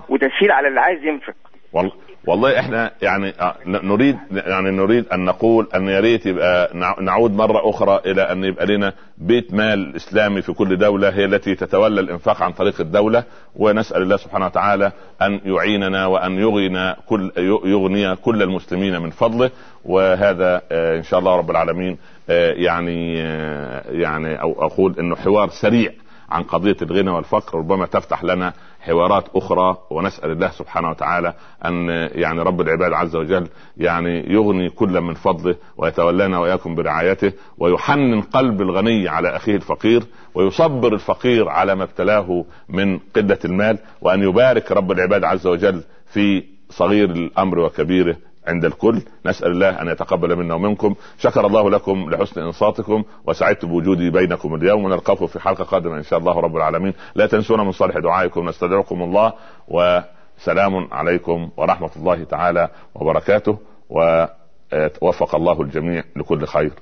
وتسهيل 0.10 0.52
على 0.52 0.68
اللي 0.68 0.80
عايز 0.80 1.04
ينفق. 1.04 1.36
والله. 1.74 1.92
والله 2.30 2.60
إحنا 2.60 2.92
يعني 3.02 3.34
آه، 3.42 3.56
نريد 3.66 4.18
يعني 4.32 4.72
نريد 4.72 5.06
أن 5.14 5.26
نقول 5.26 5.68
أن 5.76 5.88
يا 5.88 6.00
ريت 6.00 6.26
يبقى 6.26 6.70
نعود 7.02 7.32
مرة 7.32 7.70
أخرى 7.70 8.02
إلى 8.06 8.22
أن 8.22 8.44
يبقى 8.44 8.66
لنا 8.66 8.94
بيت 9.18 9.54
مال 9.54 9.96
إسلامي 9.96 10.42
في 10.42 10.54
كل 10.54 10.78
دولة 10.78 11.10
هي 11.10 11.26
التي 11.26 11.56
تتولى 11.56 12.02
الإنفاق 12.02 12.42
عن 12.42 12.52
طريق 12.52 12.82
الدولة. 12.82 13.24
ونسأل 13.56 14.02
الله 14.02 14.18
سبحانه 14.18 14.46
وتعالى 14.46 14.92
أن 15.22 15.40
يعيننا 15.46 16.06
وأن 16.06 16.40
يغني 16.40 16.96
كل 17.06 17.32
يغني 17.66 18.16
كل 18.16 18.44
المسلمين 18.44 19.02
من 19.02 19.10
فضله. 19.10 19.52
وهذا 19.86 20.62
آه، 20.72 20.98
إن 20.98 21.04
شاء 21.04 21.20
الله 21.20 21.36
رب 21.36 21.52
العالمين 21.52 21.98
آه، 22.30 22.52
يعني 22.52 23.18
يعني 23.90 24.42
أو 24.42 24.66
أقول 24.66 24.96
إنه 25.00 25.16
حوار 25.16 25.50
سريع. 25.50 25.92
عن 26.32 26.44
قضية 26.44 26.78
الغنى 26.82 27.10
والفقر 27.10 27.58
ربما 27.60 27.86
تفتح 27.86 28.24
لنا 28.24 28.54
حوارات 28.80 29.24
أخرى 29.36 29.78
ونسأل 29.90 30.32
الله 30.32 30.50
سبحانه 30.50 30.90
وتعالى 30.90 31.34
أن 31.66 31.90
يعني 32.12 32.42
رب 32.42 32.62
العباد 32.62 32.94
عز 32.94 33.16
وجل 33.16 33.48
يعني 33.78 34.34
يغني 34.34 34.70
كل 34.70 35.02
من 35.02 35.14
فضله 35.14 35.56
ويتولانا 35.78 36.40
وإياكم 36.40 36.76
برعايته 36.76 37.34
ويحنن 37.58 38.22
قلب 38.22 38.62
الغني 38.62 39.08
على 39.08 39.36
أخيه 39.36 39.56
الفقير 39.56 40.04
ويصبر 40.36 40.94
الفقير 40.94 41.50
على 41.50 41.76
ما 41.76 41.84
ابتلاه 41.84 42.46
من 42.70 43.00
قلة 43.16 43.40
المال 43.46 43.78
وأن 44.02 44.24
يبارك 44.24 44.72
رب 44.72 44.92
العباد 44.92 45.24
عز 45.24 45.48
وجل 45.48 45.84
في 46.14 46.44
صغير 46.70 47.10
الأمر 47.12 47.60
وكبيره. 47.60 48.16
عند 48.50 48.66
الكل. 48.66 49.02
نسأل 49.26 49.52
الله 49.52 49.82
أن 49.82 49.88
يتقبل 49.88 50.36
منا 50.36 50.56
ومنكم. 50.56 50.95
شكر 51.18 51.47
الله 51.47 51.70
لكم 51.70 52.10
لحسن 52.10 52.41
إنصاتكم 52.41 53.04
وسعدت 53.26 53.66
بوجودي 53.66 54.10
بينكم 54.10 54.56
اليوم 54.56 54.84
ونلقاكم 54.86 55.28
في 55.28 55.39
حلقة 55.39 55.64
قادمة 55.64 55.97
إن 55.97 56.04
شاء 56.04 56.20
الله 56.20 56.39
رب 56.39 56.56
العالمين. 56.56 56.93
لا 57.16 57.28
تنسونا 57.28 57.64
من 57.64 57.72
صالح 57.72 57.97
دعائكم 57.97 58.50
نستدعكم 58.50 59.02
الله 59.02 59.34
وسلام 59.68 60.88
عليكم 60.91 61.50
ورحمة 61.58 61.91
الله 61.95 62.24
تعالى 62.24 62.70
وبركاته. 62.95 63.58
ووفق 63.89 65.36
الله 65.36 65.62
الجميع 65.62 66.04
لكل 66.16 66.45
خير. 66.45 66.74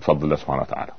بفضل 0.00 0.24
الله 0.24 0.36
سبحانه 0.36 0.62
وتعالى. 0.62 0.92